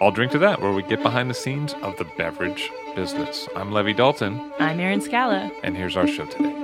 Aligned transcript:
I'll 0.00 0.12
drink 0.12 0.30
to 0.32 0.38
that, 0.38 0.60
where 0.60 0.72
we 0.72 0.82
get 0.84 1.02
behind 1.02 1.28
the 1.28 1.34
scenes 1.34 1.74
of 1.82 1.96
the 1.96 2.04
beverage 2.04 2.70
business. 2.94 3.48
I'm 3.56 3.72
Levi 3.72 3.92
Dalton. 3.92 4.52
I'm 4.60 4.78
Erin 4.78 5.00
Scala. 5.00 5.50
And 5.64 5.76
here's 5.76 5.96
our 5.96 6.06
show 6.06 6.24
today. 6.26 6.54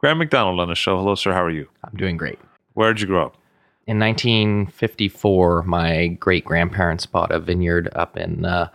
Graeme 0.00 0.18
MacDonald 0.18 0.60
on 0.60 0.68
the 0.68 0.74
show. 0.74 0.96
Hello, 0.98 1.14
sir. 1.14 1.32
How 1.32 1.42
are 1.42 1.50
you? 1.50 1.66
I'm 1.82 1.96
doing 1.96 2.16
great. 2.16 2.38
Where 2.74 2.92
did 2.92 3.00
you 3.00 3.06
grow 3.06 3.26
up? 3.26 3.36
In 3.88 3.98
1954, 3.98 5.62
my 5.62 6.08
great 6.08 6.44
grandparents 6.44 7.06
bought 7.06 7.32
a 7.32 7.40
vineyard 7.40 7.88
up 7.96 8.18
in 8.18 8.44
uh, 8.44 8.68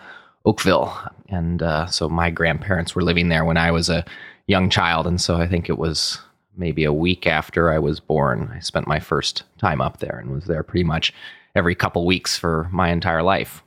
Oakville. 0.43 0.91
And 1.29 1.61
uh, 1.61 1.85
so 1.85 2.09
my 2.09 2.31
grandparents 2.31 2.95
were 2.95 3.03
living 3.03 3.29
there 3.29 3.45
when 3.45 3.55
I 3.55 3.69
was 3.69 3.89
a 3.89 4.03
young 4.47 4.71
child. 4.71 5.05
And 5.05 5.21
so 5.21 5.35
I 5.35 5.47
think 5.47 5.69
it 5.69 5.77
was 5.77 6.19
maybe 6.57 6.83
a 6.83 6.91
week 6.91 7.27
after 7.27 7.71
I 7.71 7.77
was 7.77 7.99
born. 7.99 8.51
I 8.55 8.59
spent 8.59 8.87
my 8.87 8.99
first 8.99 9.43
time 9.59 9.81
up 9.81 9.99
there 9.99 10.17
and 10.17 10.31
was 10.31 10.45
there 10.45 10.63
pretty 10.63 10.83
much 10.83 11.13
every 11.55 11.75
couple 11.75 12.07
weeks 12.07 12.35
for 12.35 12.67
my 12.71 12.89
entire 12.89 13.21
life. 13.21 13.61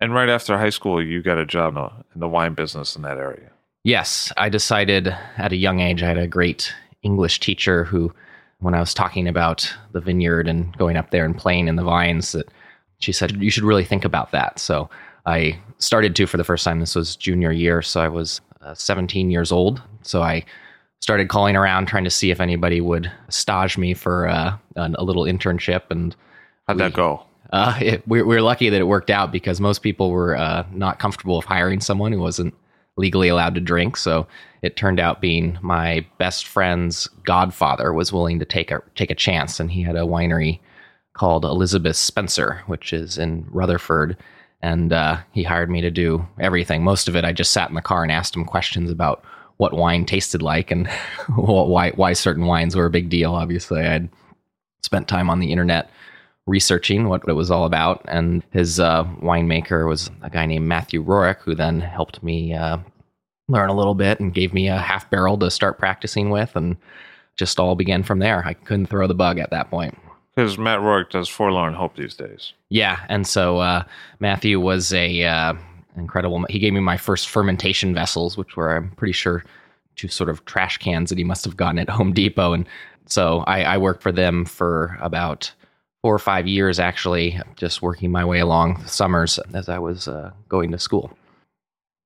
And 0.00 0.14
right 0.14 0.30
after 0.30 0.56
high 0.56 0.70
school, 0.70 1.04
you 1.04 1.22
got 1.22 1.36
a 1.36 1.44
job 1.44 1.76
in 2.14 2.20
the 2.20 2.28
wine 2.28 2.54
business 2.54 2.96
in 2.96 3.02
that 3.02 3.18
area. 3.18 3.50
Yes, 3.84 4.32
I 4.38 4.48
decided 4.48 5.14
at 5.36 5.52
a 5.52 5.56
young 5.56 5.80
age. 5.80 6.02
I 6.02 6.08
had 6.08 6.16
a 6.16 6.26
great 6.26 6.74
English 7.02 7.40
teacher 7.40 7.84
who, 7.84 8.14
when 8.60 8.74
I 8.74 8.80
was 8.80 8.94
talking 8.94 9.26
about 9.26 9.72
the 9.92 10.00
vineyard 10.00 10.48
and 10.48 10.76
going 10.76 10.96
up 10.96 11.10
there 11.10 11.24
and 11.24 11.36
playing 11.36 11.68
in 11.68 11.76
the 11.76 11.82
vines, 11.82 12.32
that 12.32 12.48
she 12.98 13.12
said 13.12 13.42
you 13.42 13.50
should 13.50 13.64
really 13.64 13.84
think 13.84 14.04
about 14.04 14.30
that. 14.32 14.58
So 14.58 14.88
I 15.26 15.58
started 15.78 16.14
to 16.16 16.26
for 16.26 16.36
the 16.36 16.44
first 16.44 16.64
time. 16.64 16.80
This 16.80 16.94
was 16.94 17.16
junior 17.16 17.52
year, 17.52 17.82
so 17.82 18.00
I 18.00 18.08
was 18.08 18.40
uh, 18.62 18.74
17 18.74 19.30
years 19.30 19.50
old. 19.50 19.82
So 20.02 20.22
I 20.22 20.44
started 21.00 21.28
calling 21.28 21.56
around 21.56 21.86
trying 21.86 22.04
to 22.04 22.10
see 22.10 22.30
if 22.30 22.40
anybody 22.40 22.80
would 22.80 23.10
stage 23.28 23.78
me 23.78 23.94
for 23.94 24.28
uh, 24.28 24.56
a 24.76 25.02
little 25.02 25.24
internship. 25.24 25.82
And 25.90 26.14
how'd 26.66 26.76
we, 26.76 26.82
that 26.82 26.92
go? 26.92 27.24
Uh, 27.52 27.78
it, 27.80 28.06
we, 28.06 28.22
we, 28.22 28.34
were 28.36 28.42
lucky 28.42 28.68
that 28.68 28.80
it 28.80 28.84
worked 28.84 29.10
out 29.10 29.32
because 29.32 29.60
most 29.60 29.80
people 29.80 30.10
were 30.10 30.36
uh, 30.36 30.64
not 30.70 30.98
comfortable 30.98 31.36
with 31.36 31.46
hiring 31.46 31.80
someone 31.80 32.12
who 32.12 32.20
wasn't 32.20 32.54
legally 32.96 33.28
allowed 33.28 33.54
to 33.54 33.60
drink. 33.60 33.96
So 33.96 34.26
it 34.62 34.76
turned 34.76 35.00
out 35.00 35.20
being 35.20 35.58
my 35.62 36.04
best 36.18 36.46
friend's 36.46 37.08
godfather 37.24 37.92
was 37.92 38.12
willing 38.12 38.38
to 38.38 38.44
take 38.44 38.70
a 38.70 38.82
take 38.94 39.10
a 39.10 39.14
chance, 39.14 39.60
and 39.60 39.70
he 39.70 39.82
had 39.82 39.96
a 39.96 40.00
winery 40.00 40.60
called 41.14 41.44
Elizabeth 41.44 41.96
Spencer, 41.96 42.62
which 42.66 42.92
is 42.92 43.18
in 43.18 43.46
Rutherford. 43.50 44.16
And 44.62 44.92
uh, 44.92 45.18
he 45.32 45.42
hired 45.42 45.70
me 45.70 45.80
to 45.80 45.90
do 45.90 46.26
everything. 46.38 46.84
Most 46.84 47.08
of 47.08 47.16
it, 47.16 47.24
I 47.24 47.32
just 47.32 47.50
sat 47.50 47.70
in 47.70 47.74
the 47.74 47.80
car 47.80 48.02
and 48.02 48.12
asked 48.12 48.36
him 48.36 48.44
questions 48.44 48.90
about 48.90 49.24
what 49.56 49.72
wine 49.72 50.04
tasted 50.04 50.42
like 50.42 50.70
and 50.70 50.86
why 51.36 51.90
why 51.92 52.12
certain 52.12 52.46
wines 52.46 52.76
were 52.76 52.86
a 52.86 52.90
big 52.90 53.08
deal. 53.08 53.34
Obviously, 53.34 53.80
I 53.80 53.84
had 53.84 54.08
spent 54.82 55.08
time 55.08 55.30
on 55.30 55.40
the 55.40 55.52
internet 55.52 55.90
researching 56.46 57.08
what 57.08 57.22
it 57.28 57.32
was 57.32 57.50
all 57.50 57.64
about. 57.64 58.04
And 58.08 58.42
his 58.50 58.80
uh, 58.80 59.04
winemaker 59.22 59.88
was 59.88 60.10
a 60.22 60.30
guy 60.30 60.46
named 60.46 60.66
Matthew 60.66 61.02
Rorick, 61.02 61.38
who 61.38 61.54
then 61.54 61.80
helped 61.80 62.22
me 62.22 62.54
uh, 62.54 62.78
learn 63.50 63.68
a 63.68 63.76
little 63.76 63.94
bit 63.94 64.20
and 64.20 64.34
gave 64.34 64.54
me 64.54 64.68
a 64.68 64.78
half 64.78 65.10
barrel 65.10 65.36
to 65.38 65.50
start 65.50 65.78
practicing 65.78 66.30
with. 66.30 66.56
And 66.56 66.76
just 67.36 67.58
all 67.58 67.74
began 67.74 68.02
from 68.02 68.18
there. 68.18 68.44
I 68.44 68.54
couldn't 68.54 68.86
throw 68.86 69.06
the 69.06 69.14
bug 69.14 69.38
at 69.38 69.50
that 69.50 69.70
point. 69.70 69.96
Because 70.34 70.58
Matt 70.58 70.80
Rorick 70.80 71.10
does 71.10 71.28
Forlorn 71.28 71.74
Hope 71.74 71.96
these 71.96 72.14
days. 72.14 72.52
Yeah. 72.68 73.00
And 73.08 73.26
so 73.26 73.58
uh, 73.58 73.84
Matthew 74.20 74.60
was 74.60 74.92
a 74.92 75.24
uh, 75.24 75.54
incredible. 75.96 76.44
He 76.48 76.58
gave 76.58 76.72
me 76.72 76.80
my 76.80 76.96
first 76.96 77.28
fermentation 77.28 77.94
vessels, 77.94 78.36
which 78.36 78.56
were, 78.56 78.76
I'm 78.76 78.90
pretty 78.92 79.12
sure, 79.12 79.44
two 79.96 80.08
sort 80.08 80.30
of 80.30 80.44
trash 80.44 80.78
cans 80.78 81.10
that 81.10 81.18
he 81.18 81.24
must 81.24 81.44
have 81.44 81.56
gotten 81.56 81.78
at 81.78 81.88
Home 81.88 82.12
Depot. 82.12 82.52
And 82.52 82.66
so 83.06 83.40
I, 83.46 83.64
I 83.64 83.78
worked 83.78 84.02
for 84.02 84.12
them 84.12 84.44
for 84.44 84.96
about 85.00 85.52
four 86.02 86.14
or 86.14 86.18
five 86.18 86.46
years 86.46 86.78
actually, 86.78 87.40
just 87.56 87.82
working 87.82 88.10
my 88.10 88.24
way 88.24 88.38
along 88.38 88.84
summers 88.86 89.38
as 89.52 89.68
I 89.68 89.78
was 89.78 90.08
uh, 90.08 90.30
going 90.48 90.70
to 90.72 90.78
school. 90.78 91.16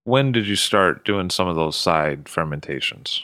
When 0.04 0.32
did 0.32 0.46
you 0.46 0.56
start 0.56 1.04
doing 1.04 1.30
some 1.30 1.48
of 1.48 1.56
those 1.56 1.76
side 1.76 2.28
fermentations? 2.28 3.22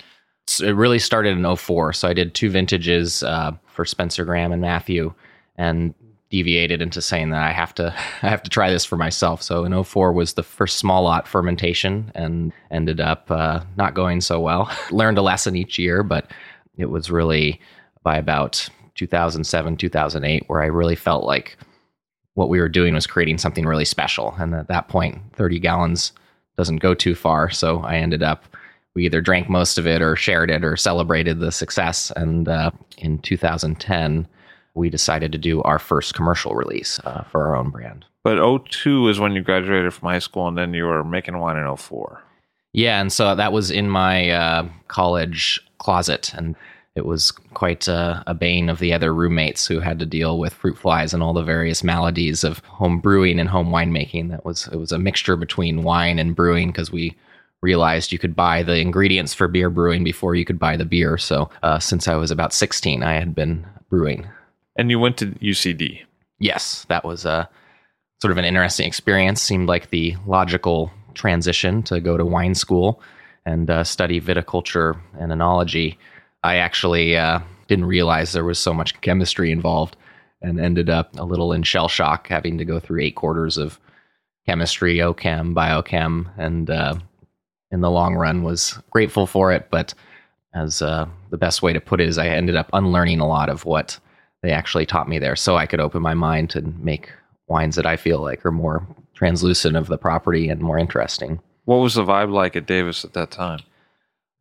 it 0.59 0.75
really 0.75 0.99
started 0.99 1.37
in 1.37 1.57
04. 1.57 1.93
So 1.93 2.09
I 2.09 2.13
did 2.13 2.35
two 2.35 2.51
vintages 2.51 3.23
uh, 3.23 3.53
for 3.67 3.85
Spencer 3.85 4.25
Graham 4.25 4.51
and 4.51 4.61
Matthew 4.61 5.15
and 5.57 5.95
deviated 6.31 6.81
into 6.81 7.03
saying 7.03 7.31
that 7.31 7.43
I 7.43 7.53
have 7.53 7.75
to 7.75 7.95
I 8.23 8.29
have 8.29 8.43
to 8.43 8.51
try 8.51 8.71
this 8.71 8.85
for 8.85 8.97
myself. 8.97 9.43
So 9.43 9.65
in 9.65 9.85
04 9.85 10.13
was 10.13 10.35
the 10.35 10.43
first 10.43 10.79
small 10.79 11.05
lot 11.05 11.29
fermentation 11.29 12.11
and 12.15 12.53
ended 12.71 13.01
up 13.01 13.31
uh, 13.31 13.61
not 13.77 13.95
going 13.95 14.21
so 14.21 14.41
well. 14.41 14.71
Learned 14.91 15.19
a 15.19 15.23
lesson 15.23 15.57
each 15.57 15.79
year, 15.79 16.03
but 16.03 16.31
it 16.77 16.87
was 16.87 17.11
really 17.11 17.61
by 18.03 18.17
about 18.17 18.69
2007, 18.95 19.77
2008, 19.77 20.45
where 20.47 20.63
I 20.63 20.67
really 20.67 20.97
felt 20.97 21.25
like 21.25 21.57
what 22.35 22.49
we 22.49 22.61
were 22.61 22.69
doing 22.69 22.95
was 22.95 23.07
creating 23.07 23.39
something 23.39 23.67
really 23.67 23.85
special. 23.85 24.35
And 24.39 24.55
at 24.55 24.69
that 24.69 24.89
point, 24.89 25.21
30 25.35 25.59
gallons 25.59 26.13
doesn't 26.61 26.77
go 26.77 26.93
too 26.93 27.15
far. 27.15 27.49
So 27.49 27.81
I 27.81 27.97
ended 27.97 28.23
up, 28.23 28.45
we 28.95 29.07
either 29.07 29.23
drank 29.23 29.49
most 29.49 29.79
of 29.79 29.87
it 29.87 30.03
or 30.03 30.15
shared 30.15 30.51
it 30.51 30.63
or 30.63 30.77
celebrated 30.77 31.41
the 31.41 31.51
success. 31.51 32.13
And 32.17 32.49
uh, 32.49 32.71
in 32.99 33.19
2010, 33.21 34.29
we 34.75 34.91
decided 34.91 35.33
to 35.33 35.39
do 35.39 35.63
our 35.63 35.79
first 35.79 36.13
commercial 36.13 36.55
release 36.55 37.01
uh, 37.07 37.23
for 37.31 37.47
our 37.47 37.57
own 37.57 37.71
brand. 37.71 38.05
But 38.23 38.37
02 38.69 39.09
is 39.09 39.19
when 39.19 39.33
you 39.33 39.41
graduated 39.41 39.95
from 39.95 40.11
high 40.11 40.19
school, 40.19 40.49
and 40.49 40.59
then 40.59 40.75
you 40.75 40.85
were 40.85 41.03
making 41.03 41.39
wine 41.39 41.57
in 41.57 41.75
04. 41.75 42.23
Yeah, 42.75 43.01
and 43.01 43.11
so 43.11 43.35
that 43.35 43.55
was 43.55 43.71
in 43.71 43.89
my 43.89 44.29
uh, 44.29 44.69
college 44.89 45.59
closet, 45.79 46.35
and 46.35 46.55
it 46.97 47.07
was 47.07 47.31
quite 47.31 47.87
a, 47.89 48.23
a, 48.27 48.35
bane 48.35 48.69
of 48.69 48.81
the 48.81 48.93
other 48.93 49.15
roommates 49.15 49.67
who 49.67 49.79
had 49.79 49.99
to 50.01 50.07
deal 50.07 50.39
with 50.39 50.53
fruit 50.53 50.77
flies 50.77 51.15
and 51.15 51.23
all 51.23 51.33
the 51.33 51.43
various 51.43 51.85
maladies 51.85 52.43
of 52.43 52.59
home 52.61 52.99
brewing 52.99 53.39
and 53.39 53.49
home 53.49 53.69
winemaking. 53.69 54.31
That 54.31 54.45
was 54.45 54.67
it 54.69 54.77
was 54.77 54.91
a 54.91 54.99
mixture 54.99 55.37
between 55.37 55.85
wine 55.85 56.19
and 56.19 56.35
brewing 56.35 56.69
because 56.69 56.91
we 56.91 57.17
realized 57.63 58.11
you 58.11 58.19
could 58.19 58.35
buy 58.35 58.63
the 58.63 58.81
ingredients 58.81 59.35
for 59.35 59.47
beer 59.47 59.71
brewing 59.71 60.03
before 60.03 60.35
you 60.35 60.45
could 60.45 60.59
buy 60.59 60.77
the 60.77 60.85
beer. 60.85 61.17
So 61.17 61.51
uh, 61.63 61.79
since 61.79 62.09
I 62.09 62.17
was 62.17 62.31
about 62.31 62.53
16, 62.53 63.03
I 63.03 63.15
had 63.15 63.35
been 63.35 63.67
brewing. 63.89 64.27
And 64.77 64.91
you 64.91 64.99
went 64.99 65.19
to 65.19 65.27
UCD. 65.27 66.01
Yes, 66.39 66.87
that 66.89 67.05
was 67.05 67.25
a 67.25 67.49
sort 68.21 68.33
of 68.33 68.39
an 68.39 68.45
interesting 68.45 68.87
experience. 68.87 69.43
Seemed 69.43 69.69
like 69.69 69.91
the 69.91 70.17
logical 70.27 70.91
transition 71.15 71.83
to 71.85 72.01
go 72.01 72.17
to 72.17 72.25
wine 72.25 72.55
school 72.55 73.01
and 73.47 73.71
uh, 73.71 73.85
study 73.85 74.21
viticulture 74.21 74.99
and 75.19 75.31
enology 75.31 75.97
I 76.43 76.57
actually 76.57 77.17
uh, 77.17 77.41
didn't 77.69 77.85
realize 77.85 78.33
there 78.33 78.45
was 78.45 78.59
so 78.59 78.73
much 78.73 79.01
chemistry 79.01 79.53
involved 79.53 79.97
and 80.43 80.59
ended 80.59 80.89
up 80.89 81.15
a 81.19 81.25
little 81.25 81.53
in 81.53 81.63
shell 81.63 81.89
shock 81.89 82.29
having 82.29 82.59
to 82.59 82.65
go 82.65 82.81
through 82.81 83.03
eight 83.03 83.15
quarters 83.15 83.59
of 83.59 83.79
chemistry, 84.47 84.97
OChem, 84.97 85.55
biochem, 85.55 86.31
and 86.39 86.71
uh, 86.71 86.95
in 87.71 87.81
the 87.81 87.91
long 87.91 88.15
run 88.15 88.43
was 88.43 88.79
grateful 88.91 89.27
for 89.27 89.53
it. 89.53 89.69
But 89.71 89.95
as 90.55 90.83
uh, 90.83 91.07
the 91.31 91.37
best 91.37 91.63
way 91.63 91.73
to 91.73 91.81
put 91.81 92.01
it 92.01 92.09
is, 92.09 92.19
I 92.19 92.29
ended 92.29 92.57
up 92.57 92.71
unlearning 92.73 93.21
a 93.21 93.29
lot 93.29 93.49
of 93.49 93.65
what 93.65 93.99
they 94.43 94.51
actually 94.51 94.87
taught 94.87 95.09
me 95.09 95.19
there, 95.19 95.37
so 95.37 95.57
I 95.57 95.67
could 95.67 95.81
open 95.81 96.03
my 96.03 96.15
mind 96.15 96.51
to 96.51 96.63
make 96.63 97.11
wines 97.47 97.77
that 97.77 97.87
I 97.87 97.97
feel 97.97 98.21
like 98.21 98.45
are 98.47 98.53
more 98.53 98.87
translucent 99.15 99.77
of 99.77 99.89
the 99.89 99.99
property 99.99 100.49
and 100.49 100.61
more 100.61 100.79
interesting. 100.79 101.41
What 101.67 101.77
was 101.77 101.95
the 101.95 102.05
vibe 102.05 102.33
like 102.33 102.57
at 102.57 102.67
Davis 102.67 103.05
at 103.05 103.13
that 103.13 103.31
time? 103.31 103.61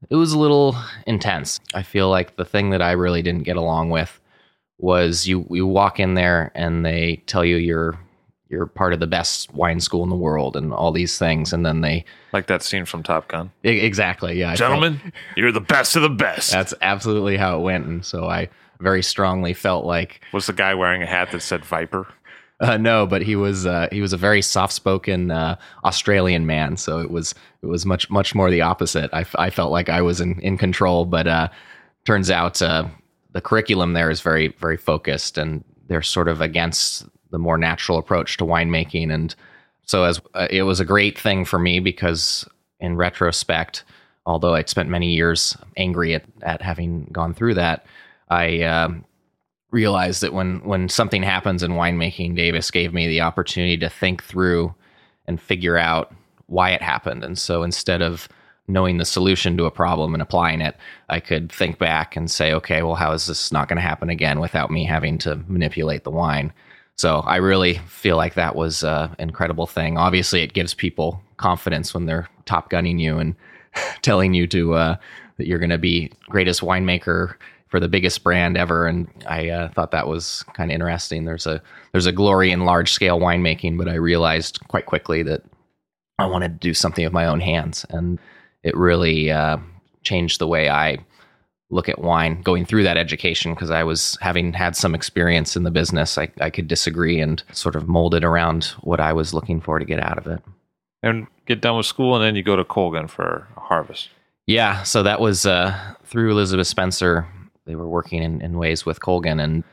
It 0.10 0.16
was 0.16 0.34
a 0.34 0.40
little 0.40 0.76
intense. 1.08 1.60
I 1.74 1.84
feel 1.84 2.10
like 2.10 2.36
the 2.38 2.46
thing 2.46 2.70
that 2.70 2.82
I 2.82 2.92
really 2.92 3.22
didn't 3.22 3.44
get 3.44 3.58
along 3.58 3.90
with 3.90 4.20
was 4.78 5.28
you 5.28 5.46
you 5.50 5.68
walk 5.68 6.00
in 6.00 6.14
there 6.14 6.52
and 6.56 6.86
they 6.86 7.22
tell 7.26 7.44
you 7.44 7.58
you're 7.58 8.00
you're 8.50 8.66
part 8.66 8.94
of 8.94 9.00
the 9.00 9.08
best 9.08 9.54
wine 9.54 9.80
school 9.80 10.04
in 10.04 10.10
the 10.10 10.16
world 10.16 10.56
and 10.56 10.74
all 10.74 10.92
these 10.92 11.18
things 11.20 11.52
and 11.54 11.66
then 11.66 11.82
they 11.82 12.06
Like 12.32 12.48
that 12.48 12.64
scene 12.64 12.86
from 12.86 13.04
Top 13.04 13.28
Gun. 13.28 13.52
E- 13.66 13.70
exactly 13.82 14.40
yeah 14.40 14.52
I 14.52 14.56
felt- 14.56 14.70
Gentlemen, 14.72 15.14
you're 15.36 15.52
the 15.52 15.60
best 15.60 15.96
of 15.98 16.02
the 16.02 16.10
best. 16.10 16.52
that's 16.52 16.74
absolutely 16.82 17.36
how 17.36 17.58
it 17.60 17.62
went 17.62 17.86
and 17.88 18.06
so 18.06 18.26
I 18.26 18.48
very 18.80 19.04
strongly 19.04 19.54
felt 19.54 19.84
like 19.86 20.22
was 20.32 20.48
the 20.48 20.54
guy 20.54 20.74
wearing 20.74 21.04
a 21.04 21.06
hat 21.06 21.32
that 21.32 21.42
said 21.42 21.66
Viper? 21.66 22.08
Uh, 22.70 22.76
no, 22.76 23.08
but 23.08 23.22
he 23.22 23.38
was 23.38 23.66
uh, 23.66 23.88
he 23.90 24.02
was 24.02 24.12
a 24.12 24.18
very 24.18 24.42
soft 24.42 24.74
spoken 24.74 25.32
uh, 25.32 25.56
Australian 25.86 26.46
man, 26.46 26.76
so 26.76 27.00
it 27.00 27.10
was 27.10 27.34
it 27.62 27.68
was 27.68 27.86
much 27.86 28.10
much 28.10 28.36
more 28.36 28.52
the 28.52 28.62
opposite. 28.62 29.10
I, 29.14 29.26
I 29.36 29.50
felt 29.50 29.72
like 29.72 29.88
I 29.88 30.02
was 30.02 30.20
in 30.20 30.38
in 30.42 30.58
control, 30.58 31.06
but 31.06 31.26
uh, 31.26 31.48
turns 32.06 32.30
out 32.30 32.62
uh, 32.62 32.86
the 33.32 33.40
curriculum 33.40 33.94
there 33.94 34.10
is 34.10 34.20
very 34.20 34.50
very 34.60 34.76
focused, 34.76 35.38
and 35.38 35.64
they're 35.88 36.02
sort 36.02 36.28
of 36.28 36.42
against 36.42 37.08
the 37.32 37.40
more 37.40 37.58
natural 37.58 37.98
approach 37.98 38.36
to 38.38 38.44
winemaking, 38.44 39.14
and 39.14 39.36
so 39.86 40.04
as 40.04 40.20
uh, 40.34 40.48
it 40.50 40.64
was 40.64 40.82
a 40.82 40.86
great 40.86 41.18
thing 41.18 41.46
for 41.46 41.60
me 41.60 41.80
because 41.80 42.46
in 42.82 42.98
retrospect, 42.98 43.86
although 44.26 44.56
I'd 44.56 44.68
spent 44.68 44.90
many 44.90 45.14
years 45.14 45.56
angry 45.78 46.14
at 46.14 46.26
at 46.42 46.62
having 46.62 47.06
gone 47.06 47.34
through 47.34 47.54
that, 47.54 47.86
I. 48.30 49.00
Realized 49.72 50.22
that 50.22 50.34
when 50.34 50.60
when 50.62 50.90
something 50.90 51.24
happens 51.24 51.62
in 51.62 51.74
winemaking, 51.74 52.36
Davis 52.36 52.72
gave 52.72 52.94
me 52.94 53.08
the 53.08 53.22
opportunity 53.22 53.78
to 53.78 53.90
think 53.90 54.24
through 54.24 54.74
and 55.28 55.40
figure 55.40 55.78
out 55.78 56.14
why 56.48 56.72
it 56.72 56.82
happened. 56.82 57.24
And 57.24 57.38
so 57.38 57.62
instead 57.62 58.02
of 58.02 58.28
knowing 58.68 58.98
the 58.98 59.06
solution 59.06 59.58
to 59.58 59.66
a 59.66 59.72
problem 59.72 60.14
and 60.14 60.22
applying 60.22 60.62
it, 60.62 60.76
I 61.10 61.20
could 61.20 61.52
think 61.52 61.78
back 61.78 62.16
and 62.16 62.30
say, 62.30 62.54
okay, 62.54 62.82
well, 62.84 62.96
how 62.96 63.12
is 63.12 63.28
this 63.28 63.52
not 63.52 63.68
going 63.68 63.78
to 63.78 63.82
happen 63.82 64.10
again 64.10 64.40
without 64.40 64.72
me 64.72 64.86
having 64.86 65.18
to 65.20 65.36
manipulate 65.48 66.04
the 66.04 66.12
wine? 66.12 66.54
So 66.96 67.20
I 67.20 67.38
really 67.38 67.76
feel 67.88 68.18
like 68.18 68.34
that 68.34 68.56
was 68.56 68.84
an 68.84 69.16
incredible 69.20 69.68
thing. 69.68 69.98
Obviously, 69.98 70.42
it 70.42 70.54
gives 70.54 70.74
people 70.74 71.22
confidence 71.38 71.94
when 71.94 72.06
they're 72.06 72.28
top 72.46 72.70
gunning 72.70 73.00
you 73.00 73.18
and 73.18 73.36
telling 74.02 74.34
you 74.34 74.48
to 74.48 74.74
uh, 74.74 74.96
that 75.38 75.48
you're 75.48 75.60
going 75.60 75.70
to 75.70 75.78
be 75.78 76.12
greatest 76.28 76.62
winemaker 76.62 77.36
for 77.70 77.80
the 77.80 77.88
biggest 77.88 78.24
brand 78.24 78.58
ever, 78.58 78.88
and 78.88 79.08
I 79.28 79.50
uh, 79.50 79.70
thought 79.70 79.92
that 79.92 80.08
was 80.08 80.44
kind 80.54 80.72
of 80.72 80.74
interesting. 80.74 81.26
There's 81.26 81.48
a 81.48 81.62
there's 81.92 82.08
a 82.08 82.12
glory 82.12 82.52
in 82.52 82.66
large 82.66 82.92
scale 82.92 83.20
winemaking, 83.20 83.78
but 83.78 83.88
I 83.88 83.96
realized 83.96 84.60
quite 84.68 84.88
quickly 84.88 85.24
that 85.24 85.44
I 86.18 86.26
wanted 86.26 86.60
to 86.60 86.68
do 86.68 86.74
something 86.74 87.04
with 87.04 87.14
my 87.14 87.26
own 87.26 87.40
hands, 87.40 87.86
and 87.90 88.20
it 88.64 88.76
really 88.76 89.32
uh, 89.32 89.58
changed 90.04 90.40
the 90.40 90.48
way 90.48 90.70
I 90.70 90.98
look 91.70 91.88
at 91.88 92.00
wine. 92.00 92.42
Going 92.42 92.66
through 92.66 92.84
that 92.84 92.98
education, 92.98 93.54
because 93.54 93.70
I 93.70 93.84
was 93.84 94.18
having 94.20 94.52
had 94.54 94.76
some 94.76 94.96
experience 94.96 95.56
in 95.56 95.64
the 95.64 95.72
business, 95.72 96.18
I, 96.18 96.30
I 96.42 96.50
could 96.50 96.68
disagree 96.68 97.22
and 97.22 97.42
sort 97.54 97.76
of 97.76 97.88
mold 97.88 98.16
it 98.16 98.24
around 98.24 98.66
what 98.82 99.00
I 99.00 99.14
was 99.14 99.34
looking 99.34 99.62
for 99.62 99.78
to 99.78 99.86
get 99.86 100.00
out 100.00 100.18
of 100.18 100.26
it. 100.28 100.42
And 101.04 101.28
get 101.46 101.62
done 101.62 101.78
with 101.78 101.86
school, 101.86 102.16
and 102.16 102.24
then 102.24 102.36
you 102.36 102.44
go 102.44 102.56
to 102.56 102.66
Colgin 102.66 103.08
for 103.08 103.48
harvest. 103.56 104.10
Yeah, 104.48 104.82
so 104.82 105.04
that 105.04 105.22
was 105.22 105.46
uh, 105.46 105.78
through 106.04 106.32
Elizabeth 106.32 106.66
Spencer. 106.66 107.28
They 107.66 107.76
were 107.76 107.88
working 107.88 108.24
in, 108.24 108.42
in 108.42 108.58
ways 108.58 108.86
with 108.86 109.02
Colgin, 109.02 109.42
and 109.44 109.64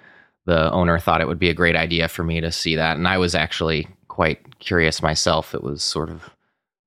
the 0.44 0.70
owner 0.72 0.98
thought 0.98 1.20
it 1.20 1.28
would 1.28 1.38
be 1.38 1.50
a 1.50 1.54
great 1.54 1.76
idea 1.76 2.08
for 2.08 2.24
me 2.24 2.40
to 2.40 2.52
see 2.52 2.76
that. 2.76 2.96
And 2.96 3.08
I 3.08 3.18
was 3.18 3.34
actually 3.34 3.88
quite 4.08 4.58
curious 4.60 5.02
myself. 5.02 5.54
It 5.54 5.62
was 5.62 5.82
sort 5.82 6.08
of 6.08 6.30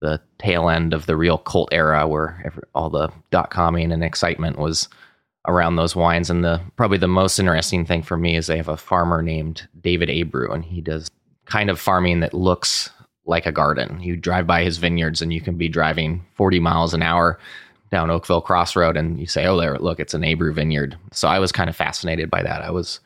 the 0.01 0.21
tail 0.37 0.69
end 0.69 0.93
of 0.93 1.05
the 1.05 1.17
real 1.17 1.37
cult 1.37 1.69
era 1.71 2.07
where 2.07 2.41
every, 2.45 2.63
all 2.73 2.89
the 2.89 3.09
dot 3.31 3.51
comming 3.51 3.91
and 3.91 4.03
excitement 4.03 4.57
was 4.57 4.87
around 5.47 5.75
those 5.75 5.95
wines. 5.95 6.29
And 6.29 6.43
the 6.43 6.61
probably 6.77 6.97
the 6.97 7.07
most 7.07 7.37
interesting 7.37 7.85
thing 7.85 8.01
for 8.01 8.17
me 8.17 8.37
is 8.37 8.47
they 8.47 8.57
have 8.57 8.69
a 8.69 8.77
farmer 8.77 9.21
named 9.21 9.67
David 9.81 10.09
Abreu, 10.09 10.53
and 10.53 10.63
he 10.63 10.81
does 10.81 11.09
kind 11.45 11.69
of 11.69 11.79
farming 11.79 12.21
that 12.21 12.33
looks 12.33 12.91
like 13.25 13.45
a 13.45 13.51
garden. 13.51 13.99
You 14.01 14.15
drive 14.15 14.47
by 14.47 14.63
his 14.63 14.77
vineyards, 14.77 15.21
and 15.21 15.33
you 15.33 15.41
can 15.41 15.57
be 15.57 15.67
driving 15.67 16.25
40 16.35 16.59
miles 16.59 16.93
an 16.93 17.03
hour 17.03 17.39
down 17.91 18.11
Oakville 18.11 18.41
Crossroad 18.41 18.97
and 18.97 19.19
you 19.19 19.25
say, 19.25 19.45
oh, 19.45 19.57
there, 19.57 19.77
look, 19.79 19.99
it's 19.99 20.13
an 20.13 20.21
Abreu 20.21 20.53
vineyard. 20.53 20.97
So 21.11 21.27
I 21.27 21.39
was 21.39 21.51
kind 21.51 21.69
of 21.69 21.75
fascinated 21.75 22.29
by 22.29 22.43
that. 22.43 22.61
I 22.61 22.71
was 22.71 22.99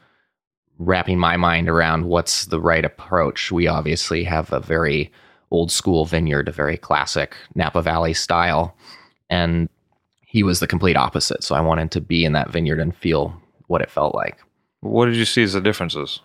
wrapping 0.80 1.20
my 1.20 1.38
mind 1.38 1.70
around 1.70 2.06
what's 2.06 2.46
the 2.46 2.60
right 2.60 2.84
approach. 2.84 3.52
We 3.52 3.68
obviously 3.68 4.24
have 4.24 4.52
a 4.52 4.60
very 4.60 5.12
old 5.52 5.72
school 5.72 6.06
vineyard, 6.06 6.48
a 6.48 6.52
very 6.52 6.78
classic 6.78 7.36
Napa 7.56 7.82
Valley 7.82 8.14
style. 8.14 8.76
And 9.30 9.70
he 10.22 10.44
was 10.44 10.60
the 10.60 10.68
complete 10.68 10.98
opposite. 10.98 11.44
So 11.44 11.56
I 11.56 11.62
wanted 11.62 11.92
to 11.92 12.02
be 12.02 12.26
in 12.26 12.34
that 12.34 12.52
vineyard 12.52 12.80
and 12.80 12.96
feel 12.96 13.40
what 13.68 13.82
it 13.82 13.92
felt 13.92 14.16
like. 14.16 14.40
What 14.82 15.06
did 15.06 15.16
you 15.16 15.26
see 15.26 15.44
as 15.44 15.54
the 15.54 15.62
differences? 15.62 16.20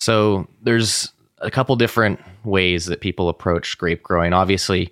So 0.00 0.48
there's 0.62 1.12
a 1.40 1.50
couple 1.50 1.76
different 1.76 2.20
ways 2.44 2.86
that 2.86 3.00
people 3.00 3.28
approach 3.28 3.78
grape 3.78 4.02
growing. 4.02 4.32
Obviously, 4.32 4.90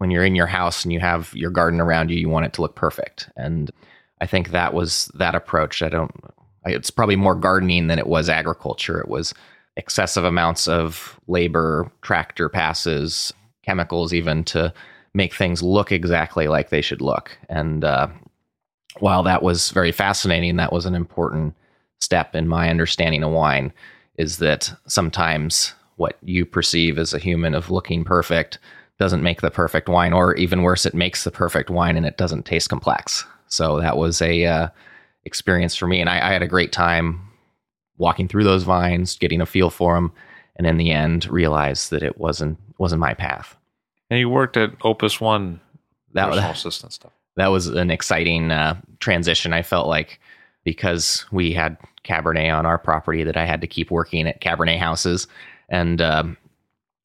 when 0.00 0.10
you're 0.10 0.24
in 0.24 0.34
your 0.34 0.46
house 0.46 0.82
and 0.82 0.94
you 0.94 0.98
have 0.98 1.30
your 1.34 1.50
garden 1.50 1.78
around 1.78 2.10
you, 2.10 2.18
you 2.18 2.30
want 2.30 2.46
it 2.46 2.54
to 2.54 2.62
look 2.62 2.74
perfect. 2.74 3.28
And 3.36 3.70
I 4.22 4.26
think 4.26 4.50
that 4.50 4.72
was 4.72 5.10
that 5.12 5.34
approach. 5.34 5.82
I 5.82 5.90
don't, 5.90 6.10
it's 6.64 6.90
probably 6.90 7.16
more 7.16 7.34
gardening 7.34 7.88
than 7.88 7.98
it 7.98 8.06
was 8.06 8.30
agriculture. 8.30 8.98
It 8.98 9.08
was 9.08 9.34
excessive 9.76 10.24
amounts 10.24 10.66
of 10.68 11.20
labor, 11.26 11.92
tractor 12.00 12.48
passes, 12.48 13.34
chemicals, 13.62 14.14
even 14.14 14.42
to 14.44 14.72
make 15.12 15.34
things 15.34 15.62
look 15.62 15.92
exactly 15.92 16.48
like 16.48 16.70
they 16.70 16.80
should 16.80 17.02
look. 17.02 17.36
And 17.50 17.84
uh, 17.84 18.08
while 19.00 19.22
that 19.24 19.42
was 19.42 19.70
very 19.70 19.92
fascinating, 19.92 20.56
that 20.56 20.72
was 20.72 20.86
an 20.86 20.94
important 20.94 21.54
step 22.00 22.34
in 22.34 22.48
my 22.48 22.70
understanding 22.70 23.22
of 23.22 23.32
wine 23.32 23.70
is 24.16 24.38
that 24.38 24.72
sometimes 24.86 25.74
what 25.96 26.16
you 26.22 26.46
perceive 26.46 26.98
as 26.98 27.12
a 27.12 27.18
human 27.18 27.54
of 27.54 27.70
looking 27.70 28.02
perfect 28.02 28.58
doesn't 29.00 29.22
make 29.22 29.40
the 29.40 29.50
perfect 29.50 29.88
wine, 29.88 30.12
or 30.12 30.34
even 30.34 30.60
worse, 30.60 30.84
it 30.84 30.92
makes 30.92 31.24
the 31.24 31.30
perfect 31.30 31.70
wine 31.70 31.96
and 31.96 32.04
it 32.04 32.18
doesn't 32.18 32.44
taste 32.44 32.68
complex. 32.68 33.24
So 33.46 33.80
that 33.80 33.96
was 33.96 34.20
a 34.20 34.44
uh, 34.44 34.68
experience 35.24 35.74
for 35.74 35.86
me, 35.88 36.00
and 36.00 36.10
I, 36.10 36.28
I, 36.28 36.32
had 36.32 36.42
a 36.42 36.46
great 36.46 36.70
time 36.70 37.18
walking 37.96 38.28
through 38.28 38.44
those 38.44 38.62
vines, 38.62 39.16
getting 39.16 39.40
a 39.40 39.46
feel 39.46 39.70
for 39.70 39.94
them, 39.94 40.12
and 40.56 40.66
in 40.66 40.76
the 40.76 40.90
end, 40.90 41.26
realized 41.30 41.90
that 41.90 42.02
it 42.02 42.18
wasn't 42.18 42.58
wasn't 42.76 43.00
my 43.00 43.14
path. 43.14 43.56
And 44.10 44.20
you 44.20 44.28
worked 44.28 44.58
at 44.58 44.72
Opus 44.82 45.18
One, 45.18 45.60
that 46.12 46.28
was 46.28 46.38
assistant 46.38 46.92
stuff. 46.92 47.12
that 47.36 47.48
was 47.48 47.68
an 47.68 47.90
exciting 47.90 48.50
uh, 48.50 48.78
transition. 49.00 49.54
I 49.54 49.62
felt 49.62 49.88
like 49.88 50.20
because 50.62 51.24
we 51.32 51.52
had 51.52 51.78
Cabernet 52.04 52.54
on 52.54 52.66
our 52.66 52.78
property 52.78 53.24
that 53.24 53.36
I 53.38 53.46
had 53.46 53.62
to 53.62 53.66
keep 53.66 53.90
working 53.90 54.28
at 54.28 54.42
Cabernet 54.42 54.78
houses, 54.78 55.26
and 55.70 56.02
um, 56.02 56.36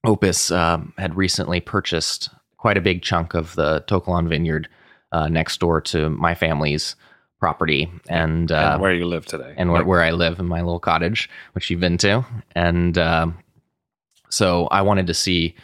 Opus 0.08 0.52
um, 0.52 0.94
had 0.98 1.16
recently 1.16 1.60
purchased 1.60 2.30
quite 2.58 2.78
a 2.78 2.82
big 2.82 3.02
chunk 3.02 3.34
of 3.34 3.56
the 3.56 3.84
To 3.88 4.00
Kalon 4.00 4.28
vineyard 4.28 4.68
uh, 5.12 5.28
next 5.28 5.60
door 5.60 5.82
to 5.82 6.10
my 6.10 6.36
family's 6.36 6.96
property, 7.40 7.90
and, 8.10 8.52
uh, 8.52 8.72
and 8.74 8.82
where 8.82 8.94
you 8.94 9.06
live 9.06 9.26
today. 9.26 9.54
and 9.58 9.72
where, 9.72 9.84
where 9.84 10.02
I 10.02 10.12
live 10.12 10.40
in 10.40 10.48
my 10.48 10.62
little 10.62 10.80
cottage, 10.80 11.30
which 11.54 11.70
you've 11.70 11.80
been 11.80 11.98
to. 12.00 12.26
And 12.56 12.98
um, 12.98 13.38
so 14.30 14.68
I 14.68 14.82
wanted 14.82 15.08
to 15.08 15.14
see 15.14 15.56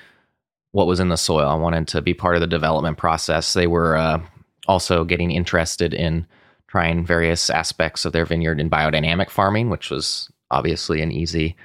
what 0.71 0.87
was 0.87 0.99
in 0.99 1.09
the 1.09 1.17
soil. 1.17 1.47
I 1.47 1.55
wanted 1.55 1.87
to 1.89 2.01
be 2.01 2.13
part 2.13 2.35
of 2.35 2.41
the 2.41 2.47
development 2.47 2.97
process. 2.97 3.53
They 3.53 3.67
were 3.67 3.95
uh, 3.95 4.21
also 4.67 5.03
getting 5.03 5.31
interested 5.31 5.93
in 5.93 6.27
trying 6.67 7.05
various 7.05 7.49
aspects 7.49 8.05
of 8.05 8.13
their 8.13 8.25
vineyard 8.25 8.59
in 8.59 8.69
biodynamic 8.69 9.29
farming, 9.29 9.69
which 9.69 9.89
was 9.89 10.29
obviously 10.51 11.01
an 11.01 11.11
easy 11.11 11.55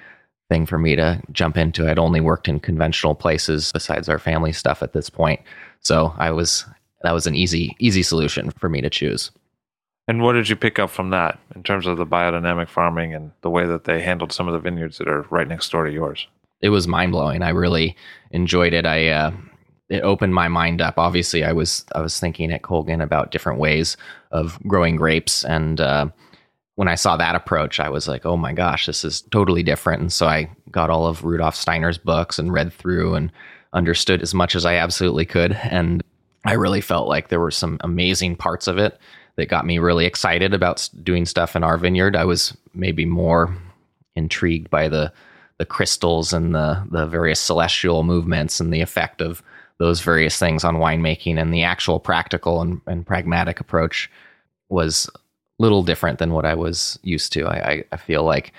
thing 0.48 0.66
for 0.66 0.78
me 0.78 0.96
to 0.96 1.20
jump 1.32 1.56
into. 1.56 1.88
I'd 1.88 1.98
only 1.98 2.20
worked 2.20 2.48
in 2.48 2.60
conventional 2.60 3.14
places 3.14 3.72
besides 3.72 4.08
our 4.08 4.18
family 4.18 4.52
stuff 4.52 4.82
at 4.82 4.92
this 4.92 5.10
point. 5.10 5.40
So 5.80 6.14
I 6.18 6.30
was 6.30 6.64
that 7.02 7.12
was 7.12 7.26
an 7.26 7.34
easy 7.34 7.76
easy 7.78 8.02
solution 8.02 8.50
for 8.58 8.68
me 8.68 8.80
to 8.80 8.90
choose. 8.90 9.30
And 10.08 10.22
what 10.22 10.34
did 10.34 10.48
you 10.48 10.54
pick 10.54 10.78
up 10.78 10.90
from 10.90 11.10
that 11.10 11.38
in 11.54 11.64
terms 11.64 11.86
of 11.86 11.96
the 11.96 12.06
biodynamic 12.06 12.68
farming 12.68 13.12
and 13.12 13.32
the 13.40 13.50
way 13.50 13.66
that 13.66 13.84
they 13.84 14.00
handled 14.00 14.32
some 14.32 14.46
of 14.46 14.52
the 14.52 14.60
vineyards 14.60 14.98
that 14.98 15.08
are 15.08 15.22
right 15.30 15.48
next 15.48 15.70
door 15.70 15.84
to 15.84 15.92
yours? 15.92 16.28
It 16.60 16.68
was 16.68 16.86
mind 16.86 17.12
blowing. 17.12 17.42
I 17.42 17.48
really 17.50 17.96
enjoyed 18.30 18.72
it. 18.72 18.86
I 18.86 19.08
uh, 19.08 19.32
it 19.88 20.02
opened 20.02 20.34
my 20.34 20.48
mind 20.48 20.80
up. 20.80 20.98
Obviously, 20.98 21.44
I 21.44 21.52
was 21.52 21.84
I 21.94 22.00
was 22.00 22.18
thinking 22.18 22.52
at 22.52 22.62
Colgin 22.62 23.02
about 23.02 23.30
different 23.30 23.58
ways 23.58 23.96
of 24.30 24.58
growing 24.66 24.96
grapes, 24.96 25.44
and 25.44 25.80
uh, 25.80 26.08
when 26.76 26.88
I 26.88 26.94
saw 26.94 27.16
that 27.16 27.34
approach, 27.34 27.80
I 27.80 27.88
was 27.88 28.06
like, 28.06 28.24
"Oh 28.24 28.36
my 28.36 28.52
gosh, 28.52 28.86
this 28.86 29.04
is 29.04 29.22
totally 29.22 29.62
different." 29.62 30.00
And 30.00 30.12
so 30.12 30.26
I 30.26 30.48
got 30.70 30.90
all 30.90 31.06
of 31.06 31.24
Rudolf 31.24 31.56
Steiner's 31.56 31.98
books 31.98 32.38
and 32.38 32.52
read 32.52 32.72
through 32.72 33.14
and 33.14 33.32
understood 33.72 34.22
as 34.22 34.32
much 34.32 34.54
as 34.54 34.64
I 34.64 34.76
absolutely 34.76 35.26
could, 35.26 35.52
and 35.52 36.02
I 36.44 36.52
really 36.52 36.80
felt 36.80 37.08
like 37.08 37.28
there 37.28 37.40
were 37.40 37.50
some 37.50 37.78
amazing 37.80 38.36
parts 38.36 38.68
of 38.68 38.78
it 38.78 38.98
that 39.36 39.48
got 39.48 39.66
me 39.66 39.78
really 39.78 40.06
excited 40.06 40.54
about 40.54 40.88
doing 41.02 41.26
stuff 41.26 41.56
in 41.56 41.64
our 41.64 41.76
vineyard. 41.76 42.16
I 42.16 42.24
was 42.24 42.56
maybe 42.74 43.04
more 43.04 43.54
intrigued 44.14 44.70
by 44.70 44.88
the 44.88 45.12
the 45.58 45.66
crystals 45.66 46.32
and 46.32 46.54
the 46.54 46.86
the 46.90 47.06
various 47.06 47.40
celestial 47.40 48.02
movements 48.02 48.60
and 48.60 48.72
the 48.72 48.80
effect 48.80 49.20
of 49.20 49.42
those 49.78 50.00
various 50.00 50.38
things 50.38 50.64
on 50.64 50.76
winemaking 50.76 51.38
and 51.38 51.52
the 51.52 51.62
actual 51.62 52.00
practical 52.00 52.62
and, 52.62 52.80
and 52.86 53.06
pragmatic 53.06 53.60
approach 53.60 54.10
was 54.68 55.08
little 55.58 55.82
different 55.82 56.18
than 56.18 56.32
what 56.32 56.44
I 56.44 56.54
was 56.54 56.98
used 57.02 57.32
to. 57.32 57.46
I, 57.46 57.84
I, 57.90 57.96
feel 57.96 58.24
like 58.24 58.52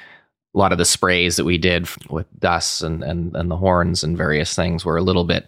a 0.56 0.58
lot 0.58 0.72
of 0.72 0.80
the 0.80 0.86
sprays 0.86 1.36
that 1.36 1.46
we 1.46 1.58
did 1.58 1.88
with 2.10 2.26
dust 2.40 2.82
and, 2.82 3.04
and, 3.04 3.36
and 3.36 3.52
the 3.52 3.58
horns 3.58 4.04
and 4.04 4.18
various 4.18 4.56
things 4.56 4.84
were 4.84 4.98
a 4.98 5.04
little 5.04 5.24
bit 5.24 5.48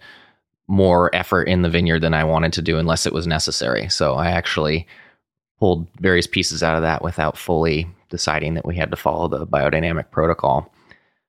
more 0.67 1.13
effort 1.15 1.47
in 1.47 1.63
the 1.63 1.69
vineyard 1.69 2.01
than 2.01 2.13
I 2.13 2.23
wanted 2.23 2.53
to 2.53 2.61
do 2.61 2.77
unless 2.77 3.07
it 3.07 3.13
was 3.13 3.25
necessary. 3.25 3.89
So 3.89 4.13
I 4.13 4.29
actually 4.29 4.87
pulled 5.59 5.87
various 5.99 6.27
pieces 6.27 6.61
out 6.61 6.75
of 6.75 6.83
that 6.83 7.03
without 7.03 7.37
fully 7.37 7.87
deciding 8.09 8.53
that 8.53 8.65
we 8.65 8.75
had 8.75 8.91
to 8.91 8.97
follow 8.97 9.27
the 9.27 9.47
biodynamic 9.47 10.11
protocol. 10.11 10.71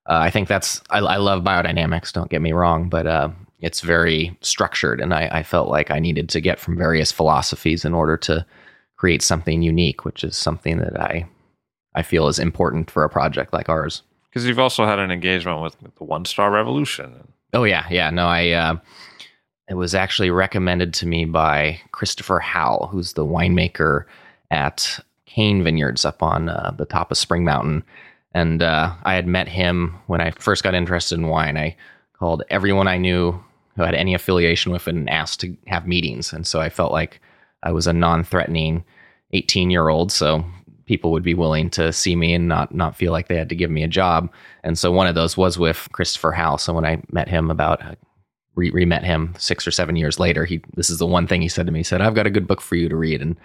Uh, 0.08 0.18
I 0.18 0.30
think 0.30 0.48
that's 0.48 0.82
I, 0.90 0.98
I, 0.98 1.16
love 1.16 1.42
biodynamics. 1.42 2.12
Don't 2.12 2.30
get 2.30 2.42
me 2.42 2.52
wrong, 2.52 2.88
but 2.88 3.06
uh, 3.06 3.30
it's 3.60 3.80
very 3.80 4.36
structured, 4.40 5.00
and 5.00 5.12
I, 5.12 5.28
I, 5.30 5.42
felt 5.42 5.68
like 5.68 5.90
I 5.90 5.98
needed 5.98 6.28
to 6.30 6.40
get 6.40 6.58
from 6.58 6.76
various 6.76 7.12
philosophies 7.12 7.84
in 7.84 7.92
order 7.92 8.16
to 8.18 8.44
create 9.00 9.22
something 9.22 9.62
unique, 9.62 10.04
which 10.04 10.22
is 10.22 10.36
something 10.36 10.76
that 10.76 11.00
I 11.00 11.26
I 11.94 12.02
feel 12.02 12.28
is 12.28 12.38
important 12.38 12.90
for 12.90 13.02
a 13.02 13.08
project 13.08 13.52
like 13.54 13.70
ours. 13.70 14.02
Because 14.28 14.44
you've 14.44 14.58
also 14.58 14.84
had 14.84 14.98
an 14.98 15.10
engagement 15.10 15.62
with, 15.62 15.74
the 15.96 16.04
One 16.04 16.24
Straw 16.26 16.46
Revolution. 16.46 17.26
Oh 17.54 17.64
yeah, 17.64 17.86
yeah. 17.90 18.10
No, 18.10 18.26
I. 18.26 18.50
Uh, 18.50 18.76
it 19.68 19.74
was 19.74 19.94
actually 19.94 20.30
recommended 20.30 20.92
to 20.94 21.06
me 21.06 21.24
by 21.24 21.80
Christopher 21.92 22.40
Howell, 22.40 22.88
who's 22.88 23.14
the 23.14 23.24
winemaker 23.24 24.04
at 24.50 24.98
Cain 25.26 25.62
Vineyards 25.62 26.04
up 26.04 26.22
on 26.22 26.48
uh, 26.48 26.74
the 26.76 26.84
top 26.84 27.10
of 27.10 27.16
Spring 27.16 27.44
Mountain. 27.44 27.84
And 28.34 28.62
uh, 28.62 28.92
I 29.04 29.14
had 29.14 29.26
met 29.26 29.48
him 29.48 29.96
when 30.08 30.20
I 30.20 30.32
first 30.32 30.64
got 30.64 30.74
interested 30.74 31.18
in 31.18 31.28
wine. 31.28 31.56
I 31.56 31.76
called 32.18 32.42
everyone 32.50 32.88
I 32.88 32.98
knew 32.98 33.42
who 33.76 33.82
had 33.82 33.94
any 33.94 34.12
affiliation 34.12 34.72
with 34.72 34.88
it 34.88 34.94
and 34.94 35.08
asked 35.08 35.40
to 35.40 35.56
have 35.68 35.86
meetings. 35.86 36.32
And 36.32 36.46
so 36.46 36.60
I 36.60 36.68
felt 36.68 36.92
like 36.92 37.20
I 37.62 37.72
was 37.72 37.86
a 37.86 37.92
non 37.92 38.24
threatening 38.24 38.84
18 39.32 39.70
year 39.70 39.88
old. 39.88 40.12
So 40.12 40.44
people 40.90 41.12
would 41.12 41.22
be 41.22 41.34
willing 41.34 41.70
to 41.70 41.92
see 41.92 42.16
me 42.16 42.34
and 42.34 42.48
not 42.48 42.74
not 42.74 42.96
feel 42.96 43.12
like 43.12 43.28
they 43.28 43.36
had 43.36 43.48
to 43.48 43.54
give 43.54 43.70
me 43.70 43.84
a 43.84 43.88
job. 43.88 44.28
And 44.64 44.76
so 44.76 44.90
one 44.90 45.06
of 45.06 45.14
those 45.14 45.36
was 45.36 45.56
with 45.56 45.88
Christopher 45.92 46.32
Howell, 46.32 46.60
and 46.66 46.74
when 46.74 46.84
I 46.84 47.00
met 47.12 47.28
him 47.28 47.48
about 47.48 47.80
uh, 47.80 47.94
re 48.56 48.84
met 48.84 49.04
him 49.04 49.32
six 49.38 49.68
or 49.68 49.70
seven 49.70 49.94
years 49.94 50.18
later, 50.18 50.44
he 50.44 50.60
this 50.74 50.90
is 50.90 50.98
the 50.98 51.06
one 51.06 51.28
thing 51.28 51.42
he 51.42 51.48
said 51.48 51.66
to 51.66 51.72
me. 51.72 51.78
He 51.78 51.84
said, 51.84 52.00
"I've 52.00 52.16
got 52.16 52.26
a 52.26 52.30
good 52.30 52.48
book 52.48 52.60
for 52.60 52.74
you 52.74 52.88
to 52.88 52.96
read," 52.96 53.22
and 53.22 53.36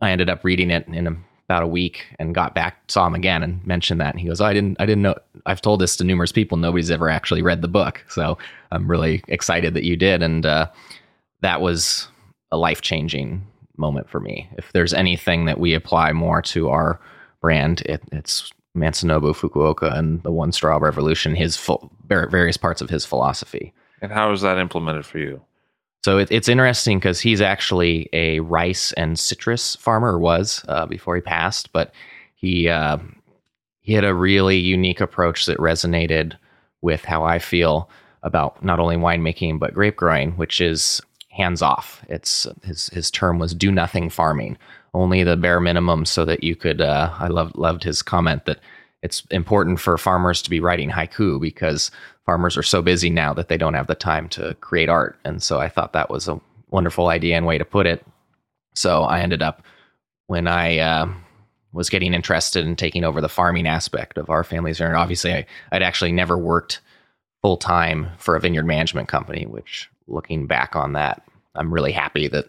I 0.00 0.12
ended 0.12 0.30
up 0.30 0.44
reading 0.44 0.70
it 0.70 0.86
in 0.86 1.24
about 1.48 1.64
a 1.64 1.66
week 1.66 2.14
and 2.20 2.32
got 2.32 2.54
back, 2.54 2.78
saw 2.88 3.08
him 3.08 3.14
again, 3.16 3.42
and 3.42 3.66
mentioned 3.66 4.00
that. 4.00 4.14
And 4.14 4.20
he 4.20 4.28
goes, 4.28 4.40
oh, 4.40 4.44
"I 4.44 4.52
didn't, 4.52 4.76
I 4.80 4.86
didn't 4.86 5.02
know. 5.02 5.16
I've 5.46 5.62
told 5.62 5.80
this 5.80 5.96
to 5.96 6.04
numerous 6.04 6.30
people. 6.30 6.58
Nobody's 6.58 6.92
ever 6.92 7.08
actually 7.08 7.42
read 7.42 7.60
the 7.60 7.66
book, 7.66 8.04
so 8.08 8.38
I'm 8.70 8.88
really 8.88 9.24
excited 9.26 9.74
that 9.74 9.82
you 9.82 9.96
did." 9.96 10.22
And 10.22 10.46
uh, 10.46 10.68
that 11.40 11.60
was 11.60 12.06
a 12.50 12.56
life 12.56 12.80
changing 12.80 13.46
moment 13.76 14.08
for 14.08 14.20
me. 14.20 14.48
If 14.56 14.72
there's 14.72 14.94
anything 14.94 15.44
that 15.46 15.60
we 15.60 15.74
apply 15.74 16.12
more 16.12 16.42
to 16.42 16.68
our 16.68 17.00
brand, 17.40 17.82
it, 17.82 18.02
it's 18.12 18.50
Masanobu 18.76 19.34
Fukuoka 19.34 19.96
and 19.96 20.22
the 20.22 20.32
One 20.32 20.52
Straw 20.52 20.78
Revolution. 20.78 21.34
His 21.34 21.56
full, 21.56 21.90
various 22.08 22.56
parts 22.56 22.80
of 22.80 22.90
his 22.90 23.04
philosophy. 23.04 23.72
And 24.00 24.12
how 24.12 24.32
is 24.32 24.40
that 24.42 24.58
implemented 24.58 25.06
for 25.06 25.18
you? 25.18 25.40
So 26.04 26.18
it, 26.18 26.30
it's 26.30 26.48
interesting 26.48 26.98
because 26.98 27.20
he's 27.20 27.40
actually 27.40 28.08
a 28.12 28.40
rice 28.40 28.92
and 28.92 29.18
citrus 29.18 29.76
farmer, 29.76 30.18
was 30.18 30.64
uh, 30.68 30.86
before 30.86 31.16
he 31.16 31.20
passed, 31.20 31.72
but 31.72 31.92
he 32.34 32.68
uh, 32.68 32.98
he 33.80 33.94
had 33.94 34.04
a 34.04 34.14
really 34.14 34.58
unique 34.58 35.00
approach 35.00 35.46
that 35.46 35.58
resonated 35.58 36.36
with 36.82 37.04
how 37.04 37.24
I 37.24 37.38
feel 37.38 37.90
about 38.22 38.62
not 38.62 38.78
only 38.78 38.96
winemaking 38.96 39.58
but 39.58 39.74
grape 39.74 39.96
growing, 39.96 40.32
which 40.32 40.60
is 40.60 41.00
hands 41.38 41.62
off. 41.62 42.04
It's 42.08 42.46
his 42.62 42.88
his 42.88 43.10
term 43.10 43.38
was 43.38 43.54
do 43.54 43.72
nothing 43.72 44.10
farming, 44.10 44.58
only 44.92 45.22
the 45.22 45.36
bare 45.36 45.60
minimum, 45.60 46.04
so 46.04 46.24
that 46.24 46.44
you 46.44 46.56
could. 46.56 46.80
Uh, 46.80 47.14
I 47.18 47.28
loved 47.28 47.56
loved 47.56 47.84
his 47.84 48.02
comment 48.02 48.44
that 48.44 48.60
it's 49.02 49.22
important 49.30 49.80
for 49.80 49.96
farmers 49.96 50.42
to 50.42 50.50
be 50.50 50.60
writing 50.60 50.90
haiku 50.90 51.40
because 51.40 51.90
farmers 52.26 52.56
are 52.56 52.62
so 52.62 52.82
busy 52.82 53.08
now 53.08 53.32
that 53.32 53.48
they 53.48 53.56
don't 53.56 53.74
have 53.74 53.86
the 53.86 53.94
time 53.94 54.28
to 54.30 54.54
create 54.60 54.88
art. 54.88 55.18
And 55.24 55.42
so 55.42 55.60
I 55.60 55.68
thought 55.68 55.92
that 55.92 56.10
was 56.10 56.28
a 56.28 56.40
wonderful 56.70 57.08
idea 57.08 57.36
and 57.36 57.46
way 57.46 57.58
to 57.58 57.64
put 57.64 57.86
it. 57.86 58.04
So 58.74 59.04
I 59.04 59.20
ended 59.20 59.40
up 59.40 59.62
when 60.26 60.46
I 60.46 60.78
uh, 60.78 61.08
was 61.72 61.88
getting 61.90 62.12
interested 62.12 62.66
in 62.66 62.76
taking 62.76 63.04
over 63.04 63.20
the 63.20 63.28
farming 63.28 63.66
aspect 63.66 64.18
of 64.18 64.30
our 64.30 64.44
family's 64.44 64.78
vineyard. 64.78 64.96
Obviously, 64.96 65.32
I, 65.32 65.46
I'd 65.72 65.82
actually 65.82 66.12
never 66.12 66.36
worked 66.36 66.80
full 67.40 67.56
time 67.56 68.08
for 68.18 68.34
a 68.34 68.40
vineyard 68.40 68.66
management 68.66 69.08
company. 69.08 69.46
Which, 69.46 69.88
looking 70.06 70.46
back 70.46 70.74
on 70.74 70.92
that, 70.94 71.22
I'm 71.54 71.72
really 71.72 71.92
happy 71.92 72.28
that 72.28 72.46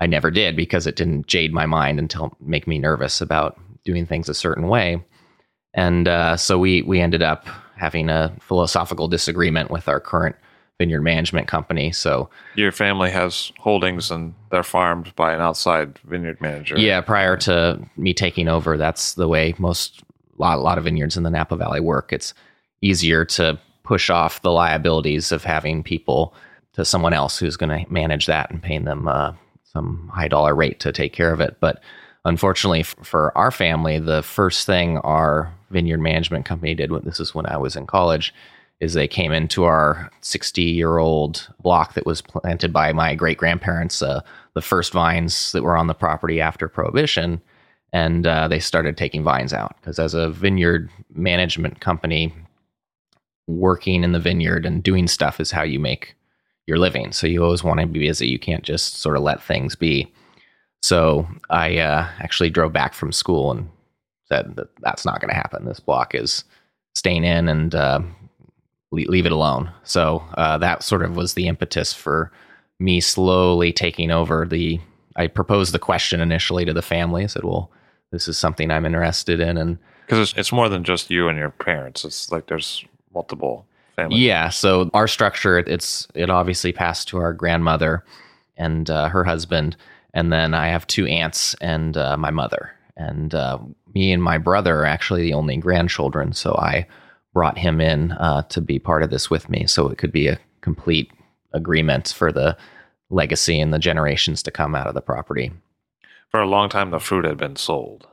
I 0.00 0.06
never 0.06 0.30
did 0.30 0.56
because 0.56 0.86
it 0.86 0.96
didn't 0.96 1.26
jade 1.26 1.52
my 1.52 1.66
mind 1.66 1.98
until 1.98 2.36
make 2.40 2.66
me 2.66 2.78
nervous 2.78 3.20
about 3.20 3.58
doing 3.84 4.06
things 4.06 4.28
a 4.28 4.34
certain 4.34 4.68
way. 4.68 5.04
And 5.74 6.08
uh, 6.08 6.36
so 6.36 6.58
we 6.58 6.82
we 6.82 7.00
ended 7.00 7.22
up 7.22 7.46
having 7.76 8.08
a 8.08 8.34
philosophical 8.40 9.08
disagreement 9.08 9.70
with 9.70 9.88
our 9.88 10.00
current 10.00 10.36
vineyard 10.78 11.02
management 11.02 11.46
company. 11.46 11.92
So 11.92 12.28
your 12.54 12.72
family 12.72 13.10
has 13.10 13.52
holdings 13.58 14.10
and 14.10 14.34
they're 14.50 14.62
farmed 14.62 15.14
by 15.16 15.32
an 15.32 15.40
outside 15.40 15.98
vineyard 16.04 16.40
manager. 16.40 16.78
Yeah, 16.78 17.00
prior 17.00 17.36
to 17.38 17.80
me 17.96 18.12
taking 18.12 18.48
over, 18.48 18.76
that's 18.76 19.14
the 19.14 19.28
way 19.28 19.54
most 19.58 20.02
lot, 20.38 20.60
lot 20.60 20.78
of 20.78 20.84
vineyards 20.84 21.16
in 21.16 21.22
the 21.22 21.30
Napa 21.30 21.56
Valley 21.56 21.80
work. 21.80 22.12
It's 22.12 22.34
easier 22.80 23.24
to 23.26 23.58
push 23.84 24.10
off 24.10 24.42
the 24.42 24.50
liabilities 24.50 25.32
of 25.32 25.44
having 25.44 25.82
people 25.82 26.34
to 26.74 26.84
someone 26.84 27.12
else 27.12 27.38
who's 27.38 27.56
going 27.56 27.84
to 27.84 27.92
manage 27.92 28.26
that 28.26 28.50
and 28.50 28.62
paying 28.62 28.84
them 28.84 29.08
uh, 29.08 29.32
some 29.64 30.10
high 30.12 30.28
dollar 30.28 30.54
rate 30.54 30.80
to 30.80 30.92
take 30.92 31.12
care 31.12 31.32
of 31.32 31.40
it. 31.40 31.56
But 31.60 31.82
unfortunately 32.24 32.80
f- 32.80 32.96
for 33.02 33.36
our 33.36 33.50
family, 33.50 33.98
the 33.98 34.22
first 34.22 34.66
thing 34.66 34.98
our 34.98 35.52
vineyard 35.70 36.00
management 36.00 36.44
company 36.44 36.74
did, 36.74 36.90
this 37.04 37.20
is 37.20 37.34
when 37.34 37.46
I 37.46 37.56
was 37.56 37.76
in 37.76 37.86
college, 37.86 38.34
is 38.80 38.94
they 38.94 39.08
came 39.08 39.32
into 39.32 39.64
our 39.64 40.10
60 40.22 40.62
year 40.62 40.98
old 40.98 41.48
block 41.62 41.94
that 41.94 42.06
was 42.06 42.20
planted 42.20 42.72
by 42.72 42.92
my 42.92 43.14
great 43.14 43.38
grandparents, 43.38 44.02
uh, 44.02 44.20
the 44.54 44.62
first 44.62 44.92
vines 44.92 45.52
that 45.52 45.62
were 45.62 45.76
on 45.76 45.86
the 45.86 45.94
property 45.94 46.40
after 46.40 46.68
Prohibition. 46.68 47.40
And 47.92 48.26
uh, 48.26 48.48
they 48.48 48.58
started 48.58 48.96
taking 48.96 49.22
vines 49.22 49.52
out 49.52 49.76
because, 49.78 49.98
as 49.98 50.14
a 50.14 50.30
vineyard 50.30 50.88
management 51.12 51.80
company, 51.80 52.34
working 53.46 54.02
in 54.02 54.12
the 54.12 54.18
vineyard 54.18 54.64
and 54.64 54.82
doing 54.82 55.06
stuff 55.06 55.38
is 55.38 55.50
how 55.50 55.62
you 55.62 55.78
make 55.78 56.16
your 56.66 56.78
living. 56.78 57.12
So 57.12 57.26
you 57.26 57.44
always 57.44 57.64
want 57.64 57.80
to 57.80 57.86
be 57.86 58.00
busy. 58.00 58.28
You 58.28 58.38
can't 58.38 58.62
just 58.62 58.96
sort 58.96 59.16
of 59.16 59.22
let 59.22 59.42
things 59.42 59.74
be. 59.74 60.12
So 60.82 61.26
I 61.50 61.78
uh, 61.78 62.08
actually 62.18 62.50
drove 62.50 62.72
back 62.72 62.94
from 62.94 63.12
school 63.12 63.50
and 63.50 63.68
said 64.26 64.56
that 64.56 64.68
that's 64.80 65.04
not 65.04 65.20
going 65.20 65.28
to 65.28 65.34
happen. 65.34 65.64
This 65.64 65.80
block 65.80 66.14
is 66.14 66.44
staying 66.94 67.24
in 67.24 67.48
and 67.48 67.74
uh, 67.74 68.00
leave 68.90 69.26
it 69.26 69.32
alone. 69.32 69.70
So 69.84 70.22
uh, 70.34 70.58
that 70.58 70.82
sort 70.82 71.02
of 71.02 71.16
was 71.16 71.34
the 71.34 71.48
impetus 71.48 71.92
for 71.92 72.32
me 72.78 73.00
slowly 73.00 73.72
taking 73.72 74.10
over 74.10 74.46
the. 74.46 74.80
I 75.14 75.26
proposed 75.26 75.74
the 75.74 75.78
question 75.78 76.20
initially 76.20 76.64
to 76.64 76.72
the 76.72 76.82
family. 76.82 77.22
I 77.22 77.26
said, 77.26 77.44
"Well, 77.44 77.70
this 78.10 78.28
is 78.28 78.38
something 78.38 78.70
I'm 78.70 78.86
interested 78.86 79.40
in," 79.40 79.56
and 79.56 79.78
because 80.06 80.30
it's, 80.30 80.38
it's 80.38 80.52
more 80.52 80.68
than 80.68 80.84
just 80.84 81.10
you 81.10 81.28
and 81.28 81.38
your 81.38 81.50
parents. 81.50 82.04
It's 82.04 82.32
like 82.32 82.46
there's 82.46 82.84
multiple 83.14 83.66
families. 83.96 84.20
Yeah. 84.20 84.48
So 84.48 84.90
our 84.94 85.08
structure, 85.08 85.58
it's 85.58 86.08
it 86.14 86.30
obviously 86.30 86.72
passed 86.72 87.08
to 87.08 87.18
our 87.18 87.32
grandmother 87.32 88.04
and 88.56 88.88
uh, 88.90 89.08
her 89.08 89.24
husband, 89.24 89.76
and 90.14 90.32
then 90.32 90.54
I 90.54 90.68
have 90.68 90.86
two 90.86 91.06
aunts 91.06 91.54
and 91.60 91.96
uh, 91.96 92.16
my 92.16 92.30
mother. 92.30 92.72
And 92.96 93.34
uh, 93.34 93.58
me 93.94 94.12
and 94.12 94.22
my 94.22 94.38
brother 94.38 94.80
are 94.80 94.86
actually 94.86 95.22
the 95.22 95.34
only 95.34 95.56
grandchildren. 95.56 96.32
So 96.32 96.54
I 96.54 96.86
brought 97.32 97.56
him 97.56 97.80
in 97.80 98.12
uh, 98.12 98.42
to 98.42 98.60
be 98.60 98.78
part 98.78 99.02
of 99.02 99.10
this 99.10 99.30
with 99.30 99.48
me. 99.48 99.66
So 99.66 99.88
it 99.88 99.98
could 99.98 100.12
be 100.12 100.28
a 100.28 100.38
complete 100.60 101.10
agreement 101.54 102.08
for 102.16 102.30
the 102.30 102.56
legacy 103.10 103.60
and 103.60 103.72
the 103.72 103.78
generations 103.78 104.42
to 104.42 104.50
come 104.50 104.74
out 104.74 104.86
of 104.86 104.94
the 104.94 105.00
property. 105.00 105.52
For 106.30 106.40
a 106.40 106.46
long 106.46 106.68
time, 106.68 106.90
the 106.90 107.00
fruit 107.00 107.24
had 107.24 107.38
been 107.38 107.56
sold. 107.56 108.06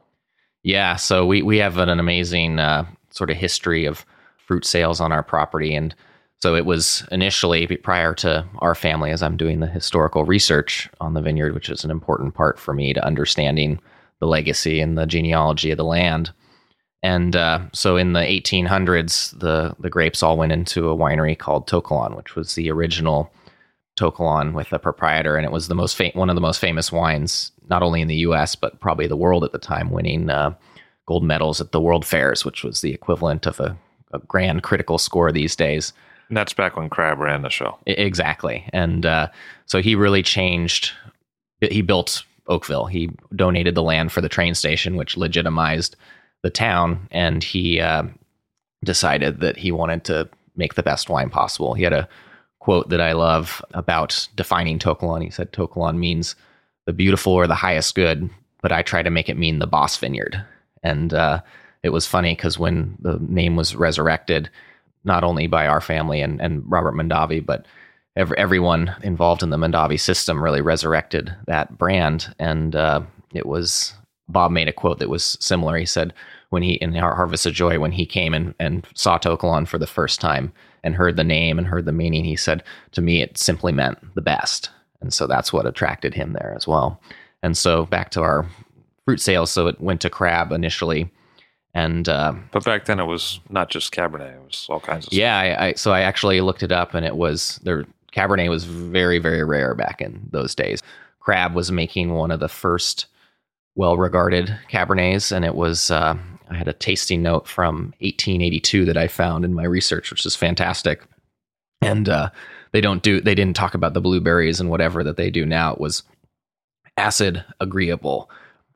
Yeah. 0.64 0.96
So 0.96 1.26
we, 1.26 1.42
we 1.42 1.58
have 1.58 1.78
an 1.78 1.90
amazing 1.90 2.60
uh, 2.60 2.86
sort 3.12 3.30
of 3.30 3.38
history 3.38 3.86
of 3.86 4.06
fruit 4.50 4.66
sales 4.66 5.00
on 5.00 5.12
our 5.12 5.22
property. 5.22 5.76
And 5.76 5.94
so 6.40 6.56
it 6.56 6.66
was 6.66 7.08
initially 7.12 7.68
prior 7.68 8.16
to 8.16 8.44
our 8.58 8.74
family, 8.74 9.12
as 9.12 9.22
I'm 9.22 9.38
doing 9.38 9.60
the 9.60 9.68
historical 9.68 10.26
research 10.26 10.90
on 11.00 11.14
the 11.14 11.22
vineyard, 11.22 11.54
which 11.54 11.70
is 11.70 11.84
an 11.84 11.92
important 11.92 12.34
part 12.34 12.58
for 12.58 12.74
me 12.74 12.92
to 12.94 13.06
understanding 13.06 13.80
the 14.20 14.26
legacy 14.26 14.82
and 14.82 14.98
the 14.98 15.06
genealogy 15.06 15.70
of 15.70 15.78
the 15.78 15.84
land. 15.84 16.32
And 17.04 17.36
uh, 17.36 17.60
so 17.74 17.96
in 17.96 18.14
the 18.14 18.22
1800s, 18.22 19.38
the, 19.40 19.76
the 19.78 19.92
grapes 19.92 20.24
all 20.24 20.36
went 20.36 20.52
into 20.52 20.90
a 20.90 20.98
winery 20.98 21.38
called 21.38 21.68
To 21.68 21.80
Kalon, 21.80 22.16
which 22.16 22.36
was 22.36 22.56
the 22.56 22.72
original 22.72 23.32
To 23.98 24.10
Kalon 24.10 24.54
with 24.54 24.74
a 24.74 24.80
proprietor. 24.80 25.38
And 25.38 25.46
it 25.46 25.52
was 25.52 25.68
the 25.68 25.76
most 25.76 26.02
one 26.16 26.30
of 26.32 26.36
the 26.36 26.42
most 26.42 26.60
famous 26.60 26.92
wines, 26.92 27.52
not 27.70 27.84
only 27.84 28.02
in 28.02 28.08
the 28.08 28.24
US, 28.28 28.56
but 28.56 28.80
probably 28.80 29.06
the 29.06 29.16
world 29.16 29.44
at 29.44 29.52
the 29.52 29.60
time, 29.60 29.92
winning 29.92 30.32
uh, 30.32 30.56
gold 31.06 31.24
medals 31.24 31.62
at 31.62 31.72
the 31.72 31.80
world 31.80 32.04
fairs, 32.04 32.44
which 32.44 32.64
was 32.64 32.82
the 32.82 32.96
equivalent 32.96 33.46
of 33.46 33.60
a 33.60 33.78
a 34.14 34.20
grand 34.20 34.64
critical 34.64 34.98
score 34.98 35.32
these 35.32 35.56
days. 35.56 35.94
And 36.28 36.38
that's 36.38 36.54
back 36.54 36.78
when 36.78 36.90
Crabb 36.90 37.20
ran 37.20 37.42
the 37.42 37.50
show. 37.50 37.78
I- 37.88 37.92
Exactly. 37.92 38.66
And 38.74 39.06
uh, 39.06 39.30
so 39.66 39.82
he 39.82 39.96
really 39.96 40.24
changed. 40.24 40.92
He 41.62 41.82
built 41.82 42.24
Oakville. 42.48 42.86
He 42.86 43.10
donated 43.36 43.76
the 43.76 43.84
land 43.84 44.12
for 44.12 44.22
the 44.22 44.30
train 44.30 44.54
station, 44.56 44.96
which 44.96 45.18
legitimized 45.18 45.96
the 46.44 46.50
town. 46.50 47.08
And 47.12 47.44
he 47.44 47.80
uh, 47.80 48.04
decided 48.84 49.40
that 49.42 49.58
he 49.58 49.72
wanted 49.72 50.04
to 50.06 50.30
make 50.56 50.76
the 50.76 50.84
best 50.84 51.10
wine 51.10 51.30
possible. 51.30 51.74
He 51.74 51.84
had 51.84 51.94
a 51.94 52.08
quote 52.60 52.90
that 52.90 53.02
I 53.02 53.14
love 53.14 53.64
about 53.74 54.28
defining 54.36 54.80
To 54.80 54.96
Kalon. 54.96 55.22
He 55.22 55.30
said, 55.30 55.52
To 55.54 55.68
Kalon 55.68 56.00
means 56.00 56.36
the 56.86 56.94
beautiful 56.94 57.34
or 57.34 57.48
the 57.48 57.56
highest 57.56 57.96
good, 57.96 58.30
but 58.62 58.72
I 58.72 58.82
try 58.82 59.02
to 59.04 59.10
make 59.10 59.30
it 59.30 59.38
mean 59.38 59.60
the 59.60 59.68
boss 59.68 59.98
vineyard. 59.98 60.44
And 60.84 61.14
uh, 61.14 61.42
it 61.84 61.90
was 61.90 62.06
funny 62.06 62.36
because 62.36 62.60
when 62.60 62.98
the 63.00 63.18
name 63.22 63.56
was 63.56 63.76
resurrected, 63.76 64.50
not 65.04 65.24
only 65.24 65.48
by 65.48 65.68
our 65.68 65.82
family 65.82 66.22
and, 66.22 66.42
and 66.42 66.64
Robert 66.70 66.94
Mondavi, 66.94 67.46
but 67.46 67.66
every, 68.16 68.38
everyone 68.38 68.96
involved 69.02 69.44
in 69.44 69.50
the 69.50 69.58
Mondavi 69.58 70.00
system 70.00 70.44
really 70.44 70.62
resurrected 70.62 71.34
that 71.48 71.78
brand. 71.78 72.34
And 72.38 72.76
uh, 72.76 73.02
it 73.34 73.46
was 73.46 73.94
Bob 74.28 74.52
made 74.52 74.68
a 74.68 74.74
quote 74.74 75.00
that 75.00 75.10
was 75.10 75.38
similar. 75.40 75.78
He 75.78 75.86
said, 75.86 76.14
when 76.50 76.64
he 76.64 76.74
in 76.74 76.94
Harvest 76.96 77.46
of 77.46 77.54
Joy, 77.54 77.80
when 77.80 77.92
he 77.92 78.06
came 78.06 78.34
and, 78.34 78.56
and 78.60 78.86
saw 78.94 79.18
To 79.18 79.38
Kalon 79.38 79.66
for 79.66 79.78
the 79.78 79.88
first 79.88 80.20
time 80.20 80.52
and 80.84 80.96
heard 80.96 81.16
the 81.16 81.24
name 81.24 81.58
and 81.58 81.68
heard 81.68 81.86
the 81.86 81.92
meaning, 81.92 82.24
he 82.26 82.36
said, 82.36 82.64
to 82.92 83.02
me, 83.02 83.22
it 83.22 83.38
simply 83.38 83.72
meant 83.72 84.00
the 84.16 84.22
best. 84.22 84.70
And 85.02 85.14
so 85.14 85.28
that's 85.28 85.54
what 85.54 85.66
attracted 85.66 86.14
him 86.14 86.34
there 86.34 86.54
as 86.56 86.68
well. 86.68 87.00
And 87.42 87.56
so 87.58 87.86
back 87.86 88.10
to 88.12 88.22
our 88.22 88.46
fruit 89.06 89.22
sales. 89.22 89.52
So 89.52 89.68
it 89.68 89.80
went 89.80 90.02
to 90.02 90.10
Crabb 90.10 90.52
initially. 90.52 91.12
And 91.80 92.10
uh, 92.10 92.34
But 92.52 92.66
back 92.66 92.86
then 92.86 93.00
it 93.00 93.06
was 93.06 93.40
not 93.50 93.70
just 93.70 93.94
Cabernet; 93.94 94.36
it 94.36 94.44
was 94.46 94.68
all 94.70 94.82
kinds 94.82 95.08
of 95.08 95.14
yeah, 95.14 95.38
I, 95.38 95.68
I 95.68 95.74
so 95.74 95.92
I 95.92 96.02
actually 96.02 96.42
looked 96.42 96.62
it 96.62 96.74
up, 96.74 96.94
and 96.94 97.06
it 97.06 97.16
was 97.16 97.60
there. 97.64 97.86
Cabernet 98.14 98.50
was 98.50 98.66
very, 98.66 99.20
very 99.20 99.44
rare 99.44 99.76
back 99.76 100.02
in 100.02 100.28
those 100.32 100.54
days. 100.54 100.82
Crabb 101.20 101.54
was 101.54 101.72
making 101.72 102.14
one 102.14 102.32
of 102.32 102.40
the 102.40 102.50
first 102.50 103.06
well-regarded 103.76 104.54
Cabernets, 104.70 105.32
and 105.32 105.46
it 105.46 105.56
was. 105.56 105.90
Uh, 105.90 106.18
I 106.50 106.56
had 106.56 106.68
a 106.68 106.74
tasting 106.74 107.22
note 107.22 107.48
from 107.48 107.94
1882 108.00 108.84
that 108.86 108.98
I 108.98 109.08
found 109.08 109.46
in 109.46 109.54
my 109.54 109.64
research, 109.64 110.10
which 110.10 110.26
is 110.26 110.36
fantastic. 110.36 111.04
And 111.82 112.10
uh, 112.10 112.32
they 112.72 112.82
don't 112.82 113.04
do. 113.04 113.22
They 113.22 113.36
didn't 113.36 113.56
talk 113.56 113.74
about 113.74 113.94
the 113.94 114.02
blueberries 114.02 114.60
and 114.60 114.70
whatever 114.70 115.04
that 115.04 115.16
they 115.16 115.30
do 115.30 115.46
now. 115.46 115.74
It 115.74 115.80
was 115.80 116.04
acid, 116.98 117.46
agreeable, 117.62 118.30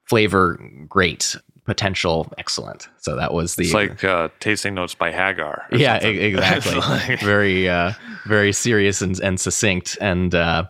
flavor, 0.06 0.58
great, 0.88 1.36
potential, 1.66 2.32
excellent. 2.38 2.88
So 3.00 3.16
that 3.16 3.34
was 3.34 3.56
the. 3.56 3.64
It's 3.66 3.74
like 3.74 4.04
uh, 4.04 4.30
tasting 4.40 4.74
notes 4.74 4.96
by 4.96 5.12
Hagar. 5.12 5.66
yeah, 5.72 6.00
something. 6.00 6.18
exactly. 6.22 6.76
Like- 6.80 7.22
very, 7.22 7.70
uh, 7.70 7.94
very 8.26 8.52
serious 8.54 9.02
and, 9.02 9.20
and 9.20 9.40
succinct. 9.40 9.98
And 10.02 10.36
uh, 10.36 10.66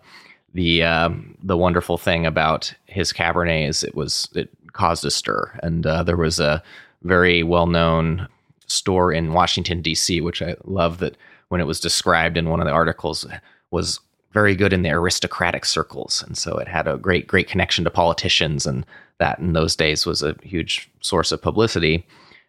the 0.53 0.83
um, 0.83 1.37
the 1.43 1.57
wonderful 1.57 1.97
thing 1.97 2.25
about 2.25 2.73
his 2.85 3.11
Cabernet 3.11 3.67
is 3.67 3.83
it 3.83 3.95
was 3.95 4.29
it 4.35 4.49
caused 4.73 5.05
a 5.05 5.11
stir, 5.11 5.59
and 5.63 5.85
uh, 5.85 6.03
there 6.03 6.17
was 6.17 6.39
a 6.39 6.61
very 7.03 7.43
well 7.43 7.67
known 7.67 8.27
store 8.67 9.11
in 9.11 9.33
Washington 9.33 9.81
D.C., 9.81 10.21
which 10.21 10.41
I 10.41 10.55
love 10.63 10.99
that 10.99 11.17
when 11.49 11.61
it 11.61 11.67
was 11.67 11.79
described 11.79 12.37
in 12.37 12.49
one 12.49 12.59
of 12.59 12.65
the 12.65 12.71
articles 12.71 13.27
was 13.71 13.99
very 14.31 14.55
good 14.55 14.73
in 14.73 14.81
the 14.81 14.89
aristocratic 14.89 15.65
circles, 15.65 16.23
and 16.25 16.37
so 16.37 16.57
it 16.57 16.67
had 16.67 16.87
a 16.87 16.97
great 16.97 17.27
great 17.27 17.47
connection 17.47 17.83
to 17.83 17.89
politicians, 17.89 18.65
and 18.65 18.85
that 19.19 19.39
in 19.39 19.53
those 19.53 19.75
days 19.75 20.05
was 20.05 20.21
a 20.21 20.35
huge 20.43 20.89
source 21.01 21.31
of 21.31 21.41
publicity. 21.41 22.05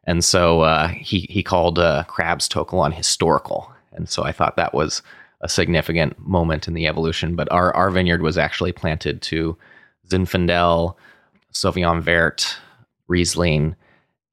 And 0.07 0.25
so 0.25 0.61
uh, 0.61 0.89
he 0.89 1.21
he 1.31 1.43
called 1.43 1.79
uh, 1.79 2.05
Crabb's 2.05 2.49
To 2.49 2.65
Kalon 2.65 2.93
historical, 2.93 3.73
and 3.93 4.09
so 4.09 4.23
I 4.23 4.33
thought 4.33 4.57
that 4.57 4.75
was 4.75 5.03
a 5.41 5.49
significant 5.49 6.19
moment 6.19 6.69
in 6.69 6.75
the 6.75 6.87
evolution. 6.87 7.37
But 7.37 7.51
our 7.51 7.75
our 7.75 7.91
vineyard 7.91 8.23
was 8.23 8.37
actually 8.37 8.73
planted 8.73 9.23
to 9.23 9.57
Zinfandel, 10.09 10.97
Sauvignon 11.53 12.03
Vert, 12.03 12.57
Riesling, 13.09 13.77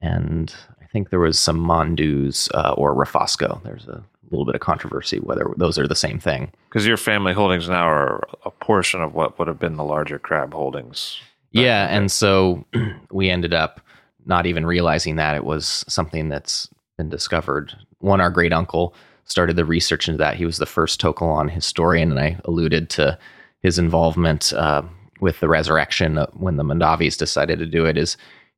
and 0.02 0.54
I 0.80 0.86
think 0.86 1.08
there 1.08 1.20
was 1.20 1.38
some 1.38 1.58
Mondeuse 1.58 2.50
uh, 2.54 2.74
or 2.76 2.94
Refosco. 2.94 3.62
There's 3.62 3.86
a 3.86 4.04
little 4.30 4.44
bit 4.44 4.54
of 4.54 4.60
controversy 4.60 5.18
whether 5.20 5.46
those 5.56 5.78
are 5.78 5.88
the 5.88 5.94
same 5.94 6.18
thing. 6.18 6.52
Because 6.68 6.86
your 6.86 6.96
family 6.96 7.32
holdings 7.32 7.68
now 7.68 7.86
are 7.86 8.22
a 8.44 8.50
portion 8.50 9.00
of 9.00 9.14
what 9.14 9.38
would 9.38 9.48
have 9.48 9.58
been 9.58 9.76
the 9.76 9.84
larger 9.84 10.18
Crabb 10.18 10.52
holdings. 10.52 11.20
Yeah, 11.52 11.86
and 11.88 12.10
so 12.10 12.64
we 13.10 13.30
ended 13.30 13.54
up 13.54 13.80
not 14.24 14.46
even 14.46 14.66
realizing 14.66 15.16
that 15.16 15.36
it 15.36 15.44
was 15.44 15.84
something 15.88 16.28
that's 16.28 16.68
been 16.96 17.08
discovered. 17.08 17.74
One, 17.98 18.20
our 18.20 18.30
great 18.30 18.52
uncle 18.52 18.94
started 19.24 19.56
the 19.56 19.64
research 19.64 20.08
into 20.08 20.18
that. 20.18 20.36
He 20.36 20.46
was 20.46 20.58
the 20.58 20.66
first 20.66 21.00
To 21.00 21.12
Kalon 21.12 21.48
historian, 21.48 22.10
and 22.10 22.20
I 22.20 22.38
alluded 22.44 22.90
to 22.90 23.18
his 23.60 23.78
involvement 23.78 24.52
uh, 24.52 24.82
with 25.20 25.40
the 25.40 25.48
resurrection 25.48 26.18
uh, 26.18 26.26
when 26.32 26.56
the 26.56 26.64
Mondavis 26.64 27.16
decided 27.16 27.58
to 27.58 27.66
do 27.66 27.84
it. 27.84 27.96
Is 27.96 28.16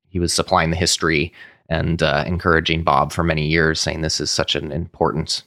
he 0.08 0.18
was 0.18 0.32
supplying 0.32 0.70
the 0.70 0.76
history 0.76 1.32
and 1.68 2.02
uh, 2.02 2.24
encouraging 2.26 2.84
Bob 2.84 3.12
for 3.12 3.22
many 3.22 3.46
years, 3.46 3.80
saying 3.80 4.00
this 4.00 4.20
is 4.20 4.30
such 4.30 4.54
an 4.54 4.72
important 4.72 5.42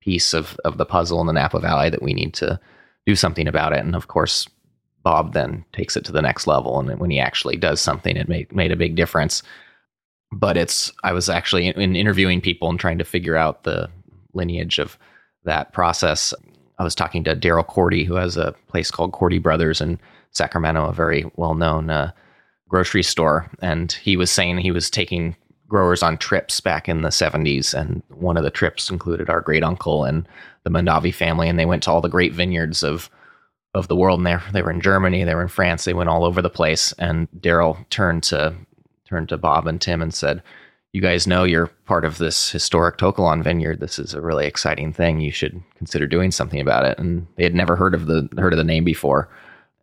piece 0.00 0.34
of 0.34 0.58
of 0.64 0.78
the 0.78 0.86
puzzle 0.86 1.20
in 1.20 1.26
the 1.26 1.32
Napa 1.32 1.60
Valley 1.60 1.90
that 1.90 2.02
we 2.02 2.12
need 2.12 2.34
to 2.34 2.60
do 3.06 3.16
something 3.16 3.48
about 3.48 3.72
it. 3.72 3.80
And 3.84 3.96
of 3.96 4.08
course, 4.08 4.48
Bob 5.02 5.32
then 5.32 5.64
takes 5.72 5.96
it 5.96 6.04
to 6.04 6.12
the 6.12 6.22
next 6.22 6.46
level, 6.46 6.78
and 6.78 6.98
when 6.98 7.10
he 7.10 7.18
actually 7.18 7.56
does 7.56 7.80
something, 7.80 8.16
it 8.16 8.28
made 8.28 8.52
made 8.54 8.72
a 8.72 8.76
big 8.76 8.94
difference. 8.94 9.42
But 10.30 10.56
it's 10.56 10.92
I 11.02 11.12
was 11.12 11.28
actually 11.28 11.66
in, 11.66 11.80
in 11.80 11.96
interviewing 11.96 12.40
people 12.40 12.70
and 12.70 12.78
trying 12.78 12.98
to 12.98 13.04
figure 13.04 13.36
out 13.36 13.64
the 13.64 13.90
lineage 14.32 14.78
of 14.78 14.96
that 15.44 15.72
process. 15.72 16.32
I 16.78 16.84
was 16.84 16.94
talking 16.94 17.24
to 17.24 17.34
Darrell 17.34 17.64
Corti, 17.64 18.04
who 18.04 18.14
has 18.14 18.36
a 18.36 18.54
place 18.68 18.90
called 18.90 19.12
Corti 19.12 19.38
Brothers 19.38 19.80
in 19.80 19.98
Sacramento, 20.30 20.86
a 20.86 20.92
very 20.92 21.30
well 21.36 21.54
known 21.54 21.90
uh, 21.90 22.12
grocery 22.68 23.02
store, 23.02 23.50
and 23.60 23.92
he 23.92 24.16
was 24.16 24.30
saying 24.30 24.58
he 24.58 24.70
was 24.70 24.88
taking 24.88 25.36
growers 25.68 26.02
on 26.02 26.18
trips 26.18 26.60
back 26.60 26.88
in 26.88 27.00
the 27.00 27.08
70s, 27.08 27.72
and 27.72 28.02
one 28.10 28.36
of 28.36 28.44
the 28.44 28.50
trips 28.50 28.90
included 28.90 29.30
our 29.30 29.40
great 29.40 29.62
uncle 29.62 30.04
and 30.04 30.28
the 30.64 30.70
Mondavi 30.70 31.14
family, 31.14 31.48
and 31.48 31.58
they 31.58 31.66
went 31.66 31.82
to 31.84 31.90
all 31.90 32.00
the 32.00 32.08
great 32.08 32.32
vineyards 32.32 32.82
of 32.82 33.10
of 33.74 33.88
the 33.88 33.96
world. 33.96 34.20
And 34.20 34.26
they 34.26 34.36
they 34.52 34.62
were 34.62 34.70
in 34.70 34.80
Germany, 34.80 35.24
they 35.24 35.34
were 35.34 35.42
in 35.42 35.48
France, 35.48 35.84
they 35.84 35.94
went 35.94 36.10
all 36.10 36.24
over 36.24 36.42
the 36.42 36.50
place. 36.50 36.92
And 36.98 37.28
Darrell 37.40 37.78
turned 37.90 38.22
to 38.24 38.54
turned 39.08 39.28
to 39.30 39.36
Bob 39.36 39.66
and 39.66 39.80
Tim 39.80 40.02
and 40.02 40.14
said, 40.14 40.42
"You 40.92 41.00
guys 41.00 41.26
know 41.26 41.44
you're 41.44 41.68
part 41.86 42.04
of 42.04 42.18
this 42.18 42.50
historic 42.50 42.98
To 42.98 43.12
Kalon 43.12 43.42
vineyard. 43.42 43.80
This 43.80 43.98
is 43.98 44.14
a 44.14 44.20
really 44.20 44.46
exciting 44.46 44.92
thing. 44.92 45.20
You 45.20 45.32
should 45.32 45.62
consider 45.76 46.06
doing 46.06 46.30
something 46.30 46.60
about 46.60 46.84
it." 46.84 46.98
And 46.98 47.26
they 47.36 47.44
had 47.44 47.54
never 47.54 47.76
heard 47.76 47.94
of 47.94 48.06
the 48.06 48.28
heard 48.38 48.52
of 48.52 48.58
the 48.58 48.64
name 48.64 48.84
before. 48.84 49.28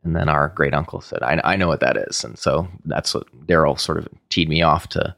And 0.04 0.16
then 0.16 0.30
our 0.30 0.50
great 0.50 0.74
uncle 0.74 1.02
said, 1.02 1.22
I, 1.22 1.42
I 1.44 1.56
know 1.56 1.68
what 1.68 1.82
that 1.82 1.98
is. 1.98 2.24
And 2.24 2.38
so 2.40 2.68
that's 2.86 3.14
what 3.14 3.28
Darrell 3.46 3.76
sort 3.76 3.98
of 3.98 4.08
teed 4.30 4.48
me 4.48 4.62
off 4.62 4.88
to 4.90 5.14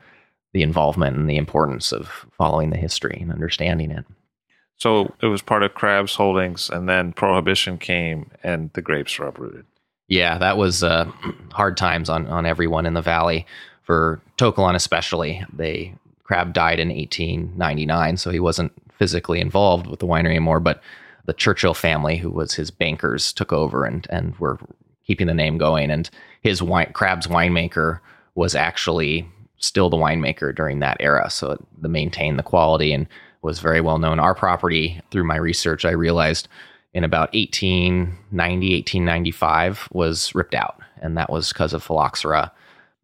the 0.53 0.63
involvement 0.63 1.15
and 1.15 1.29
the 1.29 1.37
importance 1.37 1.91
of 1.91 2.25
following 2.37 2.71
the 2.71 2.77
history 2.77 3.19
and 3.21 3.31
understanding 3.31 3.91
it. 3.91 4.05
So 4.81 5.13
it 5.21 5.27
was 5.27 5.43
part 5.43 5.61
of 5.61 5.75
Crabb's 5.75 6.15
holdings, 6.15 6.67
and 6.67 6.89
then 6.89 7.13
Prohibition 7.13 7.77
came, 7.77 8.31
and 8.41 8.73
the 8.73 8.81
grapes 8.81 9.19
were 9.19 9.27
uprooted. 9.27 9.63
Yeah, 10.07 10.39
that 10.39 10.57
was 10.57 10.83
uh, 10.83 11.05
hard 11.51 11.77
times 11.77 12.09
on, 12.09 12.25
on 12.25 12.47
everyone 12.47 12.87
in 12.87 12.95
the 12.95 13.01
valley. 13.03 13.45
For 13.83 14.19
To 14.37 14.51
Kalon 14.51 14.75
especially, 14.75 15.45
they 15.53 15.93
Crabb 16.23 16.53
died 16.53 16.79
in 16.79 16.89
1899, 16.89 18.17
so 18.17 18.31
he 18.31 18.39
wasn't 18.39 18.71
physically 18.97 19.39
involved 19.39 19.85
with 19.85 19.99
the 19.99 20.07
winery 20.07 20.31
anymore. 20.31 20.59
But 20.59 20.81
the 21.25 21.33
Churchill 21.33 21.75
family, 21.75 22.17
who 22.17 22.31
was 22.31 22.55
his 22.55 22.71
bankers, 22.71 23.31
took 23.31 23.53
over 23.53 23.85
and 23.85 24.07
and 24.09 24.35
were 24.39 24.57
keeping 25.05 25.27
the 25.27 25.35
name 25.35 25.59
going. 25.59 25.91
And 25.91 26.09
his 26.41 26.63
wine, 26.63 26.91
Crabb's 26.93 27.27
winemaker 27.27 27.99
was 28.33 28.55
actually 28.55 29.29
still 29.57 29.91
the 29.91 29.97
winemaker 29.97 30.55
during 30.55 30.79
that 30.79 30.97
era, 30.99 31.29
so 31.29 31.51
it, 31.51 31.59
the 31.79 31.87
maintained 31.87 32.39
the 32.39 32.43
quality 32.43 32.93
and 32.93 33.05
was 33.41 33.59
very 33.59 33.81
well 33.81 33.97
known. 33.97 34.19
Our 34.19 34.35
property, 34.35 35.01
through 35.11 35.23
my 35.23 35.37
research, 35.37 35.85
I 35.85 35.91
realized 35.91 36.47
in 36.93 37.03
about 37.03 37.33
1890, 37.33 38.73
1895 38.75 39.89
was 39.91 40.33
ripped 40.35 40.55
out. 40.55 40.79
And 41.01 41.17
that 41.17 41.29
was 41.29 41.49
because 41.49 41.73
of 41.73 41.83
phylloxera. 41.83 42.51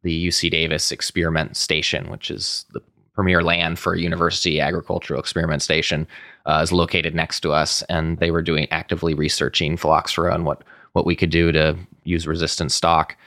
The 0.04 0.28
UC 0.28 0.52
Davis 0.52 0.92
experiment 0.92 1.58
station, 1.58 2.10
which 2.10 2.30
is 2.30 2.66
the 2.72 2.82
premier 3.16 3.42
land 3.42 3.80
for 3.80 3.94
a 3.94 4.00
university 4.00 4.60
agricultural 4.60 5.20
experiment 5.20 5.64
station, 5.64 6.08
uh, 6.46 6.60
is 6.62 6.72
located 6.72 7.16
next 7.16 7.40
to 7.42 7.52
us. 7.52 7.82
And 7.84 8.20
they 8.20 8.30
were 8.30 8.44
doing 8.44 8.68
actively 8.70 9.14
researching 9.14 9.78
phylloxera 9.78 10.34
and 10.34 10.46
what, 10.46 10.64
what 10.94 11.06
we 11.06 11.16
could 11.16 11.32
do 11.32 11.52
to 11.52 11.76
use 12.04 12.28
resistant 12.28 12.72
stock. 12.72 13.18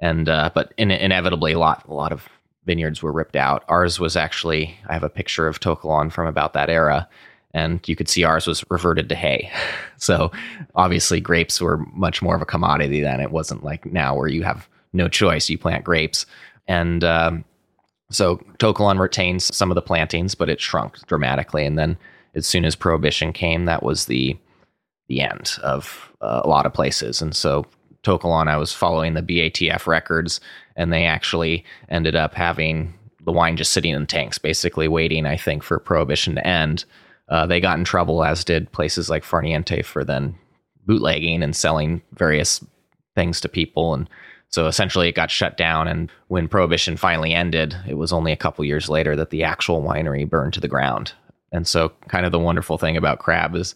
And, 0.00 0.28
uh, 0.28 0.50
but 0.54 0.74
in, 0.76 0.90
inevitably, 0.90 1.52
a 1.52 1.58
lot, 1.58 1.84
a 1.88 1.94
lot 1.94 2.12
of 2.12 2.28
vineyards 2.68 3.02
were 3.02 3.10
ripped 3.10 3.34
out. 3.34 3.64
Ours 3.68 3.98
was 3.98 4.14
actually, 4.14 4.78
I 4.88 4.92
have 4.92 5.02
a 5.02 5.08
picture 5.08 5.48
of 5.48 5.58
To 5.60 5.74
Kalon 5.74 6.10
from 6.10 6.28
about 6.28 6.52
that 6.52 6.68
era, 6.68 7.08
and 7.54 7.80
you 7.88 7.96
could 7.96 8.10
see 8.10 8.24
ours 8.24 8.46
was 8.46 8.62
reverted 8.70 9.08
to 9.08 9.14
hay. 9.16 9.50
So 10.00 10.30
obviously, 10.76 11.20
grapes 11.20 11.60
were 11.60 11.78
much 11.92 12.22
more 12.22 12.36
of 12.36 12.40
a 12.40 12.46
commodity 12.46 13.00
then. 13.00 13.18
It 13.18 13.32
wasn't 13.32 13.64
like 13.64 13.84
now 13.84 14.14
where 14.14 14.28
you 14.28 14.44
have 14.44 14.68
no 14.92 15.08
choice, 15.08 15.50
you 15.50 15.58
plant 15.58 15.84
grapes. 15.84 16.24
And 16.68 17.02
um, 17.02 17.44
So 18.08 18.36
To 18.60 18.72
Kalon 18.72 18.98
retains 18.98 19.52
some 19.52 19.72
of 19.72 19.74
the 19.74 19.82
plantings, 19.82 20.36
but 20.36 20.48
it 20.48 20.60
shrunk 20.60 21.04
dramatically. 21.08 21.66
And 21.66 21.76
then 21.76 21.98
as 22.36 22.46
soon 22.46 22.64
as 22.64 22.76
prohibition 22.76 23.32
came, 23.32 23.64
that 23.64 23.82
was 23.82 24.06
the 24.06 24.38
the 25.08 25.20
end 25.20 25.58
of 25.64 26.12
uh, 26.20 26.42
a 26.44 26.48
lot 26.48 26.66
of 26.66 26.72
places. 26.72 27.20
And 27.20 27.34
so 27.34 27.66
To 28.04 28.18
Kalon, 28.18 28.46
I 28.46 28.56
was 28.56 28.72
following 28.72 29.14
the 29.14 29.22
BATF 29.22 29.88
records, 29.88 30.40
and 30.78 30.92
they 30.92 31.04
actually 31.04 31.64
ended 31.90 32.16
up 32.16 32.32
having 32.32 32.94
the 33.24 33.32
wine 33.32 33.58
just 33.58 33.72
sitting 33.72 33.92
in 33.92 34.06
tanks, 34.06 34.38
basically 34.38 34.88
waiting, 34.88 35.26
I 35.26 35.36
think, 35.36 35.62
for 35.62 35.78
prohibition 35.78 36.36
to 36.36 36.46
end. 36.46 36.86
Uh, 37.28 37.46
they 37.46 37.60
got 37.60 37.78
in 37.78 37.84
trouble, 37.84 38.24
as 38.24 38.44
did 38.44 38.72
places 38.72 39.10
like 39.10 39.24
Farniente, 39.24 39.84
for 39.84 40.04
then 40.04 40.34
bootlegging 40.86 41.42
and 41.42 41.54
selling 41.54 42.00
various 42.14 42.64
things 43.14 43.40
to 43.42 43.48
people. 43.48 43.92
And 43.92 44.08
so 44.48 44.66
essentially 44.66 45.08
it 45.08 45.14
got 45.14 45.30
shut 45.30 45.58
down. 45.58 45.88
And 45.88 46.10
when 46.28 46.48
prohibition 46.48 46.96
finally 46.96 47.34
ended, 47.34 47.76
it 47.86 47.94
was 47.94 48.12
only 48.12 48.32
a 48.32 48.36
couple 48.36 48.64
years 48.64 48.88
later 48.88 49.14
that 49.16 49.30
the 49.30 49.44
actual 49.44 49.82
winery 49.82 50.26
burned 50.28 50.54
to 50.54 50.60
the 50.60 50.68
ground. 50.68 51.12
And 51.52 51.66
so, 51.66 51.90
kind 52.08 52.24
of 52.24 52.32
the 52.32 52.38
wonderful 52.38 52.78
thing 52.78 52.96
about 52.96 53.18
Crabb 53.18 53.54
is 53.54 53.74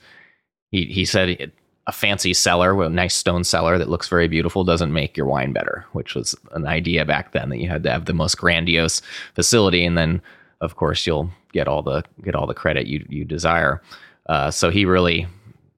he, 0.70 0.84
he 0.84 1.04
said 1.04 1.30
it, 1.30 1.52
a 1.86 1.92
fancy 1.92 2.32
cellar, 2.32 2.74
with 2.74 2.88
a 2.88 2.90
nice 2.90 3.14
stone 3.14 3.44
cellar 3.44 3.76
that 3.76 3.88
looks 3.88 4.08
very 4.08 4.28
beautiful, 4.28 4.62
doesn't 4.62 4.92
make 4.92 5.16
your 5.16 5.26
wine 5.26 5.52
better, 5.52 5.84
which 5.92 6.14
was 6.14 6.34
an 6.52 6.66
idea 6.66 7.04
back 7.04 7.32
then 7.32 7.48
that 7.48 7.58
you 7.58 7.68
had 7.68 7.82
to 7.82 7.90
have 7.90 8.04
the 8.04 8.12
most 8.12 8.38
grandiose 8.38 9.02
facility. 9.34 9.84
And 9.84 9.98
then, 9.98 10.22
of 10.60 10.76
course, 10.76 11.06
you'll 11.06 11.30
get 11.52 11.68
all 11.68 11.82
the 11.82 12.04
get 12.22 12.34
all 12.34 12.46
the 12.46 12.54
credit 12.54 12.86
you 12.86 13.04
you 13.08 13.24
desire. 13.24 13.82
Uh, 14.28 14.50
so 14.50 14.70
he 14.70 14.84
really 14.84 15.26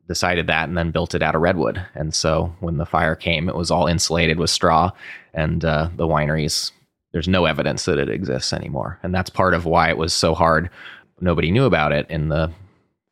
decided 0.06 0.46
that 0.46 0.68
and 0.68 0.76
then 0.76 0.90
built 0.90 1.14
it 1.14 1.22
out 1.22 1.34
of 1.34 1.40
redwood. 1.40 1.84
And 1.94 2.14
so 2.14 2.54
when 2.60 2.76
the 2.76 2.84
fire 2.84 3.14
came, 3.14 3.48
it 3.48 3.54
was 3.54 3.70
all 3.70 3.86
insulated 3.86 4.38
with 4.38 4.50
straw, 4.50 4.90
and 5.32 5.64
uh, 5.64 5.88
the 5.96 6.06
wineries. 6.06 6.70
There's 7.12 7.28
no 7.28 7.44
evidence 7.44 7.84
that 7.84 7.98
it 7.98 8.10
exists 8.10 8.52
anymore, 8.52 8.98
and 9.02 9.14
that's 9.14 9.30
part 9.30 9.54
of 9.54 9.64
why 9.64 9.88
it 9.88 9.96
was 9.96 10.12
so 10.12 10.34
hard. 10.34 10.68
Nobody 11.20 11.52
knew 11.52 11.64
about 11.64 11.92
it 11.92 12.10
in 12.10 12.28
the 12.28 12.52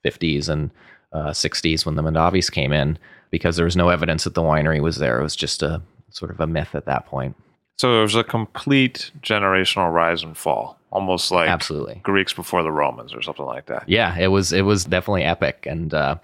50s 0.05 0.49
and 0.49 0.71
uh, 1.13 1.31
60s 1.31 1.85
when 1.85 1.97
the 1.97 2.03
Mondavis 2.03 2.51
came 2.51 2.73
in 2.73 2.99
because 3.31 3.57
there 3.57 3.65
was 3.65 3.77
no 3.77 3.89
evidence 3.89 4.25
that 4.25 4.35
the 4.35 4.43
winery 4.43 4.81
was 4.81 4.97
there. 4.97 5.19
It 5.19 5.23
was 5.23 5.37
just 5.37 5.63
a 5.63 5.83
sort 6.11 6.31
of 6.31 6.41
a 6.41 6.47
myth 6.47 6.75
at 6.75 6.87
that 6.87 7.07
point. 7.07 7.37
So 7.79 7.99
it 7.99 8.03
was 8.03 8.15
a 8.15 8.25
complete 8.25 9.11
generational 9.21 9.93
rise 9.93 10.23
and 10.23 10.37
fall, 10.37 10.79
almost 10.91 11.31
like 11.31 11.49
Absolutely. 11.49 12.01
Greeks 12.03 12.33
before 12.33 12.63
the 12.63 12.71
Romans 12.71 13.15
or 13.15 13.23
something 13.23 13.47
like 13.47 13.67
that. 13.67 13.89
Yeah, 13.89 14.17
it 14.19 14.29
was 14.29 14.53
it 14.53 14.63
was 14.63 14.85
definitely 14.85 15.25
epic, 15.25 15.67
and 15.69 15.93
uh, 15.93 16.17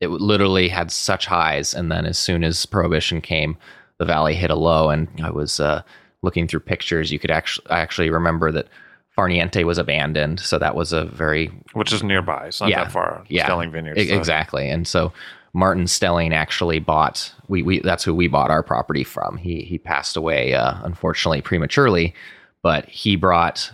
it 0.00 0.08
literally 0.08 0.68
had 0.68 0.90
such 0.92 1.26
highs. 1.26 1.74
And 1.74 1.90
then 1.90 2.06
as 2.06 2.18
soon 2.18 2.44
as 2.44 2.66
Prohibition 2.66 3.20
came, 3.20 3.56
the 3.98 4.04
valley 4.04 4.34
hit 4.34 4.50
a 4.50 4.54
low. 4.54 4.90
And 4.90 5.08
I 5.22 5.30
was 5.30 5.58
uh, 5.58 5.82
looking 6.22 6.46
through 6.46 6.60
pictures. 6.60 7.10
You 7.10 7.18
could 7.18 7.30
actually 7.30 7.68
I 7.70 7.80
actually 7.80 8.10
remember 8.10 8.52
that 8.52 8.68
Farniente 9.16 9.64
was 9.64 9.78
abandoned, 9.78 10.40
so 10.40 10.58
that 10.58 10.74
was 10.74 10.92
a 10.92 11.06
very 11.06 11.50
Which 11.72 11.92
is 11.92 12.02
nearby. 12.02 12.46
It's 12.48 12.60
not 12.60 12.68
Yeah. 12.70 12.84
that 12.84 12.92
far. 12.92 13.24
Yeah. 13.28 13.44
Stelling 13.44 13.70
Vineyards. 13.70 14.00
E- 14.00 14.12
exactly. 14.12 14.68
And 14.68 14.86
so 14.86 15.12
Martin 15.54 15.86
Stelling 15.86 16.34
actually 16.34 16.78
bought 16.80 17.32
we, 17.48 17.62
we 17.62 17.80
that's 17.80 18.04
who 18.04 18.14
we 18.14 18.28
bought 18.28 18.50
our 18.50 18.62
property 18.62 19.04
from. 19.04 19.38
He 19.38 19.62
he 19.62 19.78
passed 19.78 20.16
away 20.16 20.52
uh, 20.54 20.74
unfortunately 20.82 21.40
prematurely, 21.40 22.14
but 22.62 22.84
he 22.86 23.16
brought 23.16 23.72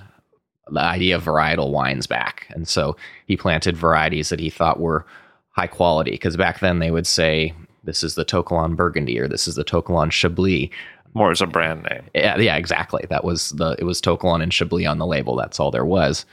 the 0.71 0.81
idea 0.81 1.17
of 1.17 1.25
varietal 1.25 1.73
wines 1.73 2.07
back. 2.07 2.47
And 2.51 2.69
so 2.69 2.97
he 3.27 3.37
planted 3.37 3.77
varieties 3.77 4.29
that 4.29 4.39
he 4.39 4.49
thought 4.49 4.79
were 4.79 5.05
high 5.51 5.67
quality 5.67 6.13
because 6.13 6.37
back 6.37 6.61
then 6.61 6.79
they 6.79 6.91
would 6.93 7.07
say 7.07 7.53
this 7.85 8.05
is 8.05 8.15
the 8.15 8.25
Tokalon 8.25 8.77
Burgundy 8.77 9.19
or 9.19 9.27
this 9.27 9.49
is 9.49 9.57
the 9.57 9.65
Tokalon 9.65 10.13
Chablis. 10.13 10.71
More 11.15 11.31
as 11.31 11.41
a 11.41 11.47
brand 11.47 11.83
name. 11.91 12.05
Yeah, 12.15 12.39
yeah, 12.39 12.57
exactly. 12.57 13.05
That 13.11 13.25
was 13.25 13.51
the 13.51 13.77
it 13.79 13.85
was 13.85 14.01
Tokalon 14.01 14.43
and 14.43 14.53
Chablis 14.53 14.87
on 14.87 14.99
the 14.99 15.07
label. 15.07 15.37
That's 15.37 15.61
all 15.61 15.71
there 15.71 15.85
was. 15.85 16.25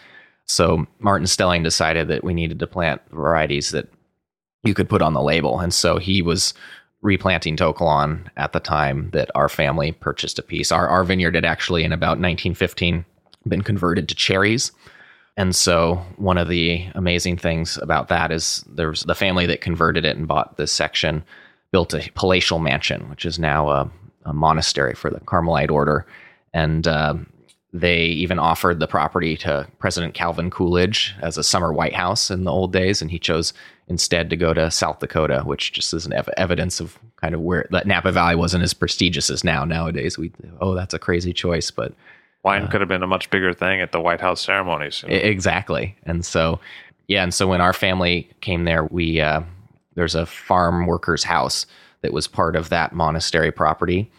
So 0.46 0.88
Martin 1.00 1.28
Stelling 1.28 1.63
decided 1.63 2.08
that 2.08 2.24
we 2.24 2.34
needed 2.34 2.60
to 2.60 2.68
plant 2.68 3.02
varieties 3.12 3.72
that 3.72 3.88
you 4.63 4.74
could 4.74 4.89
put 4.89 5.02
on 5.02 5.13
the 5.13 5.22
label, 5.22 5.60
and 5.60 5.74
so 5.74 5.98
he 5.98 6.22
was 6.22 6.54
replanting 7.02 7.56
Tokalon 7.56 8.28
at 8.36 8.52
the 8.52 8.60
time 8.60 9.10
that 9.12 9.32
our 9.36 9.48
family 9.50 9.92
purchased 9.92 10.39
a 10.39 10.44
piece. 10.44 10.72
Our 10.72 10.88
our 10.88 11.04
vineyard 11.04 11.36
had 11.36 11.46
actually 11.46 11.84
in 11.84 11.92
about 11.92 12.20
1915 12.20 13.06
been 13.48 13.62
converted 13.62 14.10
to 14.10 14.15
cherries. 14.15 14.72
And 15.38 15.56
so 15.56 15.96
one 16.18 16.38
of 16.38 16.50
the 16.50 16.86
amazing 16.96 17.38
things 17.38 17.78
about 17.78 18.10
that 18.10 18.32
is 18.32 18.65
there's 18.68 19.04
the 19.04 19.15
family 19.15 19.46
that 19.46 19.62
converted 19.62 20.04
it 20.04 20.18
and 20.18 20.28
bought 20.28 20.58
this 20.58 20.72
section 20.72 21.24
built 21.72 21.94
a 21.94 22.10
palatial 22.13 22.60
mansion, 22.60 23.10
which 23.10 23.26
is 23.26 23.39
now 23.39 23.70
a, 23.70 23.92
a 24.30 24.34
monastery 24.34 24.94
for 24.94 25.10
the 25.10 25.20
Carmelite 25.22 25.72
order. 25.72 26.06
And 26.54 26.88
um, 26.88 27.28
they 27.74 28.04
even 28.06 28.39
offered 28.39 28.80
the 28.80 28.88
property 28.88 29.38
to 29.38 29.68
President 29.80 30.13
Calvin 30.13 30.50
Coolidge 30.50 31.15
as 31.22 31.38
a 31.38 31.44
summer 31.44 31.74
White 31.74 31.94
House 31.94 32.32
in 32.32 32.44
the 32.44 32.52
old 32.52 32.74
days, 32.74 33.02
and 33.02 33.12
he 33.12 33.20
chose 33.20 33.54
instead 33.88 34.30
to 34.30 34.38
go 34.38 34.54
to 34.54 34.72
South 34.72 35.00
Dakota, 35.00 35.42
which 35.46 35.74
just 35.74 35.94
is 35.94 36.06
an 36.06 36.13
ev- 36.13 36.30
evidence 36.38 36.80
of 36.80 36.98
kind 37.18 37.36
of 37.36 37.42
where 37.42 37.68
that 37.72 37.88
Napa 37.88 38.12
Valley 38.12 38.36
wasn't 38.36 38.63
as 38.63 38.74
prestigious 38.74 39.30
as 39.30 39.44
now. 39.44 39.65
Nowadays, 39.65 40.18
we 40.18 40.32
oh 40.62 40.74
that's 40.74 40.94
a 40.94 41.00
crazy 41.00 41.34
choice, 41.34 41.70
but 41.70 41.94
Wine 42.44 42.68
could 42.70 42.80
have 42.80 42.88
been 42.88 43.04
a 43.04 43.08
much 43.08 43.30
bigger 43.30 43.54
thing 43.54 43.82
at 43.82 43.92
the 43.92 44.00
White 44.00 44.22
House 44.22 44.42
ceremonies. 44.42 45.04
you 45.04 45.10
know. 45.10 45.15
Exactly. 45.15 45.96
And 46.04 46.26
so, 46.26 46.60
yeah. 47.08 47.22
And 47.22 47.34
so 47.34 47.48
when 47.48 47.60
our 47.60 47.74
family 47.74 48.30
came 48.39 48.63
there, 48.63 48.86
we, 48.86 49.20
uh, 49.20 49.42
there's 49.96 50.15
a 50.15 50.26
farm 50.26 50.86
worker's 50.86 51.24
house 51.24 51.65
that 52.02 52.14
was 52.14 52.28
part 52.28 52.56
of 52.56 52.70
that 52.70 52.94
monastery 52.94 53.52
property. 53.52 54.12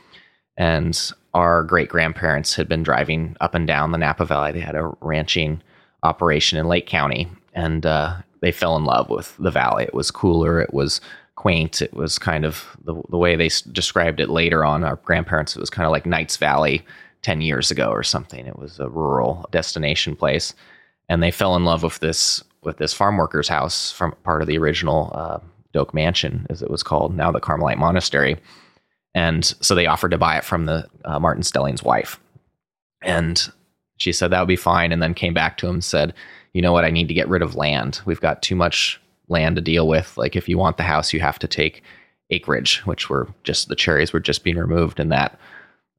And 0.57 1.13
our 1.35 1.63
great 1.63 1.89
grandparents 1.89 2.55
had 2.55 2.69
been 2.69 2.83
driving 2.83 3.37
up 3.41 3.55
and 3.55 3.67
down 3.67 3.93
the 3.93 3.99
Napa 3.99 4.25
Valley. 4.25 4.53
They 4.53 4.61
had 4.61 4.75
a 4.75 4.93
ranching 5.01 5.63
operation 6.03 6.59
in 6.59 6.67
Lake 6.67 6.87
County 6.87 7.29
and 7.55 7.85
uh, 7.87 8.17
they 8.41 8.53
fell 8.53 8.77
in 8.77 8.85
love 8.85 9.11
with 9.11 9.37
the 9.39 9.51
valley. 9.51 9.85
It 9.85 9.95
was 9.95 10.11
cooler, 10.11 10.61
it 10.61 10.73
was 10.73 11.01
quaint, 11.37 11.83
it 11.83 11.95
was 11.95 12.19
kind 12.19 12.45
of 12.45 12.77
the, 12.85 13.01
the 13.11 13.19
way 13.19 13.37
they 13.37 13.47
s- 13.47 13.63
described 13.63 14.21
it 14.21 14.29
later 14.31 14.65
on. 14.65 14.85
Our 14.85 14.97
grandparents, 14.97 15.57
it 15.57 15.61
was 15.61 15.71
kind 15.71 15.87
of 15.87 15.93
like 15.93 16.07
Knights 16.07 16.37
Valley 16.37 16.85
10 17.23 17.41
years 17.41 17.71
ago 17.71 17.91
or 17.91 18.03
something. 18.03 18.47
It 18.47 18.59
was 18.59 18.79
a 18.79 18.89
rural 18.89 19.47
destination 19.51 20.17
place 20.17 20.55
and 21.09 21.23
they 21.23 21.31
fell 21.31 21.57
in 21.57 21.65
love 21.65 21.83
with 21.83 21.99
this 21.99 22.43
with 22.63 22.77
this 22.77 22.93
farm 22.93 23.17
worker's 23.17 23.49
house 23.49 23.91
from 23.91 24.13
part 24.23 24.43
of 24.43 24.49
the 24.49 24.59
original 24.59 25.11
uh, 25.15 25.39
Doak 25.73 25.95
Mansion, 25.95 26.47
as 26.51 26.63
it 26.63 26.71
was 26.71 26.83
called, 26.83 27.17
now 27.17 27.31
the 27.31 27.41
Carmelite 27.41 27.79
Monastery. 27.79 28.37
And 29.15 29.45
so 29.45 29.75
they 29.75 29.87
offered 29.87 30.13
to 30.13 30.19
buy 30.19 30.37
it 30.37 30.45
from 30.45 30.67
the 30.67 30.89
uh, 31.05 31.19
Martin 31.19 31.43
Stelling's 31.43 31.83
wife, 31.83 32.21
and 33.03 33.51
she 33.97 34.13
said 34.13 34.31
that 34.31 34.41
would 34.41 34.49
be 34.49 34.57
fine. 34.57 34.93
And 34.93 35.03
then 35.03 35.15
came 35.15 35.35
back 35.35 35.57
to 35.59 35.67
him 35.67 35.75
and 35.75 35.85
said, 35.85 36.15
"You 36.53 36.63
know 36.63 36.73
what? 36.73 36.85
I 36.85 36.91
need 36.91 37.09
to 37.09 37.15
get 37.15 37.29
rid 37.29 37.43
of 37.43 37.57
land. 37.57 38.01
We've 38.05 38.21
got 38.21 38.43
too 38.43 38.55
much 38.55 39.01
land 39.29 39.57
to 39.57 39.63
deal 39.63 39.89
with. 39.89 40.17
Like 40.17 40.37
if 40.37 40.49
you 40.49 40.59
want 40.59 40.77
the 40.77 40.85
house, 40.85 41.13
you 41.13 41.21
have 41.21 41.41
to 41.41 41.49
take 41.49 41.83
acreage, 42.31 42.87
which 42.87 43.11
were 43.11 43.29
just 43.43 43.69
the 43.69 43.75
cherries 43.75 44.13
were 44.13 44.21
just 44.21 44.45
being 44.45 44.57
removed, 44.57 45.01
and 45.01 45.11
that, 45.13 45.39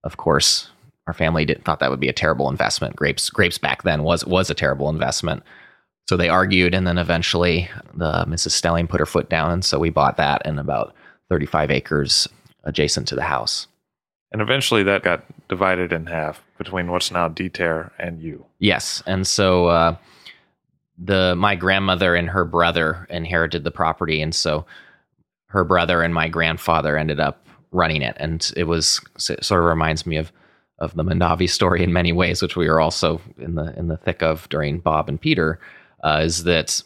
of 0.04 0.18
course." 0.18 0.70
Our 1.08 1.14
family 1.14 1.46
didn't 1.46 1.66
thought 1.66 1.80
that 1.80 1.90
would 1.90 2.00
be 2.00 2.08
a 2.08 2.14
terrible 2.14 2.48
investment. 2.48 2.96
Grapes, 2.96 3.30
grapes 3.32 3.58
back 3.58 3.82
then 3.84 4.04
was 4.04 4.24
was 4.24 4.50
a 4.52 4.54
terrible 4.54 4.88
investment. 4.88 5.44
So 6.12 6.18
they 6.18 6.28
argued, 6.28 6.74
and 6.74 6.86
then 6.86 6.98
eventually 6.98 7.70
the 7.94 8.26
Mrs. 8.28 8.52
Stelling 8.52 8.86
put 8.86 9.00
her 9.00 9.06
foot 9.06 9.30
down, 9.30 9.50
and 9.50 9.64
so 9.64 9.80
we 9.80 9.90
bought 9.90 10.18
that 10.18 10.42
and 10.44 10.60
about 10.60 10.94
35 11.30 11.72
acres 11.72 12.28
adjacent 12.66 13.08
to 13.08 13.16
the 13.16 13.22
house. 13.22 13.68
And 14.34 14.42
eventually 14.42 14.84
that 14.84 15.04
got 15.04 15.24
divided 15.48 15.94
in 15.94 16.08
half 16.08 16.44
between 16.58 16.92
what's 16.92 17.12
now 17.12 17.30
Detert 17.30 17.92
and 17.98 18.22
you. 18.22 18.46
Yes, 18.60 19.02
and 19.06 19.26
so 19.26 19.68
uh, 19.68 19.96
the 20.98 21.34
my 21.38 21.56
grandmother 21.56 22.14
and 22.14 22.28
her 22.28 22.44
brother 22.44 23.08
inherited 23.10 23.64
the 23.64 23.72
property, 23.72 24.22
and 24.22 24.36
so 24.36 24.66
her 25.46 25.64
brother 25.64 26.02
and 26.02 26.14
my 26.14 26.28
grandfather 26.28 26.98
ended 26.98 27.22
up 27.22 27.48
running 27.72 28.02
it, 28.02 28.18
and 28.20 28.52
it 28.58 28.66
was 28.66 29.00
it 29.30 29.46
sort 29.46 29.62
of 29.62 29.66
reminds 29.66 30.06
me 30.06 30.18
of 30.18 30.34
of 30.78 30.94
the 30.94 31.06
Mondavi 31.06 31.50
story 31.50 31.82
in 31.86 31.94
many 31.94 32.12
ways, 32.12 32.42
which 32.42 32.58
we 32.58 32.68
were 32.68 32.82
also 32.82 33.22
in 33.38 33.56
the 33.56 33.74
in 33.80 33.88
the 33.88 33.96
thick 33.96 34.22
of 34.22 34.50
during 34.50 34.80
Bob 34.80 35.08
and 35.08 35.22
Peter. 35.22 35.58
Uh, 36.04 36.22
is 36.24 36.44
that 36.44 36.82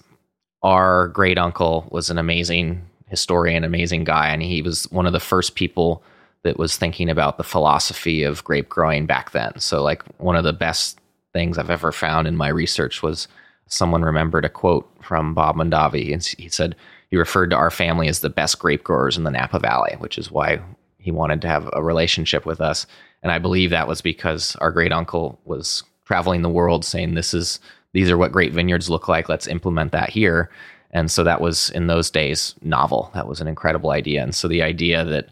our 0.63 1.09
great 1.09 1.37
uncle 1.37 1.87
was 1.91 2.09
an 2.09 2.17
amazing 2.17 2.81
historian, 3.07 3.63
amazing 3.63 4.03
guy, 4.03 4.29
and 4.29 4.41
he 4.41 4.61
was 4.61 4.89
one 4.91 5.05
of 5.05 5.13
the 5.13 5.19
first 5.19 5.55
people 5.55 6.03
that 6.43 6.59
was 6.59 6.77
thinking 6.77 7.09
about 7.09 7.37
the 7.37 7.43
philosophy 7.43 8.23
of 8.23 8.43
grape 8.43 8.69
growing 8.69 9.05
back 9.05 9.31
then. 9.31 9.51
So, 9.59 9.81
like 9.81 10.03
one 10.17 10.35
of 10.35 10.43
the 10.43 10.53
best 10.53 10.99
things 11.33 11.57
I've 11.57 11.69
ever 11.69 11.91
found 11.91 12.27
in 12.27 12.35
my 12.35 12.49
research 12.49 13.03
was 13.03 13.27
someone 13.67 14.03
remembered 14.03 14.45
a 14.45 14.49
quote 14.49 14.89
from 15.01 15.33
Bob 15.33 15.55
Mondavi, 15.55 16.13
and 16.13 16.23
he 16.23 16.49
said 16.49 16.75
he 17.09 17.17
referred 17.17 17.49
to 17.51 17.55
our 17.55 17.71
family 17.71 18.07
as 18.07 18.19
the 18.19 18.29
best 18.29 18.59
grape 18.59 18.83
growers 18.83 19.17
in 19.17 19.23
the 19.23 19.31
Napa 19.31 19.59
Valley, 19.59 19.95
which 19.99 20.17
is 20.17 20.31
why 20.31 20.59
he 20.97 21.11
wanted 21.11 21.41
to 21.41 21.47
have 21.47 21.69
a 21.73 21.83
relationship 21.83 22.45
with 22.45 22.61
us. 22.61 22.87
And 23.21 23.31
I 23.31 23.39
believe 23.39 23.69
that 23.69 23.87
was 23.87 24.01
because 24.01 24.55
our 24.57 24.71
great 24.71 24.91
uncle 24.91 25.39
was 25.45 25.83
traveling 26.05 26.41
the 26.41 26.49
world 26.49 26.85
saying, 26.85 27.15
"This 27.15 27.33
is 27.33 27.59
these 27.93 28.09
are 28.09 28.17
what 28.17 28.31
great 28.31 28.53
vineyards 28.53 28.89
look 28.89 29.07
like. 29.07 29.29
Let's 29.29 29.47
implement 29.47 29.91
that 29.91 30.09
here." 30.09 30.49
And 30.91 31.11
so 31.11 31.23
that 31.23 31.41
was 31.41 31.69
in 31.71 31.87
those 31.87 32.09
days 32.09 32.55
novel. 32.61 33.11
That 33.13 33.27
was 33.27 33.41
an 33.41 33.47
incredible 33.47 33.91
idea. 33.91 34.23
And 34.23 34.33
so 34.33 34.47
the 34.47 34.61
idea 34.61 35.03
that 35.03 35.29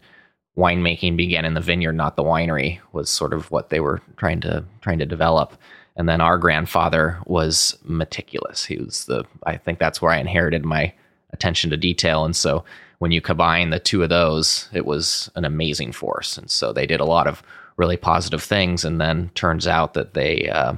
winemaking 0.58 1.16
began 1.16 1.44
in 1.44 1.54
the 1.54 1.60
vineyard, 1.60 1.94
not 1.94 2.16
the 2.16 2.22
winery, 2.22 2.80
was 2.92 3.08
sort 3.08 3.32
of 3.32 3.50
what 3.50 3.70
they 3.70 3.80
were 3.80 4.00
trying 4.16 4.40
to 4.42 4.64
trying 4.82 4.98
to 4.98 5.06
develop. 5.06 5.56
And 5.96 6.08
then 6.08 6.20
our 6.20 6.38
grandfather 6.38 7.18
was 7.26 7.78
meticulous. 7.84 8.64
He 8.64 8.78
was 8.78 9.04
the, 9.06 9.24
I 9.46 9.56
think 9.56 9.78
that's 9.78 10.02
where 10.02 10.10
I 10.10 10.18
inherited 10.18 10.64
my 10.64 10.92
attention 11.32 11.70
to 11.70 11.76
detail. 11.76 12.24
And 12.24 12.34
so 12.34 12.64
when 12.98 13.12
you 13.12 13.20
combine 13.20 13.70
the 13.70 13.78
two 13.78 14.02
of 14.02 14.08
those, 14.08 14.68
it 14.72 14.86
was 14.86 15.30
an 15.34 15.44
amazing 15.44 15.92
force. 15.92 16.36
And 16.36 16.50
so 16.50 16.72
they 16.72 16.86
did 16.86 17.00
a 17.00 17.04
lot 17.04 17.26
of 17.26 17.42
really 17.76 17.96
positive 17.96 18.42
things. 18.42 18.84
And 18.84 19.00
then 19.00 19.30
turns 19.34 19.66
out 19.66 19.94
that 19.94 20.14
they, 20.14 20.48
uh, 20.48 20.74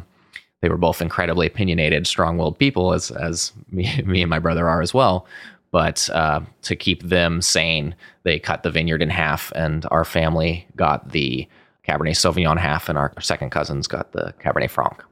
they 0.63 0.69
were 0.69 0.77
both 0.77 1.03
incredibly 1.03 1.47
opinionated, 1.47 2.07
strong-willed 2.07 2.59
people, 2.59 2.93
as 2.93 3.11
as 3.11 3.53
me, 3.71 4.03
me 4.07 4.23
and 4.23 4.31
my 4.31 4.39
brother 4.39 4.69
are 4.69 4.83
as 4.83 4.95
well. 4.95 5.27
But 5.71 6.09
uh, 6.11 6.41
to 6.63 6.77
keep 6.77 7.03
them 7.03 7.43
sane, 7.43 7.95
they 8.23 8.39
cut 8.39 8.63
the 8.63 8.71
vineyard 8.71 9.03
in 9.03 9.11
half, 9.11 9.53
and 9.55 9.87
our 9.91 10.05
family 10.05 10.67
got 10.77 11.11
the 11.11 11.47
Cabernet 11.87 12.17
Sauvignon 12.17 12.59
half, 12.59 12.89
and 12.89 12.97
our 12.97 13.13
second 13.21 13.51
cousins 13.51 13.87
got 13.87 14.13
the 14.13 14.33
Cabernet 14.41 14.71
Franc. 14.71 15.03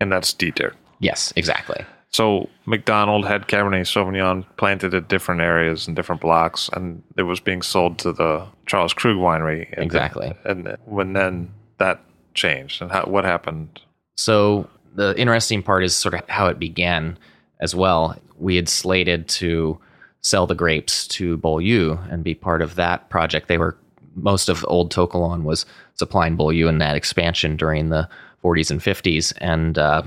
And 0.00 0.10
that's 0.10 0.32
Detert. 0.32 0.74
Yes, 0.98 1.32
exactly. 1.36 1.84
So 2.14 2.48
MacDonald 2.64 3.26
had 3.26 3.48
Cabernet 3.48 3.88
Sauvignon 3.88 4.44
planted 4.56 4.94
at 4.94 5.08
different 5.08 5.40
areas 5.40 5.88
and 5.88 5.96
different 5.96 6.20
blocks, 6.20 6.70
and 6.72 7.02
it 7.16 7.22
was 7.22 7.40
being 7.40 7.60
sold 7.60 7.98
to 7.98 8.12
the 8.12 8.46
Charles 8.66 8.94
Krug 8.94 9.16
winery. 9.16 9.66
And 9.72 9.84
Exactly. 9.84 10.32
Then, 10.44 10.64
and 10.68 10.78
when 10.84 11.14
then 11.14 11.52
that 11.78 12.00
changed, 12.34 12.80
and 12.80 12.92
how, 12.92 13.02
what 13.06 13.24
happened? 13.24 13.80
So 14.16 14.70
the 14.94 15.18
interesting 15.18 15.60
part 15.60 15.82
is 15.82 15.92
sort 15.92 16.14
of 16.14 16.20
how 16.28 16.46
it 16.46 16.60
began 16.60 17.18
as 17.58 17.74
well. 17.74 18.16
We 18.38 18.54
had 18.54 18.68
slated 18.68 19.26
to 19.40 19.80
sell 20.20 20.46
the 20.46 20.54
grapes 20.54 21.08
to 21.08 21.36
Beaulieu 21.38 21.98
and 22.10 22.22
be 22.22 22.36
part 22.36 22.62
of 22.62 22.76
that 22.76 23.08
project. 23.10 23.48
They 23.48 23.58
were 23.58 23.76
most 24.14 24.48
of 24.48 24.64
old 24.68 24.92
Tokalon 24.92 25.42
was 25.42 25.66
supplying 25.96 26.36
Beaulieu 26.36 26.68
in 26.68 26.78
that 26.78 26.94
expansion 26.94 27.56
during 27.56 27.88
the 27.88 28.08
40s 28.44 28.70
and 28.70 28.80
50s, 28.80 29.32
and 29.38 29.78
uh, 29.78 30.02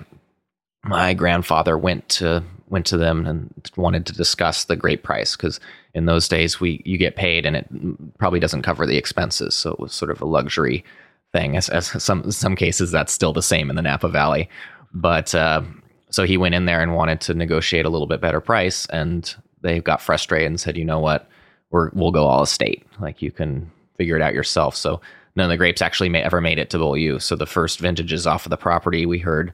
my 0.83 1.13
grandfather 1.13 1.77
went 1.77 2.07
to 2.09 2.43
went 2.69 2.85
to 2.85 2.97
them 2.97 3.25
and 3.25 3.71
wanted 3.77 4.05
to 4.05 4.13
discuss 4.13 4.65
the 4.65 4.75
grape 4.75 5.03
price 5.03 5.35
because 5.35 5.59
in 5.93 6.05
those 6.05 6.27
days 6.27 6.59
we 6.59 6.81
you 6.85 6.97
get 6.97 7.15
paid 7.15 7.45
and 7.45 7.55
it 7.55 7.67
probably 8.17 8.39
doesn't 8.39 8.63
cover 8.63 8.85
the 8.85 8.97
expenses, 8.97 9.55
so 9.55 9.71
it 9.71 9.79
was 9.79 9.93
sort 9.93 10.11
of 10.11 10.21
a 10.21 10.25
luxury 10.25 10.83
thing. 11.33 11.55
As, 11.57 11.69
as 11.69 12.03
some 12.03 12.31
some 12.31 12.55
cases 12.55 12.91
that's 12.91 13.13
still 13.13 13.33
the 13.33 13.41
same 13.41 13.69
in 13.69 13.75
the 13.75 13.81
Napa 13.81 14.09
Valley, 14.09 14.49
but 14.93 15.33
uh, 15.33 15.61
so 16.09 16.23
he 16.23 16.37
went 16.37 16.55
in 16.55 16.65
there 16.65 16.81
and 16.81 16.95
wanted 16.95 17.21
to 17.21 17.33
negotiate 17.33 17.85
a 17.85 17.89
little 17.89 18.07
bit 18.07 18.21
better 18.21 18.41
price, 18.41 18.85
and 18.87 19.35
they 19.61 19.79
got 19.79 20.01
frustrated 20.01 20.47
and 20.47 20.59
said, 20.59 20.77
you 20.77 20.85
know 20.85 20.99
what, 20.99 21.29
we're 21.71 21.89
we'll 21.93 22.11
go 22.11 22.25
all 22.25 22.43
estate, 22.43 22.85
like 22.99 23.21
you 23.21 23.31
can 23.31 23.71
figure 23.97 24.15
it 24.15 24.21
out 24.21 24.33
yourself. 24.33 24.75
So 24.75 25.01
none 25.35 25.45
of 25.45 25.49
the 25.49 25.57
grapes 25.57 25.81
actually 25.81 26.09
ma- 26.09 26.19
ever 26.19 26.41
made 26.41 26.59
it 26.59 26.69
to 26.69 26.77
Beaulieu. 26.77 27.19
So 27.19 27.35
the 27.35 27.45
first 27.45 27.79
vintages 27.79 28.27
off 28.27 28.45
of 28.45 28.49
the 28.51 28.57
property, 28.57 29.05
we 29.05 29.19
heard 29.19 29.53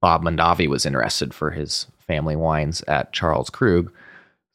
Bob 0.00 0.22
Mondavi 0.22 0.66
was 0.66 0.86
interested 0.86 1.34
for 1.34 1.50
his 1.50 1.86
family 1.98 2.36
wines 2.36 2.82
at 2.88 3.12
Charles 3.12 3.50
Krug. 3.50 3.92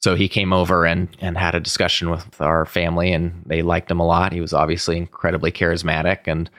So 0.01 0.15
he 0.15 0.27
came 0.27 0.53
over 0.53 0.85
and, 0.85 1.07
and 1.19 1.37
had 1.37 1.55
a 1.55 1.59
discussion 1.59 2.09
with 2.09 2.39
our 2.41 2.65
family, 2.65 3.11
and 3.11 3.43
they 3.45 3.61
liked 3.61 3.89
him 3.89 3.99
a 3.99 4.05
lot. 4.05 4.33
He 4.33 4.41
was 4.41 4.53
obviously 4.53 4.97
incredibly 4.97 5.51
charismatic 5.51 6.27
and 6.27 6.49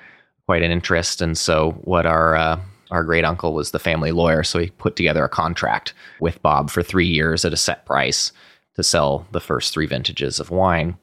quite 0.46 0.62
an 0.62 0.70
interest. 0.70 1.20
And 1.20 1.36
so, 1.38 1.72
what 1.82 2.06
our 2.06 2.34
uh, 2.34 2.60
our 2.90 3.04
great 3.04 3.24
uncle 3.24 3.52
was 3.52 3.70
the 3.70 3.78
family 3.78 4.12
lawyer, 4.12 4.42
so 4.42 4.58
he 4.58 4.70
put 4.70 4.96
together 4.96 5.24
a 5.24 5.28
contract 5.28 5.92
with 6.20 6.42
Bob 6.42 6.70
for 6.70 6.82
three 6.82 7.06
years 7.06 7.44
at 7.44 7.52
a 7.52 7.56
set 7.56 7.84
price 7.84 8.32
to 8.74 8.82
sell 8.82 9.26
the 9.32 9.40
first 9.40 9.72
three 9.72 9.86
vintages 9.86 10.38
of 10.38 10.50
wine. 10.50 10.96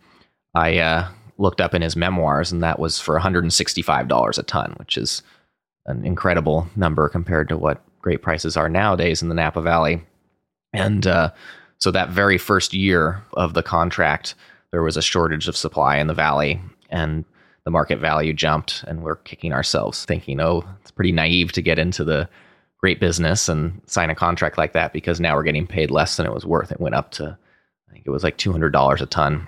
I 0.56 0.78
uh, 0.78 1.08
looked 1.38 1.60
up 1.60 1.74
in 1.74 1.82
his 1.82 1.96
memoirs, 1.96 2.52
and 2.52 2.63
that 2.63 2.80
was 2.80 3.00
for 3.00 3.19
$165 3.19 4.38
a 4.38 4.43
ton, 4.43 4.76
which 4.78 4.98
is 4.98 5.24
an 5.86 6.06
incredible 6.06 6.67
number 6.76 7.10
compared 7.10 7.50
to 7.50 7.58
what 7.58 7.82
great 8.02 8.22
prices 8.22 8.58
are 8.58 8.69
nowadays 8.69 9.22
in 9.22 9.30
the 9.30 9.36
Napa 9.36 9.62
Valley. 9.62 10.04
And 10.74 11.06
uh, 11.06 11.32
so 11.78 11.91
that 11.91 12.10
very 12.10 12.38
first 12.38 12.74
year 12.74 13.22
of 13.34 13.54
the 13.54 13.63
contract, 13.63 14.36
there 14.72 14.84
was 14.84 14.98
a 14.98 15.02
shortage 15.02 15.48
of 15.48 15.58
supply 15.58 15.98
in 15.98 16.08
the 16.08 16.13
valley, 16.13 16.60
and 16.89 17.26
the 17.63 17.72
market 17.72 18.00
value 18.00 18.34
jumped, 18.34 18.84
and 18.88 19.04
we're 19.04 19.17
kicking 19.17 19.54
ourselves, 19.54 20.04
thinking, 20.06 20.39
"Oh, 20.41 20.63
it's 20.82 20.91
pretty 20.91 21.12
naive 21.12 21.52
to 21.54 21.62
get 21.62 21.80
into 21.80 22.04
the 22.04 22.28
great 22.78 23.00
business 23.00 23.48
and 23.48 23.82
sign 23.86 24.10
a 24.10 24.15
contract 24.15 24.58
like 24.58 24.74
that 24.74 24.91
because 24.91 25.19
now 25.19 25.36
we're 25.36 25.43
getting 25.43 25.67
paid 25.67 25.91
less 25.91 26.17
than 26.17 26.26
it 26.26 26.34
was 26.34 26.46
worth." 26.46 26.72
It 26.72 26.82
went 26.82 26.96
up 26.96 27.12
to, 27.12 27.38
I 27.88 27.91
think 27.93 28.04
it 28.06 28.12
was 28.12 28.24
like 28.24 28.38
two 28.38 28.52
hundred 28.52 28.72
dollars 28.72 29.02
a 29.02 29.06
ton. 29.06 29.48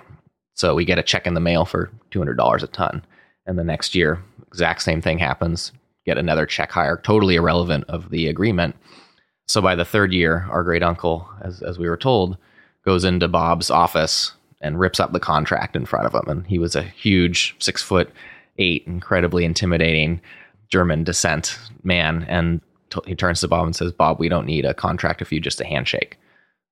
So 0.53 0.75
we 0.75 0.85
get 0.85 0.99
a 0.99 1.03
check 1.03 1.25
in 1.27 1.33
the 1.33 1.39
mail 1.39 1.65
for 1.65 1.89
two 2.11 2.19
hundred 2.19 2.37
dollars 2.37 2.63
a 2.63 2.67
ton, 2.67 3.03
and 3.45 3.57
the 3.57 3.63
next 3.63 3.95
year, 3.95 4.21
exact 4.47 4.83
same 4.83 5.01
thing 5.01 5.17
happens. 5.17 5.71
Get 6.05 6.17
another 6.17 6.45
check 6.45 6.71
higher, 6.71 6.97
totally 6.97 7.35
irrelevant 7.35 7.85
of 7.87 8.09
the 8.09 8.27
agreement. 8.27 8.75
So 9.47 9.61
by 9.61 9.75
the 9.75 9.85
third 9.85 10.13
year, 10.13 10.47
our 10.49 10.63
great 10.63 10.83
uncle, 10.83 11.29
as 11.41 11.61
as 11.61 11.77
we 11.77 11.89
were 11.89 11.97
told, 11.97 12.37
goes 12.85 13.03
into 13.03 13.27
Bob's 13.27 13.69
office 13.69 14.33
and 14.61 14.79
rips 14.79 14.99
up 14.99 15.11
the 15.11 15.19
contract 15.19 15.75
in 15.75 15.85
front 15.85 16.07
of 16.07 16.13
him. 16.13 16.29
And 16.29 16.47
he 16.47 16.59
was 16.59 16.75
a 16.75 16.81
huge 16.81 17.55
six 17.59 17.81
foot 17.81 18.11
eight, 18.57 18.83
incredibly 18.87 19.45
intimidating 19.45 20.21
German 20.69 21.03
descent 21.03 21.57
man. 21.83 22.25
And 22.27 22.61
t- 22.89 23.01
he 23.05 23.15
turns 23.15 23.41
to 23.41 23.47
Bob 23.47 23.65
and 23.65 23.75
says, 23.75 23.91
Bob, 23.91 24.19
we 24.19 24.29
don't 24.29 24.45
need 24.45 24.65
a 24.65 24.73
contract 24.73 25.21
if 25.21 25.31
you 25.31 25.39
just 25.39 25.61
a 25.61 25.65
handshake. 25.65 26.17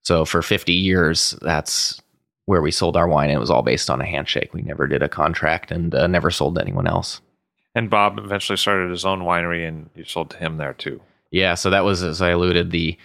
So 0.04 0.26
for 0.26 0.42
50 0.42 0.74
years, 0.74 1.36
that's 1.42 2.02
where 2.46 2.62
we 2.62 2.72
sold 2.72 2.98
our 2.98 3.08
wine. 3.08 3.30
It 3.30 3.40
was 3.40 3.50
all 3.50 3.62
based 3.62 3.90
on 3.90 4.02
a 4.02 4.06
handshake. 4.06 4.54
We 4.54 4.62
never 4.62 4.88
did 4.88 5.02
a 5.02 5.10
contract 5.10 5.72
and 5.72 5.94
uh, 5.96 6.08
never 6.08 6.30
sold 6.30 6.56
to 6.56 6.62
anyone 6.62 6.88
else. 6.88 7.22
And 7.76 7.90
Bob 7.90 8.20
eventually 8.20 8.58
started 8.58 8.92
his 8.92 9.06
own 9.06 9.22
winery, 9.22 9.68
and 9.68 9.90
you 9.96 10.04
sold 10.04 10.30
to 10.32 10.38
him 10.38 10.58
there 10.58 10.74
too. 10.74 11.02
Yeah, 11.32 11.56
so 11.56 11.70
that 11.70 11.84
was 11.84 12.04
as 12.04 12.22
I 12.22 12.30
alluded. 12.30 12.72
The 12.72 12.98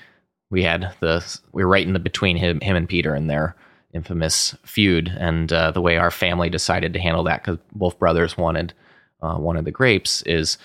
we 0.51 0.63
had 0.63 0.95
the 1.01 1.25
we 1.53 1.65
were 1.65 1.71
right 1.71 1.87
in 1.87 1.95
the 1.95 1.99
between 1.99 2.37
him 2.37 2.61
him 2.61 2.77
and 2.77 2.89
Peter 2.89 3.15
and 3.15 3.31
their 3.31 3.57
infamous 3.95 4.55
feud, 4.65 5.09
and 5.19 5.53
uh, 5.53 5.71
the 5.71 5.81
way 5.81 5.97
our 5.97 6.11
family 6.11 6.51
decided 6.51 6.93
to 6.93 7.01
handle 7.01 7.25
that 7.25 7.43
because 7.43 7.59
both 7.73 7.99
brothers 7.99 8.37
wanted 8.37 8.75
uh, 9.23 9.37
wanted 9.39 9.65
the 9.65 9.71
grapes 9.71 10.23
is. 10.23 10.59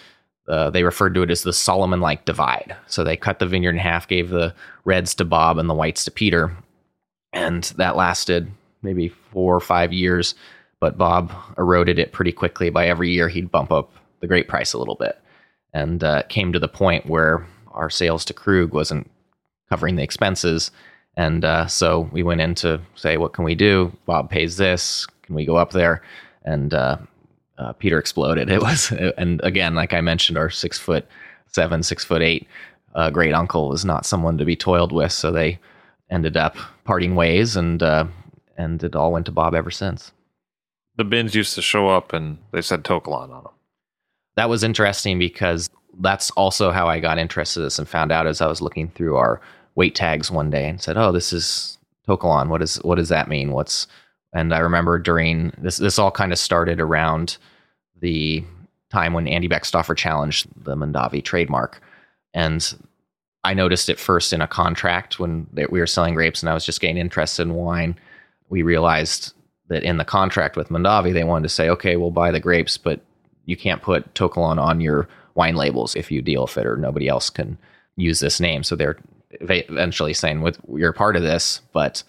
Uh, 0.46 0.70
they 0.70 0.84
referred 0.84 1.14
to 1.14 1.22
it 1.22 1.32
as 1.32 1.44
the 1.44 1.54
Solomon 1.54 2.02
like 2.02 2.26
divide. 2.26 2.76
So 2.88 3.06
they 3.06 3.16
cut 3.16 3.40
the 3.40 3.46
vineyard 3.46 3.76
in 3.76 3.78
half, 3.78 4.10
gave 4.10 4.28
the 4.30 4.54
reds 4.84 5.16
to 5.16 5.24
Bob 5.24 5.58
and 5.58 5.70
the 5.70 5.74
whites 5.74 6.04
to 6.04 6.12
Peter. 6.12 6.52
And 7.32 7.64
that 7.78 7.96
lasted 7.96 8.52
maybe 8.82 9.08
four 9.08 9.56
or 9.56 9.62
five 9.62 9.94
years. 9.94 10.36
But 10.84 10.98
Bob 10.98 11.32
eroded 11.58 11.98
it 11.98 12.12
pretty 12.12 12.34
quickly. 12.34 12.70
By 12.70 12.88
every 12.88 13.10
year, 13.10 13.30
he'd 13.30 13.50
bump 13.50 13.72
up 13.72 13.94
the 14.20 14.28
grape 14.28 14.50
price 14.50 14.74
a 14.74 14.78
little 14.78 14.96
bit. 14.96 15.18
And 15.74 16.04
uh, 16.04 16.24
came 16.24 16.52
to 16.52 16.60
the 16.60 16.68
point 16.68 17.06
where 17.06 17.48
our 17.72 17.90
sales 17.90 18.26
to 18.26 18.34
Krug 18.34 18.74
wasn't 18.74 19.10
covering 19.70 19.96
the 19.96 20.04
expenses. 20.04 20.72
And 21.16 21.46
uh, 21.46 21.68
so 21.68 22.10
we 22.12 22.22
went 22.22 22.42
in 22.42 22.54
to 22.56 22.82
say, 22.96 23.16
what 23.16 23.32
can 23.32 23.46
we 23.46 23.56
do? 23.56 23.94
Bob 24.06 24.30
pays 24.30 24.58
this. 24.58 25.08
Can 25.22 25.36
we 25.36 25.46
go 25.46 25.56
up 25.56 25.72
there? 25.72 26.02
And 26.44 26.74
uh, 26.74 26.98
uh, 27.58 27.72
Peter 27.72 27.98
exploded. 27.98 28.52
It 28.52 28.62
was, 28.62 28.92
and 29.18 29.40
again, 29.42 29.76
like 29.76 29.94
I 29.94 30.02
mentioned, 30.02 30.38
our 30.38 30.50
six 30.50 30.78
foot 30.78 31.08
seven, 31.48 31.82
six 31.82 32.04
foot 32.04 32.22
eight 32.22 32.46
uh, 32.94 33.10
great 33.10 33.34
uncle 33.34 33.70
was 33.70 33.86
not 33.86 34.06
someone 34.06 34.38
to 34.38 34.44
be 34.44 34.58
toiled 34.58 34.92
with. 34.92 35.14
So 35.14 35.32
they 35.32 35.60
ended 36.10 36.36
up 36.36 36.58
parting 36.84 37.16
ways, 37.16 37.56
and 37.56 37.82
uh, 37.82 38.08
and 38.58 38.84
it 38.84 38.98
all 38.98 39.14
went 39.14 39.28
to 39.28 39.32
Bob 39.32 39.56
ever 39.56 39.72
since. 39.72 40.12
The 40.96 41.04
bins 41.04 41.34
used 41.34 41.56
to 41.56 41.62
show 41.62 41.90
up, 41.90 42.14
and 42.14 42.38
they 42.52 42.62
said 42.62 42.86
To 42.86 43.00
Kalon 43.00 43.32
on 43.32 43.44
them. 43.44 43.54
That 44.36 44.50
was 44.50 44.64
interesting 44.64 45.20
because 45.20 45.70
that's 46.00 46.32
also 46.32 46.72
how 46.72 46.88
I 46.88 47.00
got 47.00 47.18
interested 47.18 47.60
in 47.60 47.66
this 47.66 47.80
and 47.80 47.88
found 47.88 48.12
out 48.12 48.28
as 48.28 48.42
I 48.42 48.48
was 48.48 48.62
looking 48.62 48.90
through 48.90 49.16
our 49.16 49.42
weight 49.76 49.96
tags 49.96 50.32
one 50.32 50.50
day 50.50 50.68
and 50.68 50.82
said, 50.82 50.98
"Oh, 50.98 51.12
this 51.12 51.34
is 51.34 51.78
To 52.08 52.18
Kalon. 52.18 52.50
What 52.50 52.62
is 52.62 52.78
what 52.78 52.96
does 52.96 53.10
that 53.10 53.28
mean? 53.28 53.52
What's?" 53.52 53.88
And 54.34 54.54
I 54.54 54.60
remember 54.60 54.98
during 54.98 55.54
this, 55.60 55.78
this 55.78 56.00
all 56.00 56.10
kind 56.10 56.32
of 56.32 56.40
started 56.40 56.80
around 56.80 57.38
the 58.00 58.44
time 58.92 59.14
when 59.14 59.28
Andy 59.28 59.48
Beckstoffer 59.48 59.96
challenged 59.96 60.48
the 60.64 60.76
Mondavi 60.76 61.24
trademark, 61.24 61.82
and 62.34 62.76
I 63.44 63.54
noticed 63.54 63.90
it 63.90 64.00
first 64.00 64.34
in 64.34 64.42
a 64.42 64.48
contract 64.48 65.20
when 65.20 65.48
we 65.54 65.80
were 65.80 65.88
selling 65.88 66.16
grapes, 66.16 66.42
and 66.42 66.50
I 66.50 66.54
was 66.54 66.66
just 66.66 66.82
getting 66.82 66.98
interested 66.98 67.44
in 67.44 67.54
wine. 67.54 67.98
We 68.50 68.62
realized 68.62 69.34
that 69.70 69.84
in 69.84 69.98
the 69.98 70.06
contract 70.06 70.56
with 70.56 70.70
Mondavi, 70.70 71.14
they 71.14 71.24
wanted 71.24 71.44
to 71.44 71.50
say, 71.50 71.70
"Okay, 71.70 71.96
we'll 71.96 72.12
buy 72.12 72.32
the 72.32 72.40
grapes, 72.40 72.78
but 72.78 73.02
you 73.46 73.58
can't 73.58 73.82
put 73.82 74.14
To 74.16 74.30
Kalon 74.30 74.60
on 74.60 74.82
your 74.82 75.08
wine 75.36 75.56
labels 75.56 75.96
if 75.96 76.12
you 76.12 76.22
deal 76.22 76.44
with 76.44 76.58
it, 76.58 76.66
or 76.66 76.78
nobody 76.78 77.08
else 77.08 77.30
can 77.30 77.58
use 77.96 78.20
this 78.20 78.40
name." 78.40 78.64
So 78.64 78.76
they're 78.76 78.98
eventually 79.42 80.14
saying, 80.14 80.42
"With 80.42 80.60
you're 80.74 80.94
part 80.94 81.16
of 81.16 81.24
this, 81.24 81.62
but 81.72 82.04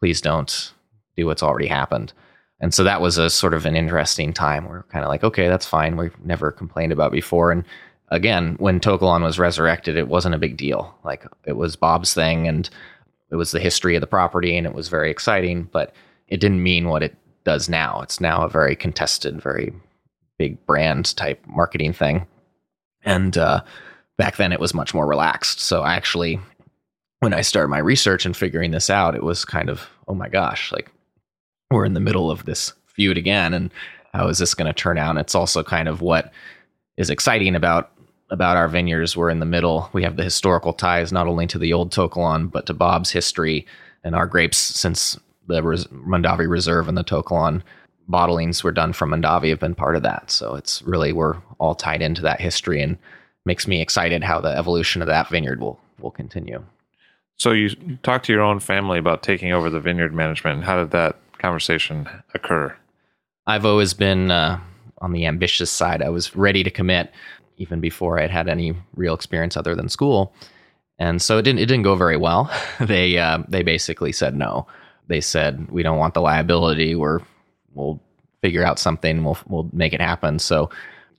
please 0.00 0.20
don't 0.20 0.72
do 1.16 1.26
what's 1.26 1.42
already 1.42 1.66
happened." 1.66 2.12
And 2.60 2.72
so 2.72 2.84
that 2.84 3.00
was 3.00 3.18
a 3.18 3.28
sort 3.28 3.52
of 3.52 3.66
an 3.66 3.76
interesting 3.76 4.32
time. 4.32 4.66
We're 4.66 4.84
kind 4.84 5.04
of 5.04 5.08
like, 5.08 5.24
okay, 5.24 5.48
that's 5.48 5.66
fine. 5.66 5.96
We've 5.96 6.18
never 6.24 6.50
complained 6.50 6.92
about 6.92 7.12
before. 7.12 7.50
And 7.50 7.64
again, 8.08 8.54
when 8.58 8.80
To 8.80 8.96
Kalon 8.96 9.22
was 9.22 9.38
resurrected, 9.38 9.96
it 9.96 10.08
wasn't 10.08 10.36
a 10.36 10.38
big 10.38 10.56
deal. 10.56 10.94
Like 11.04 11.26
it 11.44 11.56
was 11.56 11.76
Bob's 11.76 12.14
thing, 12.14 12.48
and 12.48 12.70
it 13.30 13.36
was 13.36 13.50
the 13.50 13.60
history 13.60 13.96
of 13.96 14.00
the 14.00 14.06
property, 14.06 14.56
and 14.56 14.66
it 14.66 14.74
was 14.74 14.88
very 14.88 15.10
exciting. 15.10 15.68
But 15.72 15.92
it 16.28 16.40
didn't 16.40 16.62
mean 16.62 16.88
what 16.88 17.02
it 17.02 17.16
does 17.44 17.68
now. 17.68 18.00
It's 18.02 18.20
now 18.20 18.42
a 18.42 18.48
very 18.48 18.74
contested, 18.74 19.40
very 19.40 19.72
big 20.38 20.64
brand 20.66 21.16
type 21.16 21.44
marketing 21.46 21.92
thing. 21.92 22.26
And 23.04 23.36
uh, 23.36 23.62
back 24.16 24.36
then 24.36 24.52
it 24.52 24.60
was 24.60 24.74
much 24.74 24.94
more 24.94 25.06
relaxed. 25.06 25.60
So 25.60 25.82
I 25.82 25.94
actually, 25.94 26.40
when 27.20 27.34
I 27.34 27.42
started 27.42 27.68
my 27.68 27.78
research 27.78 28.24
and 28.24 28.36
figuring 28.36 28.70
this 28.70 28.90
out, 28.90 29.14
it 29.14 29.22
was 29.22 29.44
kind 29.44 29.68
of, 29.68 29.88
oh 30.08 30.14
my 30.14 30.28
gosh, 30.28 30.72
like 30.72 30.90
we're 31.70 31.84
in 31.84 31.94
the 31.94 32.00
middle 32.00 32.30
of 32.30 32.44
this 32.44 32.72
feud 32.86 33.18
again. 33.18 33.52
And 33.52 33.70
how 34.12 34.28
is 34.28 34.38
this 34.38 34.54
going 34.54 34.66
to 34.66 34.72
turn 34.72 34.98
out? 34.98 35.10
And 35.10 35.18
it's 35.18 35.34
also 35.34 35.62
kind 35.62 35.88
of 35.88 36.00
what 36.00 36.32
is 36.96 37.10
exciting 37.10 37.54
about 37.54 37.90
about 38.30 38.56
our 38.56 38.68
vineyards. 38.68 39.16
We're 39.16 39.30
in 39.30 39.38
the 39.38 39.46
middle. 39.46 39.90
We 39.92 40.02
have 40.02 40.16
the 40.16 40.24
historical 40.24 40.72
ties 40.72 41.12
not 41.12 41.26
only 41.26 41.46
to 41.48 41.58
the 41.58 41.72
old 41.72 41.92
To 41.92 42.08
Kalon, 42.08 42.48
but 42.48 42.66
to 42.66 42.74
Bob's 42.74 43.10
history 43.10 43.66
and 44.02 44.14
our 44.14 44.26
grapes 44.26 44.56
since 44.56 45.18
the 45.46 45.62
Res- 45.62 45.86
Mondavi 45.86 46.48
Reserve 46.48 46.88
and 46.88 46.96
the 46.96 47.02
To 47.04 47.22
Kalon 47.22 47.62
bottlings 48.08 48.62
were 48.62 48.72
done 48.72 48.92
from 48.92 49.10
Mondavi 49.10 49.48
have 49.48 49.60
been 49.60 49.74
part 49.74 49.96
of 49.96 50.02
that. 50.02 50.30
So 50.30 50.54
it's 50.54 50.82
really 50.82 51.12
we're 51.12 51.36
all 51.58 51.74
tied 51.74 52.02
into 52.02 52.22
that 52.22 52.40
history 52.40 52.82
and 52.82 52.98
makes 53.46 53.66
me 53.66 53.80
excited 53.80 54.22
how 54.22 54.40
the 54.40 54.56
evolution 54.56 55.02
of 55.02 55.08
that 55.08 55.28
vineyard 55.28 55.60
will 55.60 55.80
will 56.00 56.10
continue. 56.10 56.62
So 57.36 57.52
you 57.52 57.70
talked 58.02 58.26
to 58.26 58.32
your 58.32 58.42
own 58.42 58.60
family 58.60 58.98
about 58.98 59.22
taking 59.22 59.52
over 59.52 59.70
the 59.70 59.80
vineyard 59.80 60.14
management. 60.14 60.64
How 60.64 60.76
did 60.76 60.90
that 60.92 61.18
conversation 61.38 62.08
occur? 62.34 62.76
I've 63.46 63.66
always 63.66 63.92
been 63.92 64.30
uh, 64.30 64.58
on 64.98 65.12
the 65.12 65.26
ambitious 65.26 65.70
side. 65.70 66.02
I 66.02 66.08
was 66.08 66.36
ready 66.36 66.62
to 66.62 66.70
commit 66.70 67.12
even 67.56 67.80
before 67.80 68.18
I 68.18 68.22
had 68.22 68.30
had 68.30 68.48
any 68.48 68.74
real 68.94 69.14
experience 69.14 69.56
other 69.56 69.74
than 69.74 69.88
school, 69.88 70.34
and 70.98 71.20
so 71.20 71.38
it 71.38 71.42
didn't 71.42 71.60
it 71.60 71.66
didn't 71.66 71.82
go 71.82 71.94
very 71.94 72.16
well. 72.16 72.50
they 72.80 73.18
uh, 73.18 73.38
they 73.48 73.62
basically 73.62 74.12
said 74.12 74.36
no. 74.36 74.66
They 75.08 75.20
said 75.20 75.70
we 75.70 75.82
don't 75.82 75.98
want 75.98 76.14
the 76.14 76.20
liability. 76.20 76.94
We're 76.94 77.20
we'll 77.74 78.00
figure 78.42 78.64
out 78.64 78.78
something. 78.78 79.24
We'll 79.24 79.38
we'll 79.46 79.70
make 79.72 79.92
it 79.92 80.00
happen. 80.00 80.38
So 80.38 80.70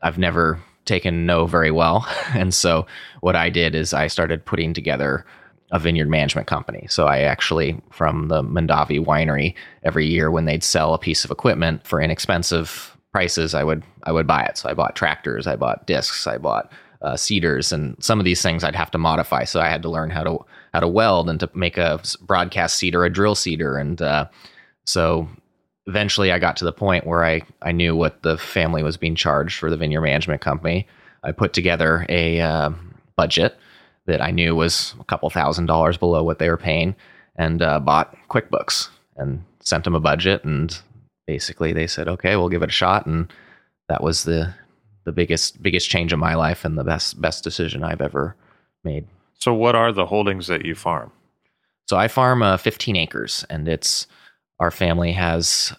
I've 0.02 0.18
never 0.18 0.60
taken 0.86 1.26
no 1.26 1.46
very 1.46 1.72
well, 1.72 2.08
and 2.34 2.54
so 2.54 2.86
what 3.22 3.36
I 3.36 3.50
did 3.50 3.76
is 3.76 3.94
I 3.94 4.08
started 4.08 4.46
putting 4.46 4.74
together 4.74 5.26
a 5.72 5.80
vineyard 5.80 6.10
management 6.10 6.48
company. 6.48 6.86
So 6.90 7.08
I 7.08 7.20
actually, 7.20 7.82
from 7.92 8.28
the 8.28 8.44
Mondavi 8.44 9.04
winery, 9.04 9.56
every 9.84 10.06
year 10.06 10.30
when 10.30 10.46
they'd 10.46 10.64
sell 10.64 10.94
a 10.94 11.00
piece 11.00 11.26
of 11.26 11.32
equipment 11.32 11.86
for 11.86 12.00
inexpensive 12.00 12.96
prices, 13.12 13.56
I 13.56 13.64
would 13.64 13.84
I 14.04 14.12
would 14.12 14.28
buy 14.28 14.44
it. 14.44 14.58
So 14.58 14.70
I 14.70 14.74
bought 14.74 14.96
tractors, 14.96 15.48
I 15.48 15.56
bought 15.56 15.88
discs, 15.88 16.28
I 16.28 16.38
bought 16.38 16.72
uh, 17.02 17.16
seeders, 17.16 17.72
and 17.72 17.96
some 18.04 18.20
of 18.20 18.26
these 18.26 18.42
things 18.42 18.64
I'd 18.64 18.76
have 18.76 18.92
to 18.92 18.98
modify. 18.98 19.44
So 19.44 19.60
I 19.60 19.70
had 19.70 19.82
to 19.84 19.90
learn 19.90 20.10
how 20.10 20.24
to 20.24 20.40
how 20.76 20.82
to 20.82 20.88
weld 20.90 21.30
and 21.30 21.40
to 21.40 21.50
make 21.54 21.78
a 21.78 22.02
broadcast 22.22 22.76
seeder, 22.76 23.06
a 23.06 23.10
drill 23.10 23.34
seeder, 23.34 23.78
and 23.78 24.02
uh, 24.02 24.26
so 24.86 25.26
eventually 25.88 26.34
I 26.34 26.40
got 26.40 26.58
to 26.58 26.66
the 26.66 26.74
point 26.74 27.08
where 27.08 27.24
I 27.24 27.44
I 27.62 27.72
knew 27.72 27.96
what 27.96 28.24
the 28.24 28.38
family 28.38 28.84
was 28.84 28.98
being 28.98 29.16
charged 29.16 29.58
for 29.58 29.70
the 29.70 29.78
vineyard 29.78 30.02
management 30.02 30.42
company. 30.42 30.86
I 31.24 31.32
put 31.32 31.54
together 31.54 32.06
a 32.10 32.42
uh, 32.42 32.72
budget 33.16 33.58
that 34.06 34.22
I 34.22 34.32
knew 34.32 34.54
was 34.54 34.96
a 35.00 35.06
couple 35.06 35.30
thousand 35.30 35.68
dollars 35.68 35.96
below 35.96 36.24
what 36.24 36.40
they 36.40 36.50
were 36.50 36.58
paying, 36.58 36.94
and 37.38 37.62
uh, 37.62 37.80
bought 37.80 38.14
QuickBooks 38.30 38.90
and 39.16 39.46
sent 39.62 39.86
them 39.86 39.96
a 39.96 40.02
budget. 40.02 40.44
And 40.44 40.78
basically, 41.26 41.72
they 41.72 41.88
said, 41.88 42.10
"Okay, 42.10 42.36
we'll 42.36 42.50
give 42.50 42.64
it 42.64 42.70
a 42.70 42.82
shot." 42.84 43.06
And 43.06 43.32
that 43.88 44.04
was 44.04 44.26
the 44.26 44.54
the 45.06 45.14
biggest 45.14 45.64
biggest 45.64 45.90
change 45.90 46.12
in 46.12 46.20
my 46.20 46.36
life 46.36 46.66
and 46.66 46.78
the 46.78 46.84
best 46.84 47.22
best 47.22 47.46
decision 47.46 47.82
I've 47.82 48.02
ever 48.02 48.36
made. 48.84 49.08
So, 49.46 49.54
what 49.54 49.76
are 49.76 49.92
the 49.92 50.08
holdings 50.08 50.48
that 50.48 50.66
you 50.66 50.74
farm? 50.74 51.12
So, 51.88 51.98
I 51.98 52.08
farm 52.08 52.42
uh, 52.42 52.58
15 52.58 52.96
acres, 52.96 53.46
and 53.48 53.68
it's 53.68 54.08
our 54.60 54.72
family 54.72 55.12
has 55.12 55.72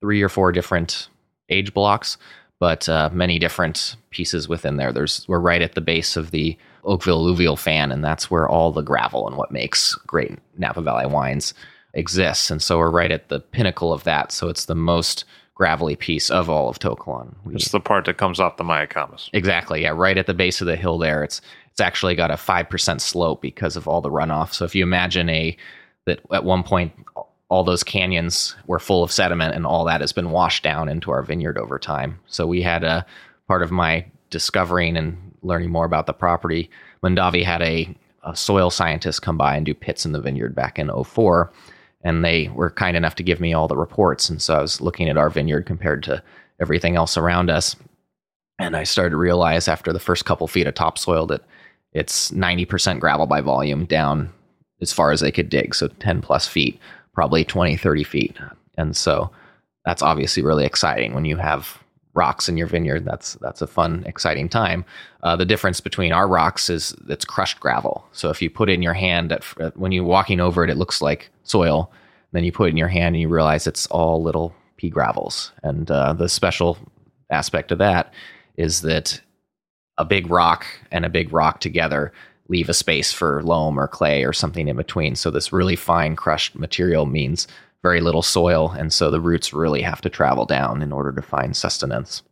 three 0.00 0.22
or 0.22 0.28
four 0.28 0.52
different 0.52 1.08
age 1.48 1.74
blocks, 1.74 2.16
but 2.60 2.88
uh, 2.88 3.10
many 3.12 3.40
different 3.40 3.96
pieces 4.10 4.48
within 4.48 4.76
there. 4.76 4.92
There's 4.92 5.26
we're 5.26 5.40
right 5.40 5.62
at 5.62 5.74
the 5.74 5.80
base 5.80 6.16
of 6.16 6.30
the 6.30 6.56
Oakville 6.84 7.16
alluvial 7.18 7.56
fan, 7.56 7.90
and 7.90 8.04
that's 8.04 8.30
where 8.30 8.48
all 8.48 8.70
the 8.70 8.82
gravel 8.82 9.26
and 9.26 9.36
what 9.36 9.50
makes 9.50 9.96
great 9.96 10.38
Napa 10.56 10.80
Valley 10.80 11.06
wines 11.06 11.54
exists. 11.94 12.52
And 12.52 12.62
so 12.62 12.78
we're 12.78 12.88
right 12.88 13.10
at 13.10 13.30
the 13.30 13.40
pinnacle 13.40 13.92
of 13.92 14.04
that. 14.04 14.30
So 14.30 14.48
it's 14.48 14.66
the 14.66 14.76
most 14.76 15.24
gravelly 15.56 15.96
piece 15.96 16.30
of 16.30 16.48
all 16.48 16.68
of 16.68 16.78
To 16.78 16.94
Kalon. 16.94 17.34
We, 17.44 17.56
It's 17.56 17.72
the 17.72 17.80
part 17.80 18.04
that 18.04 18.16
comes 18.16 18.38
off 18.38 18.58
the 18.58 18.64
Mayacamas. 18.64 19.28
exactly, 19.32 19.82
yeah, 19.82 19.92
right 19.92 20.16
at 20.16 20.26
the 20.26 20.34
base 20.34 20.60
of 20.60 20.68
the 20.68 20.76
hill 20.76 20.98
there. 20.98 21.24
It's 21.24 21.40
it's 21.78 21.86
actually 21.86 22.16
got 22.16 22.32
a 22.32 22.36
five 22.36 22.68
percent 22.68 23.00
slope 23.00 23.40
because 23.40 23.76
of 23.76 23.86
all 23.86 24.00
the 24.00 24.10
runoff. 24.10 24.52
So 24.52 24.64
if 24.64 24.74
you 24.74 24.82
imagine 24.82 25.28
a 25.28 25.56
that 26.06 26.18
at 26.32 26.42
one 26.42 26.64
point 26.64 26.92
all 27.50 27.62
those 27.62 27.84
canyons 27.84 28.56
were 28.66 28.80
full 28.80 29.04
of 29.04 29.12
sediment 29.12 29.54
and 29.54 29.64
all 29.64 29.84
that 29.84 30.00
has 30.00 30.12
been 30.12 30.32
washed 30.32 30.64
down 30.64 30.88
into 30.88 31.12
our 31.12 31.22
vineyard 31.22 31.56
over 31.56 31.78
time. 31.78 32.18
So 32.26 32.48
we 32.48 32.62
had 32.62 32.82
a 32.82 33.06
part 33.46 33.62
of 33.62 33.70
my 33.70 34.04
discovering 34.28 34.96
and 34.96 35.16
learning 35.42 35.70
more 35.70 35.84
about 35.84 36.06
the 36.06 36.12
property. 36.12 36.68
Mondavi 37.04 37.44
had 37.44 37.62
a, 37.62 37.94
a 38.24 38.34
soil 38.34 38.70
scientist 38.70 39.22
come 39.22 39.38
by 39.38 39.54
and 39.54 39.64
do 39.64 39.72
pits 39.72 40.04
in 40.04 40.10
the 40.10 40.20
vineyard 40.20 40.56
back 40.56 40.80
in 40.80 40.90
04 41.04 41.52
and 42.02 42.24
they 42.24 42.48
were 42.48 42.70
kind 42.70 42.96
enough 42.96 43.14
to 43.14 43.22
give 43.22 43.38
me 43.38 43.52
all 43.54 43.68
the 43.68 43.76
reports 43.76 44.28
and 44.28 44.42
so 44.42 44.56
I 44.56 44.60
was 44.60 44.80
looking 44.80 45.08
at 45.08 45.16
our 45.16 45.30
vineyard 45.30 45.64
compared 45.64 46.02
to 46.04 46.24
everything 46.60 46.96
else 46.96 47.16
around 47.16 47.50
us 47.50 47.76
and 48.58 48.76
I 48.76 48.82
started 48.82 49.10
to 49.10 49.16
realize 49.16 49.68
after 49.68 49.92
the 49.92 50.00
first 50.00 50.24
couple 50.24 50.48
feet 50.48 50.66
of 50.66 50.74
topsoil 50.74 51.26
that 51.28 51.42
it's 51.92 52.30
90% 52.30 53.00
gravel 53.00 53.26
by 53.26 53.40
volume 53.40 53.84
down 53.84 54.32
as 54.80 54.92
far 54.92 55.10
as 55.10 55.20
they 55.20 55.32
could 55.32 55.48
dig 55.48 55.74
so 55.74 55.88
10 55.88 56.20
plus 56.22 56.46
feet 56.46 56.78
probably 57.18 57.44
20, 57.44 57.76
30 57.76 58.04
feet. 58.04 58.38
And 58.76 58.96
so 58.96 59.28
that's 59.84 60.02
obviously 60.02 60.40
really 60.40 60.64
exciting 60.64 61.14
when 61.14 61.24
you 61.24 61.36
have 61.36 61.82
rocks 62.14 62.48
in 62.48 62.56
your 62.56 62.68
vineyard. 62.68 63.04
That's 63.04 63.34
that's 63.40 63.60
a 63.60 63.66
fun, 63.66 64.04
exciting 64.06 64.48
time. 64.48 64.84
Uh, 65.24 65.34
the 65.34 65.44
difference 65.44 65.80
between 65.80 66.12
our 66.12 66.28
rocks 66.28 66.70
is 66.70 66.94
it's 67.08 67.24
crushed 67.24 67.58
gravel. 67.58 68.06
So 68.12 68.30
if 68.30 68.40
you 68.40 68.50
put 68.50 68.70
it 68.70 68.74
in 68.74 68.82
your 68.82 68.94
hand, 68.94 69.32
at, 69.32 69.42
when 69.76 69.90
you're 69.90 70.04
walking 70.04 70.38
over 70.38 70.62
it, 70.62 70.70
it 70.70 70.76
looks 70.76 71.02
like 71.02 71.28
soil. 71.42 71.90
Then 72.30 72.44
you 72.44 72.52
put 72.52 72.68
it 72.68 72.70
in 72.70 72.76
your 72.76 72.86
hand 72.86 73.16
and 73.16 73.20
you 73.20 73.28
realize 73.28 73.66
it's 73.66 73.88
all 73.88 74.22
little 74.22 74.54
pea 74.76 74.88
gravels. 74.88 75.50
And 75.64 75.90
uh, 75.90 76.12
the 76.12 76.28
special 76.28 76.78
aspect 77.30 77.72
of 77.72 77.78
that 77.78 78.14
is 78.56 78.82
that 78.82 79.20
a 79.98 80.04
big 80.04 80.30
rock 80.30 80.64
and 80.90 81.04
a 81.04 81.10
big 81.10 81.32
rock 81.32 81.60
together 81.60 82.12
leave 82.48 82.68
a 82.68 82.74
space 82.74 83.12
for 83.12 83.42
loam 83.42 83.78
or 83.78 83.86
clay 83.86 84.24
or 84.24 84.32
something 84.32 84.68
in 84.68 84.76
between. 84.76 85.14
So 85.14 85.30
this 85.30 85.52
really 85.52 85.76
fine 85.76 86.16
crushed 86.16 86.58
material 86.58 87.04
means 87.04 87.46
very 87.82 88.00
little 88.00 88.22
soil, 88.22 88.70
and 88.70 88.92
so 88.92 89.10
the 89.10 89.20
roots 89.20 89.52
really 89.52 89.82
have 89.82 90.00
to 90.00 90.08
travel 90.08 90.46
down 90.46 90.82
in 90.82 90.92
order 90.92 91.12
to 91.12 91.22
find 91.22 91.56
sustenance. 91.56 92.22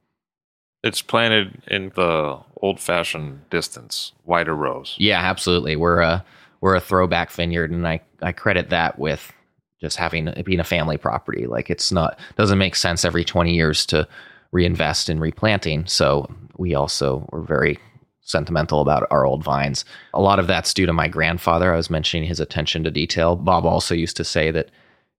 It's 0.83 1.02
planted 1.02 1.62
in 1.68 1.92
the 1.94 2.38
old-fashioned 2.61 3.48
distance, 3.50 4.12
wider 4.24 4.55
rows. 4.55 4.94
Yeah, 4.98 5.20
absolutely. 5.20 5.76
We're 5.76 6.00
a 6.00 6.24
we're 6.61 6.74
a 6.74 6.81
throwback 6.81 7.31
vineyard, 7.31 7.70
and 7.70 7.87
I 7.87 8.00
I 8.22 8.33
credit 8.33 8.70
that 8.70 8.98
with 8.98 9.33
just 9.81 9.98
having 9.98 10.33
being 10.44 10.61
a 10.61 10.64
family 10.64 10.96
property. 10.96 11.46
Like 11.46 11.70
it's 11.70 11.92
not 11.92 12.18
doesn't 12.37 12.59
make 12.59 12.74
sense 12.74 13.05
every 13.05 13.24
twenty 13.24 13.55
years 13.55 13.87
to 13.87 14.09
reinvest 14.52 15.09
in 15.09 15.20
replanting. 15.20 15.87
So 15.87 16.32
we 16.59 16.74
also 16.74 17.26
were 17.32 17.42
very 17.42 17.78
sentimental 18.22 18.80
about 18.80 19.06
our 19.11 19.24
old 19.24 19.44
vines. 19.44 19.85
A 20.12 20.20
lot 20.20 20.38
of 20.38 20.46
that's 20.46 20.74
due 20.74 20.87
to 20.87 20.92
my 20.92 21.09
grandfather. 21.09 21.72
I 21.72 21.76
was 21.76 21.90
mentioning 21.90 22.28
his 22.28 22.40
attention 22.40 22.82
to 22.85 22.90
detail. 22.90 23.37
Bob 23.37 23.64
also 23.64 23.94
used 23.94 24.16
to 24.16 24.24
say 24.24 24.50
that 24.50 24.70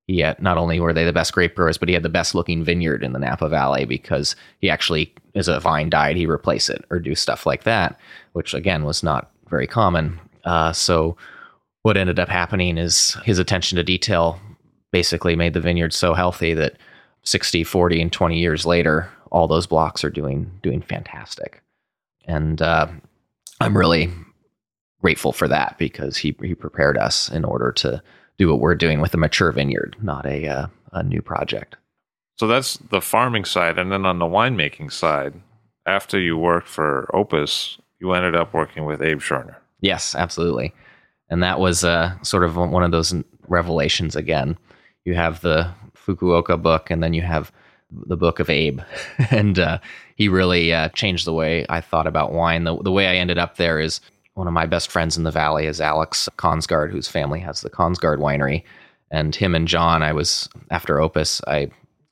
he 0.07 0.19
had, 0.19 0.41
not 0.41 0.57
only 0.57 0.79
were 0.79 0.93
they 0.93 1.03
the 1.03 1.13
best 1.13 1.33
grape 1.33 1.55
growers, 1.55 1.77
but 1.77 1.89
he 1.89 1.93
had 1.93 2.03
the 2.03 2.09
best 2.09 2.33
looking 2.33 2.63
vineyard 2.63 3.03
in 3.03 3.13
the 3.13 3.19
Napa 3.19 3.49
Valley 3.49 3.85
because 3.85 4.35
he 4.59 4.69
actually, 4.69 5.13
as 5.35 5.47
a 5.47 5.59
vine 5.59 5.89
died, 5.89 6.15
he 6.15 6.25
replace 6.25 6.69
it 6.69 6.83
or 6.89 6.99
do 6.99 7.15
stuff 7.15 7.45
like 7.45 7.63
that, 7.63 7.99
which 8.33 8.53
again 8.53 8.85
was 8.85 9.03
not 9.03 9.31
very 9.49 9.67
common. 9.67 10.19
Uh, 10.45 10.71
so 10.71 11.17
what 11.83 11.97
ended 11.97 12.19
up 12.19 12.29
happening 12.29 12.77
is 12.77 13.17
his 13.25 13.39
attention 13.39 13.75
to 13.75 13.83
detail 13.83 14.39
basically 14.91 15.35
made 15.35 15.53
the 15.53 15.59
vineyard 15.59 15.93
so 15.93 16.13
healthy 16.13 16.53
that 16.53 16.77
60, 17.23 17.65
40, 17.65 18.01
and 18.01 18.13
20 18.13 18.39
years 18.39 18.65
later, 18.65 19.09
all 19.31 19.47
those 19.47 19.67
blocks 19.67 20.03
are 20.03 20.09
doing 20.09 20.51
doing 20.61 20.81
fantastic 20.81 21.61
and 22.27 22.61
uh, 22.61 22.87
I'm 23.59 23.77
really 23.77 24.11
grateful 25.01 25.31
for 25.31 25.47
that 25.47 25.77
because 25.77 26.17
he 26.17 26.35
he 26.41 26.53
prepared 26.53 26.97
us 26.97 27.29
in 27.29 27.45
order 27.45 27.71
to 27.71 28.01
do 28.37 28.49
what 28.49 28.59
we're 28.59 28.75
doing 28.75 29.01
with 29.01 29.13
a 29.13 29.17
mature 29.17 29.51
vineyard, 29.51 29.95
not 30.01 30.25
a 30.25 30.47
uh, 30.47 30.67
a 30.91 31.03
new 31.03 31.21
project. 31.21 31.77
So 32.35 32.47
that's 32.47 32.77
the 32.77 33.01
farming 33.01 33.45
side, 33.45 33.79
and 33.79 33.91
then 33.91 34.05
on 34.05 34.19
the 34.19 34.25
winemaking 34.25 34.91
side, 34.91 35.33
after 35.87 36.19
you 36.19 36.37
worked 36.37 36.67
for 36.67 37.09
Opus, 37.15 37.79
you 37.99 38.11
ended 38.13 38.35
up 38.35 38.53
working 38.53 38.85
with 38.85 39.01
Abe 39.01 39.19
Schoener. 39.19 39.55
Yes, 39.81 40.13
absolutely, 40.13 40.73
and 41.29 41.41
that 41.41 41.59
was 41.59 41.83
uh, 41.83 42.21
sort 42.21 42.43
of 42.43 42.55
one 42.55 42.83
of 42.83 42.91
those 42.91 43.15
revelations. 43.47 44.15
Again, 44.15 44.57
you 45.03 45.15
have 45.15 45.41
the 45.41 45.71
Fukuoka 45.95 46.61
book, 46.61 46.91
and 46.91 47.01
then 47.01 47.13
you 47.13 47.23
have 47.23 47.51
the 47.91 48.17
book 48.17 48.39
of 48.39 48.49
Abe, 48.49 48.81
and 49.31 49.59
uh, 49.59 49.79
he 50.15 50.27
really 50.27 50.73
uh, 50.73 50.89
changed 50.89 51.25
the 51.25 51.33
way 51.33 51.65
I 51.69 51.81
thought 51.81 52.07
about 52.07 52.33
wine. 52.33 52.63
The, 52.63 52.77
the 52.81 52.91
way 52.91 53.07
I 53.07 53.15
ended 53.15 53.37
up 53.37 53.57
there 53.57 53.79
is 53.79 54.01
one 54.33 54.47
of 54.47 54.53
my 54.53 54.65
best 54.65 54.91
friends 54.91 55.17
in 55.17 55.23
the 55.23 55.31
valley 55.31 55.65
is 55.65 55.81
Alex 55.81 56.29
Kongsgaard, 56.37 56.91
whose 56.91 57.07
family 57.07 57.39
has 57.39 57.61
the 57.61 57.69
Kongsgaard 57.69 58.19
winery, 58.19 58.63
and 59.09 59.35
him 59.35 59.55
and 59.55 59.67
John. 59.67 60.03
I 60.03 60.13
was 60.13 60.49
after 60.69 60.99
Opus, 60.99 61.41
I 61.47 61.69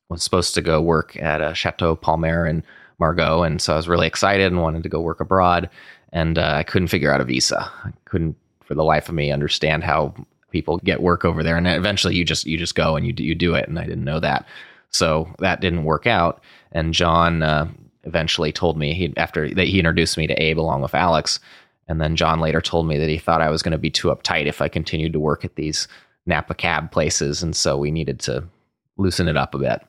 was 0.09 0.23
supposed 0.23 0.53
to 0.55 0.61
go 0.61 0.81
work 0.81 1.15
at 1.17 1.41
a 1.41 1.53
Chateau 1.53 1.95
Palmer 1.95 2.47
in 2.47 2.63
Margaux, 2.99 3.43
and 3.43 3.61
so 3.61 3.73
I 3.73 3.77
was 3.77 3.87
really 3.87 4.07
excited 4.07 4.51
and 4.51 4.61
wanted 4.61 4.83
to 4.83 4.89
go 4.89 5.01
work 5.01 5.19
abroad. 5.19 5.69
and 6.13 6.37
uh, 6.37 6.53
I 6.55 6.63
couldn't 6.63 6.87
figure 6.87 7.11
out 7.11 7.21
a 7.21 7.25
visa. 7.25 7.69
I 7.83 7.91
couldn't, 8.05 8.37
for 8.63 8.73
the 8.73 8.83
life 8.83 9.09
of 9.09 9.15
me, 9.15 9.31
understand 9.31 9.83
how 9.83 10.13
people 10.51 10.77
get 10.85 11.01
work 11.01 11.25
over 11.25 11.43
there. 11.43 11.57
And 11.57 11.67
eventually, 11.67 12.15
you 12.15 12.23
just 12.23 12.45
you 12.45 12.57
just 12.57 12.75
go 12.75 12.95
and 12.95 13.05
you 13.05 13.11
do, 13.11 13.23
you 13.23 13.35
do 13.35 13.53
it. 13.55 13.67
And 13.67 13.77
I 13.77 13.83
didn't 13.83 14.05
know 14.05 14.21
that, 14.21 14.45
so 14.95 15.29
that 15.39 15.61
didn't 15.61 15.83
work 15.83 16.07
out. 16.07 16.41
And 16.71 16.93
John 16.93 17.43
uh, 17.43 17.67
eventually 18.03 18.51
told 18.51 18.77
me 18.77 18.93
he 18.93 19.13
after 19.17 19.53
that 19.53 19.67
he 19.67 19.79
introduced 19.79 20.17
me 20.17 20.27
to 20.27 20.41
Abe 20.41 20.59
along 20.59 20.81
with 20.81 20.95
Alex, 20.95 21.39
and 21.87 21.99
then 21.99 22.15
John 22.15 22.39
later 22.39 22.61
told 22.61 22.87
me 22.87 22.97
that 22.97 23.09
he 23.09 23.17
thought 23.17 23.41
I 23.41 23.49
was 23.49 23.61
going 23.61 23.73
to 23.73 23.77
be 23.77 23.91
too 23.91 24.07
uptight 24.07 24.45
if 24.45 24.61
I 24.61 24.69
continued 24.69 25.13
to 25.13 25.19
work 25.19 25.43
at 25.43 25.55
these 25.55 25.87
Napa 26.25 26.55
cab 26.55 26.91
places, 26.91 27.43
and 27.43 27.55
so 27.55 27.77
we 27.77 27.91
needed 27.91 28.19
to 28.21 28.45
loosen 28.97 29.27
it 29.27 29.37
up 29.37 29.53
a 29.53 29.59
bit. 29.59 29.81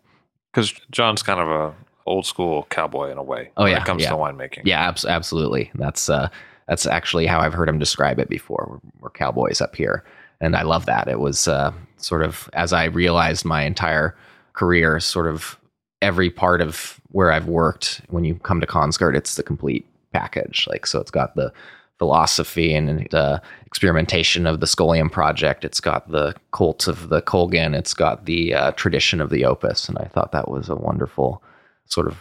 Because 0.53 0.73
John's 0.91 1.23
kind 1.23 1.41
of 1.41 1.49
a 1.49 1.75
old 2.07 2.27
school 2.27 2.67
cowboy 2.71 3.11
in 3.11 3.19
a 3.19 3.23
way. 3.23 3.51
Oh, 3.57 3.65
when 3.65 3.73
yeah, 3.73 3.81
it 3.81 3.87
comes 3.87 4.03
yeah. 4.03 4.11
to 4.11 4.17
winemaking. 4.17 4.63
Yeah, 4.65 4.89
abs- 4.89 5.05
absolutely. 5.05 5.71
That's 5.75 6.09
uh, 6.11 6.29
that's 6.67 6.87
actually 6.87 7.27
how 7.27 7.41
I've 7.41 7.55
heard 7.55 7.69
him 7.69 7.79
describe 7.79 8.19
it 8.19 8.29
before. 8.29 8.67
We're, 8.71 8.91
we're 9.01 9.11
cowboys 9.11 9.61
up 9.61 9.77
here, 9.77 10.05
and 10.41 10.57
I 10.57 10.63
love 10.63 10.87
that. 10.87 11.09
It 11.09 11.21
was 11.21 11.47
uh, 11.47 11.73
sort 11.97 12.23
of 12.23 12.51
as 12.55 12.73
I 12.73 12.85
realized 12.85 13.45
my 13.45 13.63
entire 13.63 14.17
career, 14.57 14.99
sort 14.99 15.29
of 15.29 15.59
every 16.03 16.31
part 16.31 16.61
of 16.61 17.01
where 17.09 17.31
I've 17.31 17.47
worked. 17.47 18.03
When 18.09 18.25
you 18.25 18.35
come 18.35 18.61
to 18.61 18.67
Kongsgaard, 18.67 19.17
it's 19.17 19.37
the 19.37 19.43
complete 19.43 19.87
package. 20.13 20.67
Like 20.69 20.87
so, 20.87 21.01
it's 21.01 21.11
got 21.11 21.37
the 21.37 21.53
philosophy 21.99 22.75
and 22.75 23.13
uh, 23.15 23.39
experimentation 23.65 24.47
of 24.47 24.61
the 24.61 24.67
Scholium 24.67 25.11
project. 25.11 25.65
It's 25.65 25.81
got 25.81 26.11
the 26.11 26.35
cult 26.53 26.89
of 26.89 27.09
the 27.09 27.23
Colgin. 27.23 27.75
It's 27.75 27.95
got 27.95 28.27
the 28.27 28.55
uh, 28.55 28.73
tradition 28.73 29.21
of 29.21 29.31
the 29.31 29.45
Opus, 29.45 29.89
and 29.89 29.97
I 29.99 30.05
thought 30.05 30.33
that 30.33 30.51
was 30.51 30.69
a 30.69 30.77
wonderful 30.77 31.43
sort 31.87 32.07
of 32.07 32.19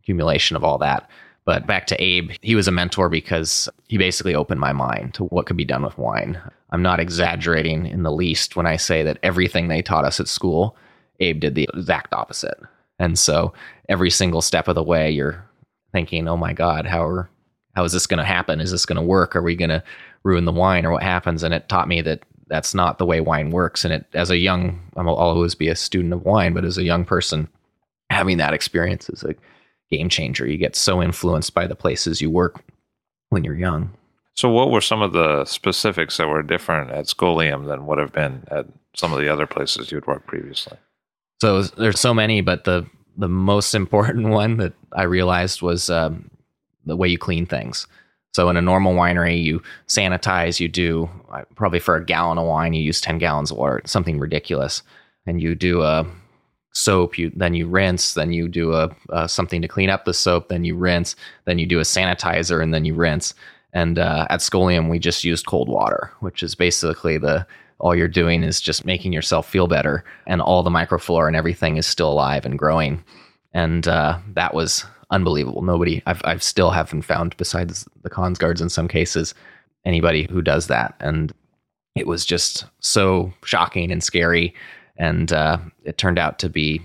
accumulation 0.00 0.56
of 0.56 0.64
all 0.64 0.78
that. 0.78 1.08
But 1.44 1.66
back 1.66 1.86
to 1.88 2.02
Abe, 2.02 2.30
he 2.40 2.54
was 2.54 2.68
a 2.68 2.72
mentor 2.72 3.08
because 3.08 3.68
he 3.88 3.98
basically 3.98 4.34
opened 4.34 4.60
my 4.60 4.72
mind 4.72 5.14
to 5.14 5.24
what 5.24 5.46
could 5.46 5.56
be 5.56 5.64
done 5.64 5.82
with 5.82 5.98
wine. 5.98 6.40
I'm 6.70 6.82
not 6.82 7.00
exaggerating 7.00 7.86
in 7.86 8.04
the 8.04 8.12
least 8.12 8.54
when 8.54 8.66
I 8.66 8.76
say 8.76 9.02
that 9.02 9.18
everything 9.22 9.68
they 9.68 9.82
taught 9.82 10.04
us 10.04 10.20
at 10.20 10.28
school, 10.28 10.76
Abe 11.20 11.40
did 11.40 11.54
the 11.54 11.68
exact 11.74 12.12
opposite. 12.12 12.58
And 12.98 13.18
so 13.18 13.52
every 13.88 14.10
single 14.10 14.42
step 14.42 14.68
of 14.68 14.74
the 14.74 14.82
way, 14.82 15.10
you're 15.10 15.44
thinking, 15.92 16.28
oh 16.28 16.36
my 16.36 16.52
God, 16.52 16.86
how 16.86 17.04
are, 17.04 17.30
how 17.74 17.84
is 17.84 17.92
this 17.92 18.06
going 18.06 18.18
to 18.18 18.24
happen? 18.24 18.60
Is 18.60 18.70
this 18.70 18.86
going 18.86 18.96
to 18.96 19.02
work? 19.02 19.34
Are 19.34 19.42
we 19.42 19.56
going 19.56 19.70
to 19.70 19.82
ruin 20.24 20.44
the 20.44 20.52
wine 20.52 20.86
or 20.86 20.92
what 20.92 21.02
happens? 21.02 21.42
And 21.42 21.52
it 21.52 21.68
taught 21.68 21.88
me 21.88 22.00
that 22.02 22.22
that's 22.48 22.74
not 22.74 22.98
the 22.98 23.06
way 23.06 23.20
wine 23.20 23.50
works. 23.50 23.84
And 23.84 23.94
it, 23.94 24.06
as 24.14 24.30
a 24.30 24.36
young, 24.36 24.80
I'll 24.96 25.08
always 25.08 25.54
be 25.54 25.68
a 25.68 25.76
student 25.76 26.12
of 26.12 26.24
wine, 26.24 26.54
but 26.54 26.64
as 26.64 26.78
a 26.78 26.84
young 26.84 27.04
person, 27.04 27.48
having 28.10 28.38
that 28.38 28.54
experience 28.54 29.08
is 29.08 29.24
a 29.24 29.34
game 29.90 30.08
changer. 30.08 30.46
You 30.46 30.58
get 30.58 30.76
so 30.76 31.02
influenced 31.02 31.54
by 31.54 31.66
the 31.66 31.74
places 31.74 32.20
you 32.20 32.30
work 32.30 32.62
when 33.30 33.42
you're 33.42 33.56
young. 33.56 33.90
So, 34.34 34.48
what 34.48 34.70
were 34.70 34.80
some 34.80 35.02
of 35.02 35.12
the 35.12 35.44
specifics 35.44 36.16
that 36.16 36.28
were 36.28 36.42
different 36.42 36.90
at 36.90 37.06
Scholium 37.06 37.66
than 37.66 37.86
would 37.86 37.98
have 37.98 38.12
been 38.12 38.44
at 38.50 38.66
some 38.94 39.12
of 39.12 39.18
the 39.18 39.28
other 39.28 39.46
places 39.46 39.92
you'd 39.92 40.06
worked 40.06 40.26
previously? 40.26 40.78
So 41.42 41.60
there's 41.62 41.98
so 41.98 42.14
many, 42.14 42.40
but 42.40 42.62
the 42.62 42.86
the 43.16 43.28
most 43.28 43.74
important 43.82 44.28
one 44.28 44.58
that 44.58 44.74
I 44.92 45.02
realized 45.02 45.60
was 45.60 45.90
um, 45.90 46.30
the 46.86 46.94
way 46.94 47.08
you 47.08 47.18
clean 47.18 47.46
things. 47.46 47.88
So 48.32 48.48
in 48.48 48.56
a 48.56 48.62
normal 48.62 48.94
winery, 48.94 49.42
you 49.42 49.60
sanitize. 49.88 50.60
You 50.60 50.68
do 50.68 51.10
uh, 51.32 51.42
probably 51.56 51.80
for 51.80 51.96
a 51.96 52.04
gallon 52.04 52.38
of 52.38 52.46
wine, 52.46 52.74
you 52.74 52.82
use 52.84 53.00
ten 53.00 53.18
gallons 53.18 53.50
of 53.50 53.56
water, 53.56 53.82
something 53.86 54.20
ridiculous, 54.20 54.84
and 55.26 55.42
you 55.42 55.56
do 55.56 55.82
a 55.82 56.06
soap. 56.74 57.18
You 57.18 57.32
then 57.34 57.54
you 57.54 57.66
rinse. 57.66 58.14
Then 58.14 58.32
you 58.32 58.46
do 58.46 58.74
a, 58.74 58.94
uh 59.10 59.26
something 59.26 59.62
to 59.62 59.66
clean 59.66 59.90
up 59.90 60.04
the 60.04 60.14
soap. 60.14 60.48
Then 60.48 60.62
you 60.64 60.76
rinse. 60.76 61.16
Then 61.44 61.58
you 61.58 61.66
do 61.66 61.80
a 61.80 61.82
sanitizer, 61.94 62.62
and 62.62 62.72
then 62.72 62.84
you 62.84 62.94
rinse. 62.94 63.34
And 63.72 63.98
uh, 63.98 64.28
at 64.30 64.40
Scholium, 64.40 64.88
we 64.88 65.00
just 65.00 65.24
used 65.24 65.46
cold 65.46 65.68
water, 65.68 66.12
which 66.20 66.44
is 66.44 66.54
basically 66.54 67.18
the 67.18 67.48
all 67.82 67.94
you're 67.96 68.08
doing 68.08 68.44
is 68.44 68.60
just 68.60 68.84
making 68.84 69.12
yourself 69.12 69.46
feel 69.46 69.66
better, 69.66 70.04
and 70.26 70.40
all 70.40 70.62
the 70.62 70.70
microflora 70.70 71.26
and 71.26 71.36
everything 71.36 71.76
is 71.76 71.86
still 71.86 72.10
alive 72.10 72.46
and 72.46 72.58
growing. 72.58 73.02
And 73.52 73.86
uh, 73.86 74.18
that 74.34 74.54
was 74.54 74.86
unbelievable. 75.10 75.62
Nobody, 75.62 76.00
I've, 76.06 76.22
I've 76.24 76.42
still 76.42 76.70
haven't 76.70 77.02
found, 77.02 77.36
besides 77.36 77.86
the 78.02 78.08
Kongsgaards 78.08 78.62
in 78.62 78.70
some 78.70 78.88
cases, 78.88 79.34
anybody 79.84 80.28
who 80.30 80.40
does 80.40 80.68
that. 80.68 80.94
And 81.00 81.34
it 81.96 82.06
was 82.06 82.24
just 82.24 82.64
so 82.80 83.32
shocking 83.44 83.90
and 83.90 84.02
scary. 84.02 84.54
And 84.96 85.32
uh, 85.32 85.58
it 85.84 85.98
turned 85.98 86.18
out 86.18 86.38
to 86.38 86.48
be 86.48 86.80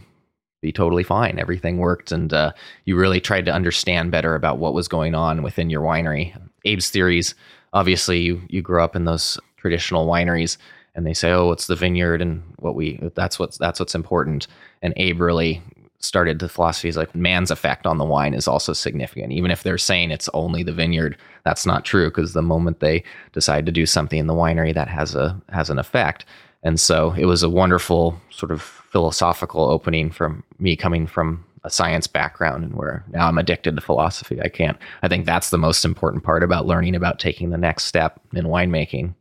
be 0.61 0.71
totally 0.71 1.03
fine. 1.03 1.37
Everything 1.37 1.77
worked, 1.77 2.11
and 2.11 2.33
uh, 2.33 2.51
you 2.85 2.97
really 2.97 3.21
tried 3.21 3.45
to 3.45 3.53
understand 3.53 4.09
better 4.09 4.33
about 4.33 4.57
what 4.57 4.73
was 4.73 4.87
going 4.87 5.13
on 5.13 5.43
within 5.43 5.69
your 5.69 5.83
winery. 5.83 6.35
Abe's 6.65 6.89
theories, 6.89 7.35
obviously, 7.73 8.19
you 8.19 8.41
you 8.49 8.63
grew 8.63 8.81
up 8.81 8.95
in 8.95 9.05
those 9.05 9.39
traditional 9.57 10.07
wineries, 10.07 10.57
and 10.97 11.05
they 11.05 11.13
say, 11.13 11.31
"Oh, 11.31 11.51
it's 11.51 11.67
the 11.67 11.75
vineyard, 11.75 12.21
and 12.21 12.43
what 12.57 12.75
we 12.75 12.99
that's 13.15 13.39
what's 13.39 13.57
that's 13.57 13.79
what's 13.79 13.95
important." 13.95 14.47
And 14.81 14.93
Abe 14.97 15.21
really 15.21 15.61
started 15.99 16.39
the 16.39 16.49
philosophy 16.49 16.89
is 16.89 16.97
like 16.97 17.15
man's 17.15 17.49
effect 17.49 17.87
on 17.87 17.97
the 17.97 18.05
wine 18.05 18.33
is 18.33 18.47
also 18.47 18.73
significant. 18.73 19.31
Even 19.31 19.49
if 19.49 19.63
they're 19.63 19.77
saying 19.77 20.11
it's 20.11 20.29
only 20.33 20.61
the 20.61 20.73
vineyard, 20.73 21.17
that's 21.43 21.65
not 21.65 21.85
true 21.85 22.09
because 22.09 22.33
the 22.33 22.41
moment 22.41 22.79
they 22.79 23.03
decide 23.31 23.65
to 23.65 23.71
do 23.71 23.85
something 23.85 24.19
in 24.19 24.27
the 24.27 24.33
winery, 24.33 24.73
that 24.73 24.87
has 24.89 25.15
a 25.15 25.39
has 25.49 25.69
an 25.69 25.79
effect. 25.79 26.25
And 26.63 26.79
so 26.79 27.13
it 27.17 27.25
was 27.25 27.43
a 27.43 27.49
wonderful 27.49 28.19
sort 28.29 28.51
of 28.51 28.61
philosophical 28.61 29.69
opening 29.69 30.09
from 30.11 30.43
me 30.59 30.75
coming 30.75 31.07
from 31.07 31.45
a 31.63 31.69
science 31.69 32.07
background 32.07 32.63
and 32.63 32.73
where 32.75 33.03
now 33.09 33.27
I'm 33.27 33.37
addicted 33.37 33.75
to 33.75 33.81
philosophy. 33.81 34.41
I 34.41 34.49
can't. 34.49 34.77
I 35.03 35.07
think 35.07 35.25
that's 35.25 35.51
the 35.51 35.57
most 35.57 35.85
important 35.85 36.23
part 36.23 36.43
about 36.43 36.65
learning 36.65 36.95
about 36.95 37.19
taking 37.19 37.51
the 37.51 37.57
next 37.57 37.85
step 37.85 38.19
in 38.33 38.45
winemaking. 38.45 39.13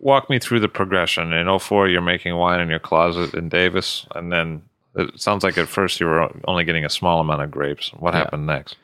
Walk 0.00 0.28
me 0.28 0.38
through 0.38 0.60
the 0.60 0.68
progression. 0.68 1.32
In 1.32 1.58
04, 1.58 1.88
you're 1.88 2.00
making 2.00 2.36
wine 2.36 2.60
in 2.60 2.68
your 2.68 2.78
closet 2.78 3.34
in 3.34 3.48
Davis, 3.48 4.06
and 4.14 4.32
then 4.32 4.62
it 4.96 5.20
sounds 5.20 5.42
like 5.44 5.56
at 5.58 5.68
first 5.68 6.00
you 6.00 6.06
were 6.06 6.30
only 6.46 6.64
getting 6.64 6.84
a 6.84 6.90
small 6.90 7.20
amount 7.20 7.42
of 7.42 7.50
grapes. 7.50 7.90
What 7.98 8.14
Yeah. 8.14 8.20
happened 8.20 8.46
next? 8.46 8.76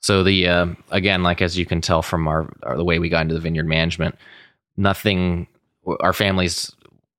So 0.00 0.22
the 0.22 0.46
uh, 0.46 0.66
again, 0.90 1.22
like 1.22 1.42
as 1.42 1.58
you 1.58 1.66
can 1.66 1.80
tell 1.80 2.02
from 2.02 2.28
our, 2.28 2.48
our 2.62 2.76
the 2.76 2.84
way 2.84 2.98
we 2.98 3.08
got 3.08 3.22
into 3.22 3.34
the 3.34 3.40
vineyard 3.40 3.66
management, 3.66 4.16
nothing. 4.76 5.46
Our 6.00 6.12
families, 6.12 6.70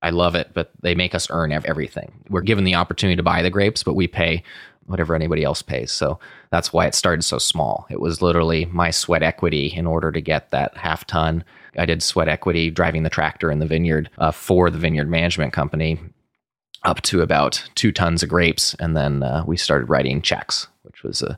I 0.03 0.11
love 0.11 0.35
it, 0.35 0.51
but 0.53 0.71
they 0.81 0.93
make 0.93 1.15
us 1.15 1.27
earn 1.31 1.51
everything. 1.51 2.11
We're 2.29 2.41
given 2.41 2.63
the 2.65 2.75
opportunity 2.75 3.15
to 3.15 3.23
buy 3.23 3.41
the 3.41 3.49
grapes, 3.49 3.81
but 3.83 3.95
we 3.95 4.07
pay 4.07 4.43
whatever 4.85 5.15
anybody 5.15 5.43
else 5.43 5.61
pays. 5.63 5.91
So 5.91 6.19
that's 6.51 6.71
why 6.71 6.85
it 6.85 6.93
started 6.95 7.23
so 7.23 7.37
small. 7.39 7.87
It 7.89 7.99
was 7.99 8.21
literally 8.21 8.65
my 8.65 8.91
sweat 8.91 9.23
equity 9.23 9.67
in 9.67 9.87
order 9.87 10.11
to 10.11 10.21
get 10.21 10.51
that 10.51 10.77
half 10.77 11.05
ton. 11.05 11.43
I 11.77 11.85
did 11.85 12.01
sweat 12.01 12.27
equity 12.27 12.69
driving 12.69 13.03
the 13.03 13.09
tractor 13.09 13.51
in 13.51 13.59
the 13.59 13.65
vineyard 13.65 14.09
uh, 14.17 14.31
for 14.31 14.69
the 14.69 14.77
vineyard 14.77 15.09
management 15.09 15.53
company 15.53 15.99
up 16.83 17.01
to 17.01 17.21
about 17.21 17.63
two 17.75 17.91
tons 17.91 18.23
of 18.23 18.29
grapes. 18.29 18.75
And 18.79 18.95
then 18.95 19.23
uh, 19.23 19.43
we 19.45 19.57
started 19.57 19.89
writing 19.89 20.21
checks, 20.21 20.67
which 20.83 21.03
was 21.03 21.21
a 21.21 21.37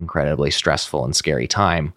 incredibly 0.00 0.50
stressful 0.50 1.04
and 1.04 1.14
scary 1.14 1.48
time. 1.48 1.92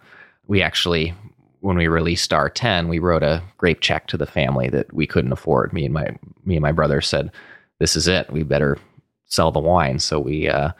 We 0.46 0.62
actually, 0.62 1.14
when 1.60 1.76
we 1.76 1.86
released 1.86 2.32
our 2.32 2.50
10, 2.50 2.88
we 2.88 2.98
wrote 2.98 3.22
a 3.22 3.42
grape 3.58 3.80
check 3.80 4.08
to 4.08 4.16
the 4.16 4.26
family 4.26 4.68
that 4.70 4.92
we 4.92 5.06
couldn't 5.06 5.32
afford. 5.32 5.72
Me 5.72 5.84
and 5.84 5.94
my 5.94 6.16
me 6.44 6.56
and 6.56 6.62
my 6.62 6.72
brother 6.72 7.00
said, 7.00 7.30
"This 7.78 7.96
is 7.96 8.08
it. 8.08 8.30
We 8.30 8.42
better 8.42 8.78
sell 9.26 9.52
the 9.52 9.60
wine." 9.60 9.98
So 9.98 10.18
we 10.18 10.48
uh, 10.48 10.72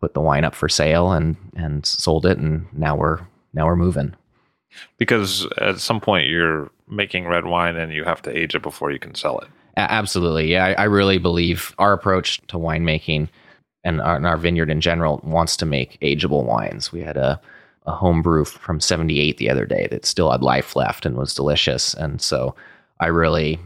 put 0.00 0.14
the 0.14 0.20
wine 0.20 0.44
up 0.44 0.54
for 0.54 0.68
sale 0.68 1.12
and 1.12 1.36
and 1.54 1.84
sold 1.84 2.24
it, 2.24 2.38
and 2.38 2.66
now 2.72 2.96
we're 2.96 3.20
now 3.52 3.66
we're 3.66 3.76
moving. 3.76 4.14
Because 4.98 5.46
at 5.58 5.80
some 5.80 6.00
point 6.00 6.28
you're 6.28 6.70
making 6.88 7.26
red 7.26 7.46
wine 7.46 7.76
and 7.76 7.92
you 7.92 8.04
have 8.04 8.22
to 8.22 8.36
age 8.36 8.54
it 8.54 8.62
before 8.62 8.90
you 8.90 8.98
can 8.98 9.14
sell 9.14 9.38
it. 9.38 9.48
Absolutely, 9.76 10.50
yeah. 10.50 10.66
I, 10.66 10.72
I 10.72 10.84
really 10.84 11.18
believe 11.18 11.74
our 11.78 11.92
approach 11.92 12.40
to 12.48 12.56
winemaking 12.56 13.28
and 13.84 14.00
our, 14.00 14.16
and 14.16 14.26
our 14.26 14.36
vineyard 14.36 14.70
in 14.70 14.80
general 14.80 15.20
wants 15.22 15.56
to 15.58 15.66
make 15.66 15.98
ageable 16.00 16.44
wines. 16.44 16.92
We 16.92 17.00
had 17.00 17.16
a 17.16 17.40
a 17.86 17.92
home 17.92 18.22
brew 18.22 18.44
from 18.44 18.80
78 18.80 19.38
the 19.38 19.50
other 19.50 19.66
day 19.66 19.88
that 19.90 20.04
still 20.04 20.30
had 20.30 20.42
life 20.42 20.76
left 20.76 21.06
and 21.06 21.16
was 21.16 21.34
delicious. 21.34 21.94
And 21.94 22.20
so 22.20 22.54
I 23.00 23.06
really 23.06 23.58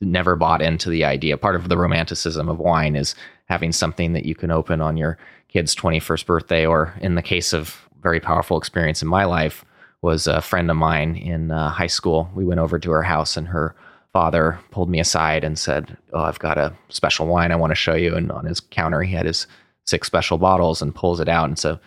never 0.00 0.36
bought 0.36 0.62
into 0.62 0.90
the 0.90 1.04
idea. 1.04 1.36
Part 1.36 1.56
of 1.56 1.68
the 1.68 1.78
romanticism 1.78 2.48
of 2.48 2.58
wine 2.58 2.96
is 2.96 3.14
having 3.46 3.72
something 3.72 4.12
that 4.12 4.26
you 4.26 4.34
can 4.34 4.50
open 4.50 4.80
on 4.80 4.96
your 4.96 5.16
kid's 5.48 5.74
21st 5.74 6.26
birthday, 6.26 6.66
or 6.66 6.92
in 7.00 7.14
the 7.14 7.22
case 7.22 7.52
of 7.52 7.88
very 8.02 8.20
powerful 8.20 8.58
experience 8.58 9.00
in 9.00 9.08
my 9.08 9.24
life, 9.24 9.64
was 10.02 10.26
a 10.26 10.42
friend 10.42 10.70
of 10.70 10.76
mine 10.76 11.16
in 11.16 11.50
uh, 11.50 11.70
high 11.70 11.86
school. 11.86 12.30
We 12.34 12.44
went 12.44 12.60
over 12.60 12.78
to 12.78 12.90
her 12.90 13.02
house 13.02 13.36
and 13.36 13.48
her 13.48 13.74
father 14.12 14.58
pulled 14.70 14.88
me 14.88 15.00
aside 15.00 15.44
and 15.44 15.58
said, 15.58 15.96
Oh, 16.12 16.22
I've 16.22 16.38
got 16.38 16.58
a 16.58 16.74
special 16.88 17.26
wine 17.26 17.52
I 17.52 17.56
want 17.56 17.70
to 17.70 17.76
show 17.76 17.94
you. 17.94 18.14
And 18.14 18.30
on 18.32 18.46
his 18.46 18.60
counter, 18.60 19.02
he 19.02 19.14
had 19.14 19.26
his 19.26 19.46
six 19.84 20.06
special 20.06 20.38
bottles 20.38 20.80
and 20.80 20.94
pulls 20.94 21.20
it 21.20 21.28
out. 21.28 21.48
And 21.48 21.58
so 21.58 21.78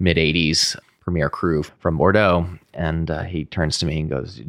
mid 0.00 0.16
80s 0.16 0.76
Premier 1.08 1.30
Cru 1.30 1.62
from 1.78 1.96
Bordeaux. 1.96 2.46
And 2.74 3.10
uh, 3.10 3.22
he 3.22 3.46
turns 3.46 3.78
to 3.78 3.86
me 3.86 4.00
and 4.00 4.10
goes, 4.10 4.42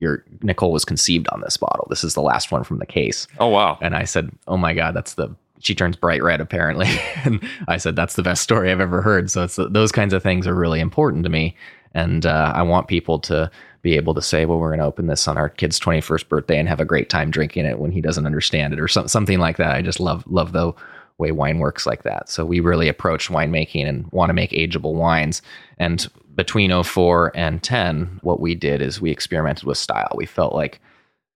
Your 0.00 0.24
Nicole 0.42 0.72
was 0.72 0.84
conceived 0.84 1.28
on 1.28 1.40
this 1.40 1.56
bottle. 1.56 1.86
This 1.88 2.02
is 2.02 2.14
the 2.14 2.22
last 2.22 2.50
one 2.50 2.64
from 2.64 2.78
the 2.78 2.86
case. 2.86 3.28
Oh 3.38 3.46
wow! 3.46 3.78
And 3.80 3.94
I 3.94 4.02
said, 4.02 4.30
Oh 4.48 4.56
my 4.56 4.74
God, 4.74 4.94
that's 4.94 5.14
the. 5.14 5.34
She 5.60 5.74
turns 5.74 5.96
bright 5.96 6.22
red, 6.22 6.40
apparently. 6.40 6.88
and 7.24 7.40
I 7.68 7.76
said, 7.76 7.94
That's 7.94 8.14
the 8.14 8.24
best 8.24 8.42
story 8.42 8.72
I've 8.72 8.80
ever 8.80 9.00
heard. 9.00 9.30
So 9.30 9.44
it's 9.44 9.56
those 9.56 9.92
kinds 9.92 10.12
of 10.12 10.24
things 10.24 10.48
are 10.48 10.54
really 10.54 10.80
important 10.80 11.22
to 11.22 11.30
me. 11.30 11.54
And 11.96 12.26
uh, 12.26 12.52
I 12.54 12.60
want 12.60 12.88
people 12.88 13.18
to 13.20 13.50
be 13.80 13.96
able 13.96 14.12
to 14.12 14.20
say, 14.20 14.44
well, 14.44 14.58
we're 14.58 14.68
going 14.68 14.80
to 14.80 14.84
open 14.84 15.06
this 15.06 15.26
on 15.26 15.38
our 15.38 15.48
kid's 15.48 15.80
21st 15.80 16.28
birthday 16.28 16.58
and 16.58 16.68
have 16.68 16.78
a 16.78 16.84
great 16.84 17.08
time 17.08 17.30
drinking 17.30 17.64
it 17.64 17.78
when 17.78 17.90
he 17.90 18.02
doesn't 18.02 18.26
understand 18.26 18.74
it 18.74 18.80
or 18.80 18.86
some, 18.86 19.08
something 19.08 19.38
like 19.38 19.56
that. 19.56 19.74
I 19.74 19.80
just 19.80 19.98
love, 19.98 20.22
love 20.26 20.52
the 20.52 20.74
way 21.16 21.32
wine 21.32 21.58
works 21.58 21.86
like 21.86 22.02
that. 22.02 22.28
So 22.28 22.44
we 22.44 22.60
really 22.60 22.88
approach 22.88 23.28
winemaking 23.28 23.88
and 23.88 24.06
want 24.12 24.28
to 24.28 24.34
make 24.34 24.50
ageable 24.50 24.92
wines. 24.92 25.40
And 25.78 26.06
between 26.34 26.82
04 26.82 27.32
and 27.34 27.62
10, 27.62 28.20
what 28.22 28.40
we 28.40 28.54
did 28.54 28.82
is 28.82 29.00
we 29.00 29.10
experimented 29.10 29.64
with 29.64 29.78
style. 29.78 30.12
We 30.14 30.26
felt 30.26 30.52
like 30.52 30.82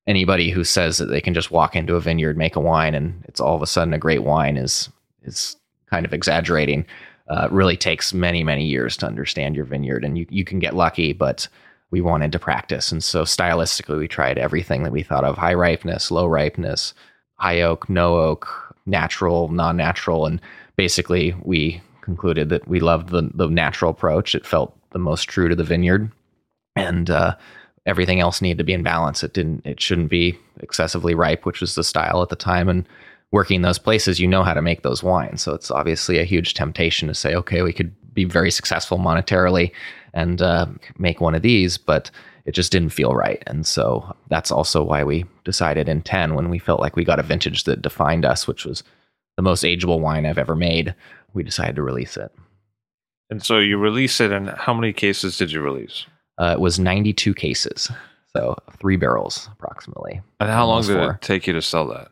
anybody 0.07 0.51
who 0.51 0.63
says 0.63 0.99
that 0.99 1.07
they 1.07 1.23
can 1.23 1.33
just 1.33 1.51
walk 1.51 1.75
into 1.75 1.95
a 1.95 2.01
vineyard, 2.01 2.37
make 2.37 2.55
a 2.55 2.61
wine, 2.61 2.95
and 2.95 3.25
it's 3.27 3.41
all 3.41 3.57
of 3.57 3.63
a 3.63 3.67
sudden 3.67 3.95
a 3.95 3.99
great 3.99 4.25
wine 4.25 4.59
is 4.59 4.91
is 5.23 5.57
kind 5.89 6.05
of 6.05 6.13
exaggerating. 6.13 6.85
Uh, 7.31 7.47
really 7.53 7.77
takes 7.77 8.13
many 8.13 8.43
many 8.43 8.65
years 8.67 8.97
to 8.97 9.07
understand 9.07 9.55
your 9.55 9.65
vineyard, 9.65 10.05
and 10.05 10.19
you 10.19 10.27
you 10.31 10.45
can 10.45 10.59
get 10.59 10.75
lucky, 10.75 11.13
but 11.13 11.47
we 11.93 12.01
wanted 12.01 12.33
to 12.33 12.39
practice, 12.41 12.91
and 12.91 13.05
so 13.05 13.23
stylistically 13.23 13.99
we 13.99 14.09
tried 14.09 14.37
everything 14.37 14.83
that 14.83 14.93
we 14.93 15.05
thought 15.05 15.23
of: 15.25 15.39
high 15.39 15.55
ripeness, 15.55 16.11
low 16.11 16.27
ripeness, 16.27 16.93
high 17.37 17.61
oak, 17.61 17.89
no 17.89 18.17
oak, 18.17 18.75
natural, 18.85 19.49
non 19.49 19.77
natural, 19.77 20.27
and 20.27 20.41
basically 20.77 21.35
we 21.45 21.81
concluded 22.01 22.49
that 22.49 22.67
we 22.67 22.81
loved 22.81 23.11
the 23.11 23.31
the 23.35 23.47
natural 23.47 23.93
approach. 23.93 24.35
It 24.35 24.45
felt 24.45 24.77
the 24.91 24.99
most 24.99 25.25
true 25.25 25.49
to 25.49 25.55
the 25.55 25.65
vineyard, 25.65 26.11
and 26.75 27.09
uh, 27.11 27.37
everything 27.87 28.21
else 28.21 28.43
needed 28.43 28.59
to 28.59 28.65
be 28.65 28.73
in 28.73 28.83
balance. 28.83 29.23
It 29.23 29.35
didn't. 29.35 29.65
It 29.65 29.81
shouldn't 29.81 30.11
be 30.11 30.39
excessively 30.61 31.15
ripe, 31.15 31.47
which 31.47 31.61
was 31.61 31.75
the 31.77 31.85
style 31.85 32.23
at 32.23 32.29
the 32.29 32.37
time. 32.37 32.69
And 32.69 32.89
working 33.33 33.63
those 33.63 33.79
places, 33.79 34.19
you 34.19 34.27
know 34.27 34.43
how 34.43 34.55
to 34.55 34.63
make 34.63 34.83
those 34.83 35.03
wines. 35.03 35.43
So 35.43 35.55
it's 35.55 35.71
obviously 35.71 36.19
a 36.19 36.25
huge 36.25 36.55
temptation 36.55 37.09
to 37.09 37.15
say, 37.15 37.35
okay, 37.35 37.63
we 37.63 37.73
could 37.73 37.95
be 38.13 38.25
very 38.25 38.51
successful 38.51 38.99
monetarily 38.99 39.73
and 40.13 40.43
uh, 40.43 40.67
make 40.99 41.21
one 41.21 41.35
of 41.35 41.43
these, 41.43 41.79
but 41.79 42.11
it 42.45 42.53
just 42.53 42.73
didn't 42.73 42.91
feel 42.91 43.15
right. 43.15 43.43
And 43.47 43.67
so 43.67 44.17
that's 44.29 44.51
also 44.51 44.83
why 44.83 45.05
we 45.05 45.25
decided 45.45 45.89
in 45.89 46.03
10 46.03 46.35
when 46.35 46.49
we 46.51 46.59
felt 46.59 46.81
like 46.81 46.97
we 46.97 47.05
got 47.05 47.21
a 47.21 47.25
vintage 47.25 47.65
that 47.65 47.83
defined 47.83 48.25
us, 48.25 48.49
which 48.49 48.65
was 48.65 48.83
the 49.37 49.43
most 49.43 49.63
ageable 49.63 50.01
wine 50.01 50.27
I've 50.27 50.39
ever 50.39 50.57
made, 50.57 50.95
we 51.33 51.43
decided 51.43 51.77
to 51.77 51.83
release 51.83 52.17
it. 52.17 52.33
And 53.31 53.45
so 53.45 53.59
you 53.59 53.79
release 53.79 54.21
it, 54.21 54.33
and 54.33 54.51
how 54.51 54.75
many 54.75 54.93
cases 54.93 55.39
did 55.39 55.53
you 55.53 55.61
release? 55.61 56.05
Uh, 56.39 56.55
it 56.55 56.61
was 56.61 56.81
92 56.81 57.33
cases, 57.35 57.89
so 58.35 58.57
three 58.81 58.97
barrels 58.97 59.49
approximately. 59.53 60.21
And 60.41 60.51
how 60.51 60.67
long 60.67 60.83
did 60.83 60.97
four. 60.97 61.13
it 61.13 61.21
take 61.21 61.47
you 61.47 61.53
to 61.53 61.63
sell 61.63 61.87
that? 61.89 62.11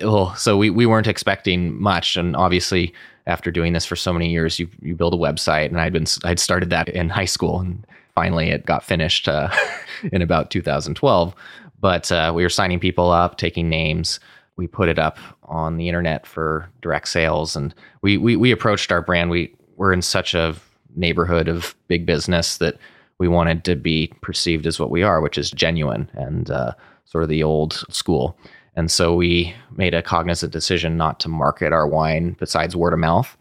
Well, 0.00 0.34
so 0.36 0.56
we, 0.56 0.70
we 0.70 0.86
weren't 0.86 1.06
expecting 1.06 1.80
much, 1.80 2.16
and 2.16 2.34
obviously, 2.36 2.94
after 3.26 3.50
doing 3.50 3.72
this 3.72 3.84
for 3.84 3.96
so 3.96 4.12
many 4.12 4.30
years, 4.30 4.58
you 4.58 4.68
you 4.80 4.94
build 4.94 5.14
a 5.14 5.18
website, 5.18 5.66
and 5.66 5.80
I'd 5.80 5.92
been 5.92 6.06
I'd 6.24 6.38
started 6.38 6.70
that 6.70 6.88
in 6.88 7.08
high 7.08 7.26
school, 7.26 7.60
and 7.60 7.86
finally 8.14 8.50
it 8.50 8.66
got 8.66 8.84
finished 8.84 9.28
uh, 9.28 9.50
in 10.12 10.22
about 10.22 10.50
2012. 10.50 11.34
But 11.80 12.12
uh, 12.12 12.32
we 12.34 12.42
were 12.42 12.48
signing 12.48 12.80
people 12.80 13.10
up, 13.10 13.38
taking 13.38 13.68
names. 13.68 14.20
We 14.56 14.66
put 14.66 14.88
it 14.88 14.98
up 14.98 15.18
on 15.44 15.76
the 15.76 15.88
internet 15.88 16.26
for 16.26 16.68
direct 16.80 17.08
sales, 17.08 17.56
and 17.56 17.74
we 18.02 18.16
we, 18.16 18.36
we 18.36 18.50
approached 18.50 18.92
our 18.92 19.02
brand. 19.02 19.30
We 19.30 19.54
we're 19.76 19.92
in 19.92 20.02
such 20.02 20.34
a 20.34 20.56
neighborhood 20.94 21.48
of 21.48 21.74
big 21.88 22.06
business 22.06 22.58
that 22.58 22.76
we 23.18 23.28
wanted 23.28 23.64
to 23.64 23.76
be 23.76 24.12
perceived 24.20 24.66
as 24.66 24.80
what 24.80 24.90
we 24.90 25.02
are, 25.02 25.20
which 25.20 25.38
is 25.38 25.50
genuine 25.50 26.10
and 26.14 26.50
uh, 26.50 26.72
sort 27.04 27.22
of 27.22 27.30
the 27.30 27.42
old 27.42 27.84
school. 27.90 28.36
And 28.74 28.90
so 28.90 29.14
we 29.14 29.54
made 29.76 29.94
a 29.94 30.02
cognizant 30.02 30.52
decision 30.52 30.96
not 30.96 31.20
to 31.20 31.28
market 31.28 31.72
our 31.72 31.86
wine 31.86 32.36
besides 32.38 32.74
word 32.74 32.92
of 32.92 32.98
mouth. 32.98 33.36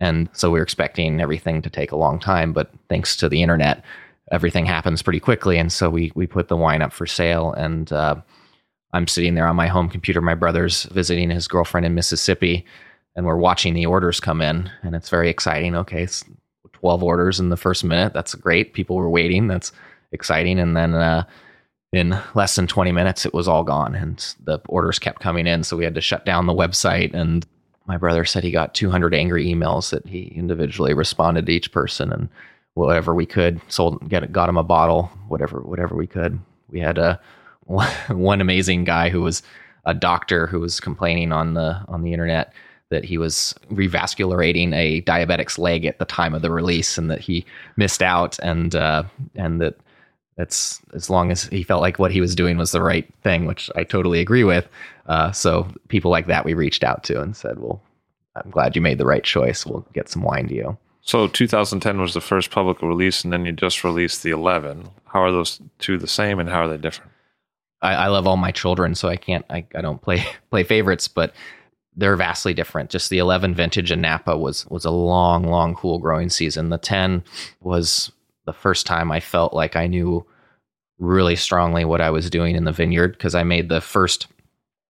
And 0.00 0.28
so 0.32 0.50
we 0.50 0.58
were 0.58 0.64
expecting 0.64 1.20
everything 1.20 1.62
to 1.62 1.70
take 1.70 1.90
a 1.90 1.96
long 1.96 2.20
time, 2.20 2.52
but 2.52 2.70
thanks 2.88 3.16
to 3.16 3.28
the 3.28 3.42
internet, 3.42 3.84
everything 4.30 4.66
happens 4.66 5.02
pretty 5.02 5.20
quickly. 5.20 5.58
And 5.58 5.72
so 5.72 5.90
we 5.90 6.12
we 6.14 6.26
put 6.26 6.48
the 6.48 6.56
wine 6.56 6.82
up 6.82 6.92
for 6.92 7.06
sale, 7.06 7.52
and 7.52 7.92
uh, 7.92 8.16
I'm 8.92 9.08
sitting 9.08 9.34
there 9.34 9.48
on 9.48 9.56
my 9.56 9.66
home 9.66 9.88
computer. 9.88 10.20
My 10.20 10.34
brother's 10.34 10.84
visiting 10.84 11.30
his 11.30 11.48
girlfriend 11.48 11.84
in 11.84 11.94
Mississippi, 11.94 12.64
and 13.16 13.26
we're 13.26 13.36
watching 13.36 13.74
the 13.74 13.86
orders 13.86 14.20
come 14.20 14.40
in, 14.40 14.70
and 14.82 14.94
it's 14.94 15.08
very 15.08 15.28
exciting. 15.28 15.74
Okay, 15.74 16.04
it's 16.04 16.24
12 16.74 17.02
orders 17.02 17.40
in 17.40 17.48
the 17.48 17.56
first 17.56 17.82
minute. 17.82 18.12
That's 18.12 18.34
great. 18.34 18.74
People 18.74 18.96
were 18.96 19.10
waiting. 19.10 19.48
That's 19.48 19.72
exciting. 20.12 20.60
And 20.60 20.76
then 20.76 20.94
uh, 20.94 21.24
in 21.92 22.18
less 22.34 22.54
than 22.54 22.66
20 22.66 22.92
minutes, 22.92 23.24
it 23.24 23.32
was 23.32 23.48
all 23.48 23.64
gone, 23.64 23.94
and 23.94 24.34
the 24.44 24.60
orders 24.68 24.98
kept 24.98 25.20
coming 25.20 25.46
in. 25.46 25.64
So 25.64 25.76
we 25.76 25.84
had 25.84 25.94
to 25.94 26.00
shut 26.00 26.26
down 26.26 26.46
the 26.46 26.52
website. 26.52 27.14
And 27.14 27.46
my 27.86 27.96
brother 27.96 28.24
said 28.24 28.44
he 28.44 28.50
got 28.50 28.74
200 28.74 29.14
angry 29.14 29.46
emails 29.46 29.90
that 29.90 30.06
he 30.06 30.24
individually 30.24 30.92
responded 30.92 31.46
to 31.46 31.52
each 31.52 31.72
person, 31.72 32.12
and 32.12 32.28
whatever 32.74 33.14
we 33.14 33.26
could 33.26 33.60
sold 33.68 34.08
get 34.08 34.30
got 34.32 34.48
him 34.48 34.58
a 34.58 34.62
bottle, 34.62 35.10
whatever 35.28 35.60
whatever 35.60 35.96
we 35.96 36.06
could. 36.06 36.38
We 36.68 36.80
had 36.80 36.98
a 36.98 37.20
one 37.66 38.40
amazing 38.40 38.84
guy 38.84 39.08
who 39.08 39.22
was 39.22 39.42
a 39.84 39.94
doctor 39.94 40.46
who 40.46 40.60
was 40.60 40.80
complaining 40.80 41.32
on 41.32 41.54
the 41.54 41.82
on 41.88 42.02
the 42.02 42.12
internet 42.12 42.52
that 42.90 43.04
he 43.04 43.18
was 43.18 43.54
revasculating 43.70 44.74
a 44.74 45.00
diabetic's 45.02 45.58
leg 45.58 45.84
at 45.84 45.98
the 45.98 46.06
time 46.06 46.34
of 46.34 46.40
the 46.40 46.50
release 46.50 46.96
and 46.96 47.10
that 47.10 47.20
he 47.20 47.44
missed 47.76 48.02
out 48.02 48.38
and 48.42 48.74
uh, 48.74 49.02
and 49.34 49.60
that 49.60 49.76
that's 50.38 50.80
as 50.94 51.10
long 51.10 51.32
as 51.32 51.44
he 51.44 51.64
felt 51.64 51.82
like 51.82 51.98
what 51.98 52.12
he 52.12 52.20
was 52.20 52.36
doing 52.36 52.56
was 52.56 52.70
the 52.70 52.80
right 52.80 53.12
thing, 53.22 53.44
which 53.44 53.68
I 53.74 53.82
totally 53.82 54.20
agree 54.20 54.44
with. 54.44 54.68
Uh, 55.06 55.32
so 55.32 55.68
people 55.88 56.12
like 56.12 56.28
that 56.28 56.44
we 56.44 56.54
reached 56.54 56.84
out 56.84 57.02
to 57.04 57.20
and 57.20 57.36
said, 57.36 57.58
"Well, 57.58 57.82
I'm 58.36 58.50
glad 58.50 58.76
you 58.76 58.80
made 58.80 58.98
the 58.98 59.04
right 59.04 59.24
choice. 59.24 59.66
We'll 59.66 59.84
get 59.92 60.08
some 60.08 60.22
wine 60.22 60.46
to 60.48 60.54
you." 60.54 60.78
So 61.02 61.26
2010 61.26 62.00
was 62.00 62.14
the 62.14 62.20
first 62.20 62.50
public 62.50 62.80
release, 62.82 63.24
and 63.24 63.32
then 63.32 63.44
you 63.44 63.52
just 63.52 63.82
released 63.82 64.22
the 64.22 64.30
11. 64.30 64.88
How 65.06 65.22
are 65.22 65.32
those 65.32 65.60
two 65.80 65.98
the 65.98 66.06
same, 66.06 66.38
and 66.38 66.48
how 66.48 66.60
are 66.60 66.68
they 66.68 66.76
different? 66.76 67.10
I, 67.82 67.94
I 67.94 68.06
love 68.06 68.26
all 68.26 68.36
my 68.36 68.52
children, 68.52 68.94
so 68.94 69.08
I 69.08 69.16
can't. 69.16 69.44
I, 69.50 69.66
I 69.74 69.80
don't 69.80 70.00
play 70.00 70.24
play 70.50 70.62
favorites, 70.62 71.08
but 71.08 71.34
they're 71.96 72.14
vastly 72.14 72.54
different. 72.54 72.90
Just 72.90 73.10
the 73.10 73.18
11 73.18 73.56
vintage 73.56 73.90
in 73.90 74.00
Napa 74.00 74.38
was 74.38 74.66
was 74.66 74.84
a 74.84 74.92
long, 74.92 75.42
long 75.42 75.74
cool 75.74 75.98
growing 75.98 76.30
season. 76.30 76.68
The 76.68 76.78
10 76.78 77.24
was 77.60 78.12
the 78.48 78.52
first 78.54 78.86
time 78.86 79.12
I 79.12 79.20
felt 79.20 79.52
like 79.52 79.76
I 79.76 79.86
knew 79.86 80.24
really 80.98 81.36
strongly 81.36 81.84
what 81.84 82.00
I 82.00 82.08
was 82.08 82.30
doing 82.30 82.56
in 82.56 82.64
the 82.64 82.72
vineyard 82.72 83.12
because 83.12 83.34
I 83.34 83.44
made 83.44 83.68
the 83.68 83.82
first 83.82 84.26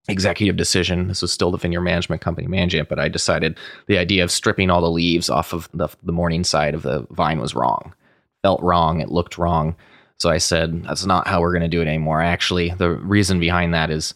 executive 0.09 0.57
decision. 0.57 1.07
This 1.07 1.22
was 1.22 1.32
still 1.32 1.52
the 1.52 1.57
vineyard 1.57 1.82
management 1.82 2.20
company 2.20 2.48
managing 2.48 2.80
it, 2.80 2.88
but 2.88 2.98
I 2.98 3.09
decided 3.09 3.57
the 3.86 3.96
idea 3.96 4.24
of 4.24 4.32
stripping 4.32 4.70
all 4.70 4.80
the 4.80 4.90
leaves 4.90 5.30
off 5.30 5.52
of 5.52 5.68
the, 5.72 5.88
the 6.02 6.11
morning 6.11 6.42
side 6.42 6.74
of 6.74 6.82
the 6.82 7.07
vine 7.11 7.40
was 7.40 7.55
wrong. 7.55 7.94
Felt 8.42 8.61
wrong. 8.61 9.00
It 9.00 9.12
looked 9.12 9.38
wrong. 9.38 9.76
So 10.16 10.30
I 10.30 10.38
said, 10.38 10.82
that's 10.82 11.07
not 11.07 11.28
how 11.28 11.40
we're 11.40 11.52
going 11.52 11.62
to 11.62 11.68
do 11.68 11.80
it 11.80 11.86
anymore. 11.86 12.20
Actually, 12.20 12.70
the 12.70 12.90
reason 12.90 13.38
behind 13.38 13.72
that 13.72 13.90
is 13.90 14.14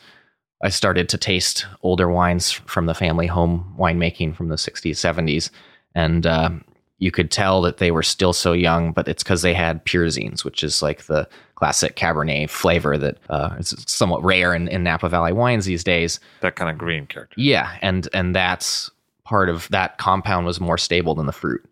I 0.64 0.70
started 0.70 1.08
to 1.10 1.16
taste 1.16 1.64
older 1.84 2.08
wines 2.08 2.50
from 2.50 2.86
the 2.86 2.94
family 2.94 3.28
home 3.28 3.72
winemaking 3.78 4.34
from 4.34 4.48
the 4.48 4.56
60s, 4.56 4.96
70s. 4.96 5.50
And 5.94 6.26
uh, 6.26 6.50
you 6.98 7.10
could 7.10 7.30
tell 7.30 7.62
that 7.62 7.78
they 7.78 7.90
were 7.90 8.02
still 8.02 8.32
so 8.32 8.52
young, 8.52 8.92
but 8.92 9.06
it's 9.06 9.22
because 9.22 9.42
they 9.42 9.54
had 9.54 9.84
pyrazines, 9.84 10.44
which 10.44 10.64
is 10.64 10.82
like 10.82 11.04
the 11.04 11.28
classic 11.54 11.96
Cabernet 11.96 12.50
flavor 12.50 12.98
that 12.98 13.18
uh, 13.30 13.54
is 13.58 13.74
somewhat 13.86 14.22
rare 14.24 14.54
in, 14.54 14.68
in 14.68 14.82
Napa 14.82 15.08
Valley 15.08 15.32
wines 15.32 15.64
these 15.64 15.84
days. 15.84 16.18
That 16.40 16.56
kind 16.56 16.70
of 16.70 16.76
green 16.76 17.06
character. 17.06 17.34
Yeah, 17.40 17.76
and 17.82 18.08
and 18.12 18.34
that's 18.34 18.90
part 19.24 19.48
of 19.48 19.68
that 19.68 19.98
compound 19.98 20.46
was 20.46 20.60
more 20.60 20.78
stable 20.78 21.14
than 21.14 21.26
the 21.26 21.32
fruit. 21.32 21.64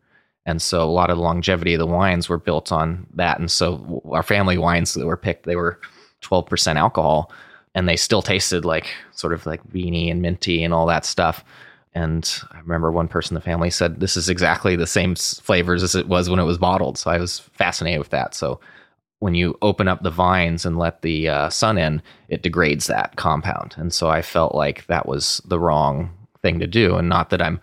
And 0.45 0.63
so 0.63 0.83
a 0.83 0.93
lot 0.93 1.11
of 1.11 1.17
the 1.17 1.23
longevity 1.23 1.75
of 1.75 1.81
the 1.81 1.87
wines 1.87 2.29
were 2.29 2.39
built 2.39 2.71
on 2.71 3.07
that. 3.15 3.41
And 3.41 3.51
so 3.51 4.03
our 4.13 4.23
family 4.23 4.59
wines 4.59 4.95
that 4.95 5.07
were 5.07 5.17
picked, 5.17 5.45
they 5.45 5.57
were 5.57 5.81
12% 6.23 6.77
alcohol 6.77 7.33
and 7.75 7.89
they 7.89 7.97
still 7.97 8.23
tasted 8.23 8.65
like 8.65 8.87
sort 9.13 9.33
of 9.33 9.45
like 9.45 9.67
beanie 9.69 10.11
and 10.11 10.23
minty 10.23 10.63
and 10.63 10.73
all 10.73 10.87
that 10.87 11.05
stuff. 11.05 11.45
And 11.97 12.43
I 12.53 12.59
remember 12.61 12.93
one 12.93 13.09
person 13.09 13.35
in 13.35 13.41
the 13.41 13.45
family 13.45 13.71
said, 13.71 14.01
This 14.01 14.19
is 14.19 14.29
exactly 14.29 14.77
the 14.77 14.87
same 14.87 15.15
flavors 15.17 15.83
as 15.83 15.95
it 15.95 16.09
was 16.09 16.29
when 16.29 16.39
it 16.39 16.45
was 16.45 16.59
bottled. 16.59 16.99
So 16.99 17.11
I 17.11 17.19
was 17.19 17.39
fascinated 17.39 17.99
with 17.99 18.11
that. 18.11 18.35
So 18.35 18.61
when 19.21 19.35
you 19.35 19.57
open 19.63 19.89
up 19.89 20.03
the 20.03 20.11
vines 20.11 20.67
and 20.67 20.79
let 20.79 21.01
the 21.01 21.31
uh, 21.31 21.49
sun 21.49 21.79
in, 21.79 22.03
it 22.29 22.43
degrades 22.43 22.87
that 22.87 23.17
compound. 23.17 23.75
And 23.79 23.95
so 23.95 24.11
I 24.11 24.21
felt 24.21 24.55
like 24.55 24.87
that 24.89 25.09
was 25.09 25.41
the 25.47 25.59
wrong 25.59 26.11
thing 26.43 26.59
to 26.59 26.67
do. 26.67 26.97
And 26.97 27.09
not 27.09 27.31
that 27.31 27.41
I'm 27.41 27.59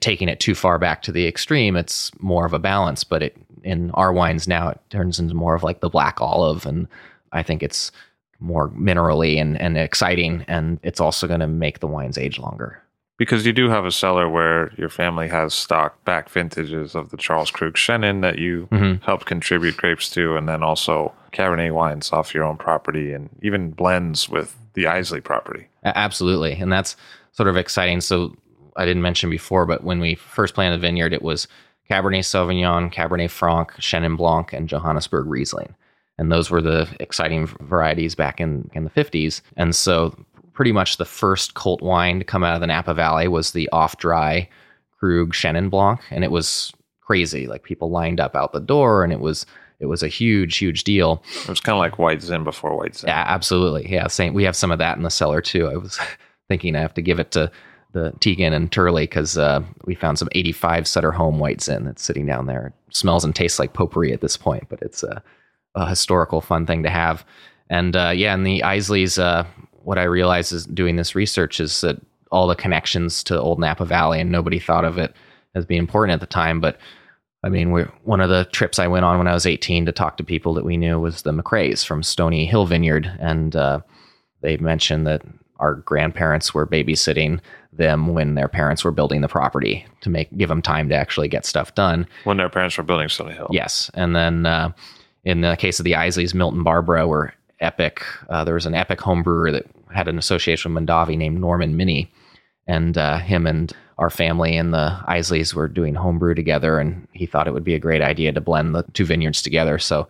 taking 0.00 0.28
it 0.28 0.38
too 0.38 0.54
far 0.54 0.78
back 0.78 1.00
to 1.02 1.12
the 1.12 1.26
extreme, 1.26 1.74
it's 1.74 2.12
more 2.20 2.44
of 2.44 2.52
a 2.52 2.58
balance. 2.58 3.04
But 3.04 3.22
it 3.22 3.36
in 3.64 3.90
our 3.92 4.12
wines 4.12 4.46
now, 4.46 4.68
it 4.68 4.80
turns 4.90 5.18
into 5.18 5.32
more 5.32 5.54
of 5.54 5.62
like 5.62 5.80
the 5.80 5.88
black 5.88 6.20
olive. 6.20 6.66
And 6.66 6.88
I 7.32 7.42
think 7.42 7.62
it's 7.62 7.90
more 8.38 8.68
minerally 8.68 9.40
and, 9.40 9.58
and 9.58 9.78
exciting. 9.78 10.44
And 10.46 10.78
it's 10.82 11.00
also 11.00 11.26
going 11.26 11.40
to 11.40 11.46
make 11.46 11.80
the 11.80 11.86
wines 11.86 12.18
age 12.18 12.38
longer. 12.38 12.82
Because 13.18 13.46
you 13.46 13.52
do 13.52 13.68
have 13.68 13.84
a 13.84 13.90
cellar 13.92 14.28
where 14.28 14.72
your 14.76 14.88
family 14.88 15.28
has 15.28 15.54
stock 15.54 16.02
back 16.04 16.28
vintages 16.28 16.94
of 16.94 17.10
the 17.10 17.16
Charles 17.16 17.50
Krug 17.50 17.74
Chenin 17.74 18.20
that 18.22 18.38
you 18.38 18.68
Mhm. 18.72 19.02
helped 19.02 19.26
contribute 19.26 19.76
grapes 19.76 20.08
to, 20.10 20.36
and 20.36 20.48
then 20.48 20.62
also 20.62 21.12
Cabernet 21.32 21.72
wines 21.72 22.12
off 22.12 22.34
your 22.34 22.44
own 22.44 22.56
property, 22.56 23.12
and 23.12 23.28
even 23.42 23.70
blends 23.70 24.28
with 24.28 24.56
the 24.74 24.84
Eisele 24.86 25.20
property. 25.22 25.68
Absolutely. 25.84 26.52
And 26.54 26.72
that's 26.72 26.96
sort 27.32 27.48
of 27.48 27.56
exciting. 27.56 28.00
So 28.00 28.34
I 28.76 28.84
didn't 28.86 29.02
mention 29.02 29.30
before, 29.30 29.66
but 29.66 29.84
when 29.84 30.00
we 30.00 30.14
first 30.14 30.54
planted 30.54 30.78
the 30.78 30.80
vineyard, 30.86 31.12
it 31.12 31.22
was 31.22 31.46
Cabernet 31.90 32.24
Sauvignon, 32.24 32.92
Cabernet 32.92 33.30
Franc, 33.30 33.72
Chenin 33.74 34.16
Blanc, 34.16 34.52
and 34.52 34.68
Johannesburg 34.68 35.26
Riesling. 35.26 35.74
And 36.18 36.30
those 36.32 36.50
were 36.50 36.60
the 36.62 36.88
exciting 37.00 37.46
varieties 37.60 38.14
back 38.14 38.40
in, 38.40 38.70
in 38.74 38.84
the 38.84 38.90
50s. 38.90 39.42
And 39.56 39.74
so, 39.74 40.14
pretty 40.52 40.72
much 40.72 40.96
the 40.96 41.04
first 41.04 41.54
cult 41.54 41.82
wine 41.82 42.18
to 42.18 42.24
come 42.24 42.44
out 42.44 42.54
of 42.54 42.60
the 42.60 42.66
Napa 42.66 42.94
Valley 42.94 43.28
was 43.28 43.52
the 43.52 43.68
off 43.70 43.96
dry 43.96 44.48
Krug 44.98 45.32
Chenin 45.32 45.70
Blanc. 45.70 46.00
And 46.10 46.24
it 46.24 46.30
was 46.30 46.72
crazy. 47.00 47.46
Like 47.46 47.62
people 47.62 47.90
lined 47.90 48.20
up 48.20 48.36
out 48.36 48.52
the 48.52 48.60
door, 48.60 49.04
and 49.04 49.12
it 49.12 49.20
was 49.20 49.46
it 49.80 49.86
was 49.86 50.02
a 50.02 50.08
huge, 50.08 50.58
huge 50.58 50.84
deal. 50.84 51.22
It 51.42 51.48
was 51.48 51.60
kind 51.60 51.74
of 51.74 51.80
like 51.80 51.98
White 51.98 52.22
Zin 52.22 52.44
before 52.44 52.76
White 52.76 52.94
Zin. 52.96 53.08
Yeah, 53.08 53.24
absolutely. 53.26 53.90
Yeah, 53.90 54.06
same. 54.06 54.32
We 54.32 54.44
have 54.44 54.56
some 54.56 54.70
of 54.70 54.78
that 54.78 54.96
in 54.96 55.02
the 55.02 55.10
cellar 55.10 55.40
too. 55.40 55.68
I 55.68 55.76
was 55.76 55.98
thinking 56.48 56.76
I 56.76 56.80
have 56.80 56.94
to 56.94 57.02
give 57.02 57.18
it 57.18 57.32
to 57.32 57.50
the 57.92 58.12
Tegan 58.20 58.52
and 58.52 58.70
Turley 58.70 59.02
because 59.02 59.36
uh, 59.36 59.60
we 59.84 59.94
found 59.94 60.18
some 60.18 60.28
85 60.32 60.86
Sutter 60.86 61.12
Home 61.12 61.38
White 61.38 61.60
Zin 61.60 61.84
that's 61.84 62.02
sitting 62.02 62.26
down 62.26 62.46
there. 62.46 62.68
It 62.88 62.96
smells 62.96 63.24
and 63.24 63.34
tastes 63.34 63.58
like 63.58 63.74
potpourri 63.74 64.12
at 64.12 64.20
this 64.20 64.36
point, 64.36 64.68
but 64.68 64.80
it's 64.82 65.02
a, 65.02 65.22
a 65.74 65.88
historical 65.88 66.40
fun 66.40 66.64
thing 66.64 66.82
to 66.84 66.90
have. 66.90 67.24
And 67.68 67.96
uh, 67.96 68.12
yeah, 68.14 68.34
and 68.34 68.46
the 68.46 68.62
Eiseles, 68.64 69.20
uh, 69.20 69.44
what 69.84 69.98
I 69.98 70.04
realized 70.04 70.52
is 70.52 70.66
doing 70.66 70.96
this 70.96 71.14
research 71.14 71.60
is 71.60 71.80
that 71.82 72.00
all 72.30 72.46
the 72.46 72.54
connections 72.54 73.22
to 73.24 73.38
Old 73.38 73.58
Napa 73.58 73.84
Valley, 73.84 74.20
and 74.20 74.30
nobody 74.30 74.58
thought 74.58 74.84
of 74.84 74.98
it 74.98 75.14
as 75.54 75.66
being 75.66 75.80
important 75.80 76.14
at 76.14 76.20
the 76.20 76.26
time, 76.26 76.60
but 76.60 76.78
I 77.44 77.48
mean, 77.48 77.72
one 78.04 78.20
of 78.20 78.30
the 78.30 78.44
trips 78.52 78.78
I 78.78 78.86
went 78.86 79.04
on 79.04 79.18
when 79.18 79.26
I 79.26 79.34
was 79.34 79.46
18 79.46 79.86
to 79.86 79.92
talk 79.92 80.16
to 80.16 80.24
people 80.24 80.54
that 80.54 80.64
we 80.64 80.76
knew 80.76 81.00
was 81.00 81.22
the 81.22 81.32
McCreas 81.32 81.84
from 81.84 82.02
Stony 82.02 82.46
Hill 82.46 82.66
Vineyard, 82.66 83.10
and 83.18 83.56
uh, 83.56 83.80
they 84.42 84.56
mentioned 84.58 85.06
that 85.08 85.22
our 85.58 85.74
grandparents 85.74 86.54
were 86.54 86.66
babysitting 86.66 87.40
them 87.72 88.08
when 88.08 88.34
their 88.34 88.48
parents 88.48 88.84
were 88.84 88.90
building 88.90 89.22
the 89.22 89.28
property 89.28 89.84
to 90.02 90.10
make 90.10 90.36
give 90.36 90.48
them 90.48 90.62
time 90.62 90.88
to 90.88 90.94
actually 90.94 91.28
get 91.28 91.44
stuff 91.44 91.74
done. 91.74 92.06
When 92.24 92.36
their 92.36 92.48
parents 92.48 92.76
were 92.76 92.84
building 92.84 93.08
Stony 93.08 93.34
Hill, 93.34 93.48
yes, 93.50 93.90
and 93.94 94.14
then 94.14 94.46
uh, 94.46 94.72
in 95.24 95.40
the 95.40 95.56
case 95.56 95.80
of 95.80 95.84
the 95.84 95.92
Eiseles, 95.92 96.34
Milton 96.34 96.62
Barbara 96.62 97.08
were 97.08 97.34
epic. 97.62 98.02
Uh, 98.28 98.44
there 98.44 98.54
was 98.54 98.66
an 98.66 98.74
epic 98.74 99.00
home 99.00 99.22
brewer 99.22 99.50
that 99.52 99.66
had 99.92 100.08
an 100.08 100.18
association 100.18 100.74
with 100.74 100.84
Mondavi 100.84 101.16
named 101.16 101.40
Norman 101.40 101.76
Minnie, 101.76 102.12
and 102.66 102.96
uh, 102.98 103.18
him 103.18 103.46
and 103.46 103.72
our 103.98 104.10
family 104.10 104.56
and 104.56 104.74
the 104.74 104.98
Eiseles 105.08 105.54
were 105.54 105.68
doing 105.68 105.94
homebrew 105.94 106.34
together, 106.34 106.78
and 106.78 107.06
he 107.12 107.26
thought 107.26 107.46
it 107.46 107.52
would 107.52 107.64
be 107.64 107.74
a 107.74 107.78
great 107.78 108.02
idea 108.02 108.32
to 108.32 108.40
blend 108.40 108.74
the 108.74 108.84
two 108.94 109.04
vineyards 109.04 109.42
together. 109.42 109.78
So 109.78 110.08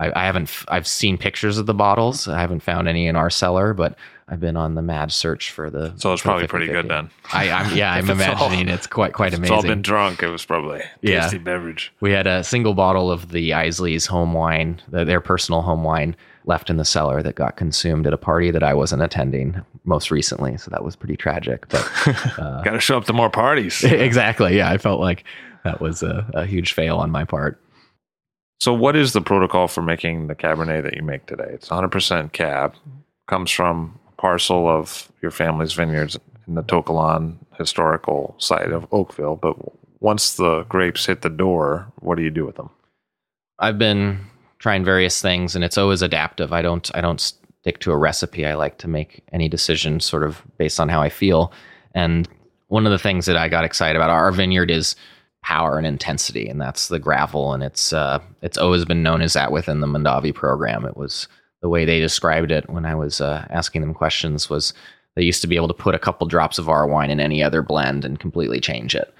I, 0.00 0.12
I 0.22 0.24
haven't 0.24 0.50
I've 0.68 0.86
seen 0.86 1.18
pictures 1.18 1.58
of 1.58 1.66
the 1.66 1.74
bottles. 1.74 2.26
I 2.26 2.40
haven't 2.40 2.60
found 2.60 2.88
any 2.88 3.06
in 3.06 3.16
our 3.16 3.30
cellar, 3.30 3.74
but 3.74 3.96
I've 4.28 4.40
been 4.40 4.56
on 4.56 4.74
the 4.74 4.82
mad 4.82 5.12
search 5.12 5.50
for 5.50 5.70
the. 5.70 5.94
So 5.96 6.12
it's 6.12 6.22
probably 6.22 6.46
pretty 6.46 6.66
good 6.66 6.88
then. 6.88 7.10
I, 7.32 7.46
am 7.46 7.76
yeah, 7.76 7.92
I'm 7.94 8.08
imagining 8.08 8.68
all, 8.68 8.74
it's 8.74 8.86
quite 8.86 9.12
quite 9.12 9.34
amazing. 9.34 9.54
It's 9.54 9.64
all 9.64 9.68
been 9.68 9.82
drunk. 9.82 10.22
It 10.22 10.28
was 10.28 10.44
probably 10.44 10.80
tasty 11.04 11.36
yeah. 11.36 11.42
beverage. 11.42 11.92
We 12.00 12.12
had 12.12 12.26
a 12.26 12.42
single 12.42 12.74
bottle 12.74 13.10
of 13.10 13.30
the 13.30 13.50
Eiseles 13.50 14.06
home 14.06 14.32
wine, 14.32 14.80
their 14.88 15.20
personal 15.20 15.62
home 15.62 15.84
wine, 15.84 16.16
left 16.46 16.70
in 16.70 16.76
the 16.76 16.84
cellar 16.84 17.22
that 17.22 17.34
got 17.34 17.56
consumed 17.56 18.06
at 18.06 18.12
a 18.12 18.18
party 18.18 18.50
that 18.50 18.62
I 18.62 18.74
wasn't 18.74 19.02
attending 19.02 19.60
most 19.84 20.10
recently. 20.10 20.56
So 20.56 20.70
that 20.70 20.84
was 20.84 20.96
pretty 20.96 21.16
tragic. 21.16 21.68
But 21.68 21.90
uh, 22.38 22.62
got 22.62 22.72
to 22.72 22.80
show 22.80 22.98
up 22.98 23.04
to 23.06 23.12
more 23.12 23.30
parties. 23.30 23.82
exactly. 23.84 24.56
Yeah, 24.56 24.70
I 24.70 24.78
felt 24.78 25.00
like 25.00 25.24
that 25.64 25.80
was 25.80 26.02
a, 26.02 26.30
a 26.34 26.46
huge 26.46 26.72
fail 26.72 26.98
on 26.98 27.10
my 27.10 27.24
part. 27.24 27.60
So, 28.60 28.72
what 28.72 28.96
is 28.96 29.12
the 29.12 29.20
protocol 29.20 29.68
for 29.68 29.82
making 29.82 30.28
the 30.28 30.34
Cabernet 30.34 30.84
that 30.84 30.94
you 30.94 31.02
make 31.02 31.26
today? 31.26 31.50
It's 31.50 31.68
100% 31.68 32.32
cab, 32.32 32.74
comes 33.26 33.50
from 33.50 33.98
a 34.08 34.12
parcel 34.12 34.68
of 34.68 35.10
your 35.20 35.30
family's 35.30 35.72
vineyards 35.72 36.18
in 36.46 36.54
the 36.54 36.62
To 36.62 36.82
Kalon 36.82 37.38
historical 37.58 38.34
site 38.38 38.70
of 38.70 38.86
Oakville. 38.92 39.36
But 39.36 39.56
once 40.00 40.34
the 40.36 40.62
grapes 40.64 41.06
hit 41.06 41.22
the 41.22 41.30
door, 41.30 41.92
what 41.96 42.16
do 42.16 42.22
you 42.22 42.30
do 42.30 42.46
with 42.46 42.56
them? 42.56 42.70
I've 43.58 43.78
been 43.78 44.20
trying 44.64 44.82
various 44.82 45.20
things 45.20 45.54
and 45.54 45.62
it's 45.62 45.76
always 45.76 46.00
adaptive. 46.00 46.50
I 46.50 46.62
don't 46.62 46.90
I 46.94 47.02
don't 47.02 47.20
stick 47.20 47.80
to 47.80 47.92
a 47.92 47.98
recipe. 47.98 48.46
I 48.46 48.54
like 48.54 48.78
to 48.78 48.88
make 48.88 49.22
any 49.30 49.46
decision 49.46 50.00
sort 50.00 50.22
of 50.22 50.42
based 50.56 50.80
on 50.80 50.88
how 50.88 51.02
I 51.02 51.10
feel. 51.10 51.52
And 51.94 52.26
one 52.68 52.86
of 52.86 52.90
the 52.90 52.98
things 52.98 53.26
that 53.26 53.36
I 53.36 53.50
got 53.50 53.66
excited 53.66 53.94
about 53.94 54.08
our 54.08 54.32
vineyard 54.32 54.70
is 54.70 54.96
power 55.42 55.76
and 55.76 55.86
intensity, 55.86 56.48
and 56.48 56.58
that's 56.58 56.88
the 56.88 56.98
gravel. 56.98 57.52
And 57.52 57.62
it's 57.62 57.92
uh, 57.92 58.20
it's 58.40 58.56
always 58.56 58.86
been 58.86 59.02
known 59.02 59.20
as 59.20 59.34
that 59.34 59.52
within 59.52 59.80
the 59.82 59.86
Mondavi 59.86 60.34
program. 60.34 60.86
It 60.86 60.96
was 60.96 61.28
the 61.60 61.68
way 61.68 61.84
they 61.84 62.00
described 62.00 62.50
it 62.50 62.70
when 62.70 62.86
I 62.86 62.94
was 62.94 63.20
uh, 63.20 63.46
asking 63.50 63.82
them 63.82 63.92
questions 63.92 64.48
was 64.48 64.72
they 65.14 65.24
used 65.24 65.42
to 65.42 65.46
be 65.46 65.56
able 65.56 65.68
to 65.68 65.74
put 65.74 65.94
a 65.94 65.98
couple 65.98 66.26
drops 66.26 66.58
of 66.58 66.70
our 66.70 66.86
wine 66.86 67.10
in 67.10 67.20
any 67.20 67.42
other 67.42 67.60
blend 67.60 68.02
and 68.02 68.18
completely 68.18 68.60
change 68.60 68.94
it. 68.94 69.12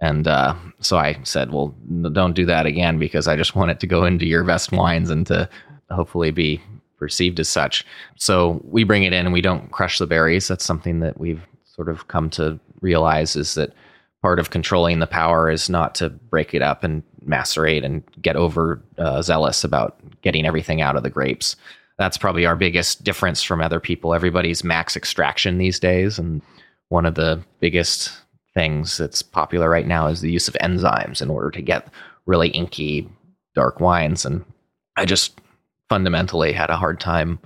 And 0.00 0.26
uh, 0.26 0.54
so 0.80 0.96
I 0.96 1.18
said, 1.24 1.52
well, 1.52 1.74
don't 2.12 2.34
do 2.34 2.46
that 2.46 2.66
again 2.66 2.98
because 2.98 3.28
I 3.28 3.36
just 3.36 3.54
want 3.56 3.70
it 3.70 3.80
to 3.80 3.86
go 3.86 4.04
into 4.04 4.26
your 4.26 4.44
best 4.44 4.72
wines 4.72 5.10
and 5.10 5.26
to 5.26 5.48
hopefully 5.90 6.30
be 6.30 6.60
perceived 6.98 7.40
as 7.40 7.48
such. 7.48 7.84
So 8.16 8.60
we 8.64 8.84
bring 8.84 9.04
it 9.04 9.12
in 9.12 9.26
and 9.26 9.32
we 9.32 9.40
don't 9.40 9.70
crush 9.72 9.98
the 9.98 10.06
berries. 10.06 10.48
That's 10.48 10.64
something 10.64 11.00
that 11.00 11.18
we've 11.18 11.42
sort 11.64 11.88
of 11.88 12.08
come 12.08 12.30
to 12.30 12.58
realize 12.80 13.36
is 13.36 13.54
that 13.54 13.72
part 14.22 14.38
of 14.38 14.50
controlling 14.50 14.98
the 14.98 15.06
power 15.06 15.50
is 15.50 15.70
not 15.70 15.94
to 15.96 16.10
break 16.10 16.54
it 16.54 16.60
up 16.60 16.84
and 16.84 17.02
macerate 17.22 17.84
and 17.84 18.02
get 18.20 18.36
over 18.36 18.82
uh, 18.98 19.22
zealous 19.22 19.64
about 19.64 19.98
getting 20.20 20.46
everything 20.46 20.82
out 20.82 20.96
of 20.96 21.02
the 21.02 21.10
grapes. 21.10 21.56
That's 21.96 22.18
probably 22.18 22.46
our 22.46 22.56
biggest 22.56 23.02
difference 23.02 23.42
from 23.42 23.60
other 23.60 23.80
people. 23.80 24.14
Everybody's 24.14 24.62
max 24.64 24.96
extraction 24.96 25.58
these 25.58 25.78
days. 25.80 26.18
And 26.18 26.42
one 26.88 27.06
of 27.06 27.14
the 27.14 27.42
biggest 27.60 28.12
things 28.54 28.96
that's 28.96 29.22
popular 29.22 29.68
right 29.68 29.86
now 29.86 30.06
is 30.06 30.20
the 30.20 30.30
use 30.30 30.48
of 30.48 30.56
enzymes 30.60 31.22
in 31.22 31.30
order 31.30 31.50
to 31.50 31.62
get 31.62 31.88
really 32.26 32.48
inky 32.48 33.08
dark 33.54 33.80
wines 33.80 34.24
and 34.24 34.44
i 34.96 35.04
just 35.04 35.40
fundamentally 35.88 36.52
had 36.52 36.70
a 36.70 36.76
hard 36.76 37.00
time 37.00 37.38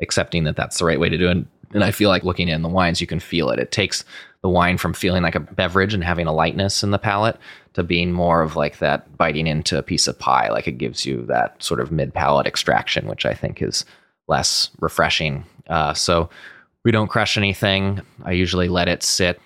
accepting 0.00 0.44
that 0.44 0.56
that's 0.56 0.78
the 0.78 0.84
right 0.84 1.00
way 1.00 1.08
to 1.08 1.18
do 1.18 1.28
it 1.28 1.38
and 1.72 1.84
i 1.84 1.90
feel 1.90 2.08
like 2.08 2.24
looking 2.24 2.48
in 2.48 2.62
the 2.62 2.68
wines 2.68 3.00
you 3.00 3.06
can 3.06 3.20
feel 3.20 3.50
it. 3.50 3.58
It 3.58 3.72
takes 3.72 4.04
the 4.42 4.48
wine 4.48 4.78
from 4.78 4.94
feeling 4.94 5.22
like 5.22 5.34
a 5.34 5.40
beverage 5.40 5.92
and 5.92 6.02
having 6.02 6.26
a 6.26 6.32
lightness 6.32 6.82
in 6.82 6.92
the 6.92 6.98
palate 6.98 7.36
to 7.74 7.82
being 7.82 8.10
more 8.10 8.40
of 8.40 8.56
like 8.56 8.78
that 8.78 9.16
biting 9.18 9.46
into 9.46 9.76
a 9.76 9.82
piece 9.82 10.08
of 10.08 10.18
pie 10.18 10.48
like 10.50 10.66
it 10.66 10.78
gives 10.78 11.04
you 11.04 11.26
that 11.26 11.62
sort 11.62 11.78
of 11.78 11.92
mid 11.92 12.14
palate 12.14 12.46
extraction 12.46 13.06
which 13.06 13.26
i 13.26 13.34
think 13.34 13.60
is 13.60 13.84
less 14.30 14.70
refreshing. 14.80 15.44
Uh, 15.68 15.92
so 15.92 16.30
we 16.84 16.92
don't 16.92 17.08
crush 17.08 17.36
anything. 17.36 18.00
I 18.24 18.32
usually 18.32 18.68
let 18.68 18.88
it 18.88 19.02
sit 19.02 19.38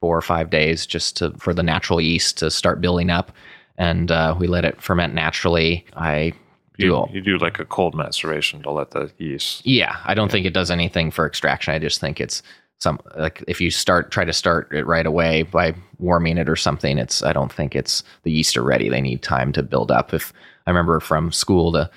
four 0.00 0.16
or 0.16 0.22
five 0.22 0.50
days 0.50 0.86
just 0.86 1.16
to 1.18 1.32
for 1.38 1.54
the 1.54 1.62
natural 1.62 2.00
yeast 2.00 2.38
to 2.38 2.50
start 2.50 2.80
building 2.80 3.10
up, 3.10 3.32
and 3.78 4.10
uh, 4.10 4.34
we 4.38 4.46
let 4.46 4.64
it 4.64 4.80
ferment 4.80 5.14
naturally. 5.14 5.84
I 5.94 6.32
do 6.78 6.86
you, 6.86 7.06
you, 7.10 7.20
do 7.22 7.38
like 7.38 7.58
a 7.58 7.64
cold 7.64 7.94
maceration 7.94 8.62
to 8.62 8.70
let 8.70 8.90
the 8.90 9.10
yeast. 9.18 9.66
Yeah, 9.66 9.96
I 10.04 10.14
don't 10.14 10.28
yeah. 10.28 10.32
think 10.32 10.46
it 10.46 10.52
does 10.52 10.70
anything 10.70 11.10
for 11.10 11.26
extraction. 11.26 11.72
I 11.72 11.78
just 11.78 12.00
think 12.00 12.20
it's 12.20 12.42
some 12.78 13.00
like 13.16 13.42
if 13.48 13.60
you 13.60 13.70
start 13.70 14.10
try 14.10 14.24
to 14.24 14.32
start 14.32 14.70
it 14.72 14.86
right 14.86 15.06
away 15.06 15.42
by 15.42 15.74
warming 15.98 16.38
it 16.38 16.48
or 16.48 16.56
something. 16.56 16.98
It's 16.98 17.22
I 17.22 17.32
don't 17.32 17.52
think 17.52 17.74
it's 17.74 18.02
the 18.24 18.30
yeast 18.30 18.56
are 18.56 18.62
ready. 18.62 18.88
They 18.88 19.00
need 19.00 19.22
time 19.22 19.52
to 19.52 19.62
build 19.62 19.90
up. 19.90 20.12
If 20.12 20.32
I 20.66 20.70
remember 20.70 21.00
from 21.00 21.32
school, 21.32 21.72
to 21.72 21.90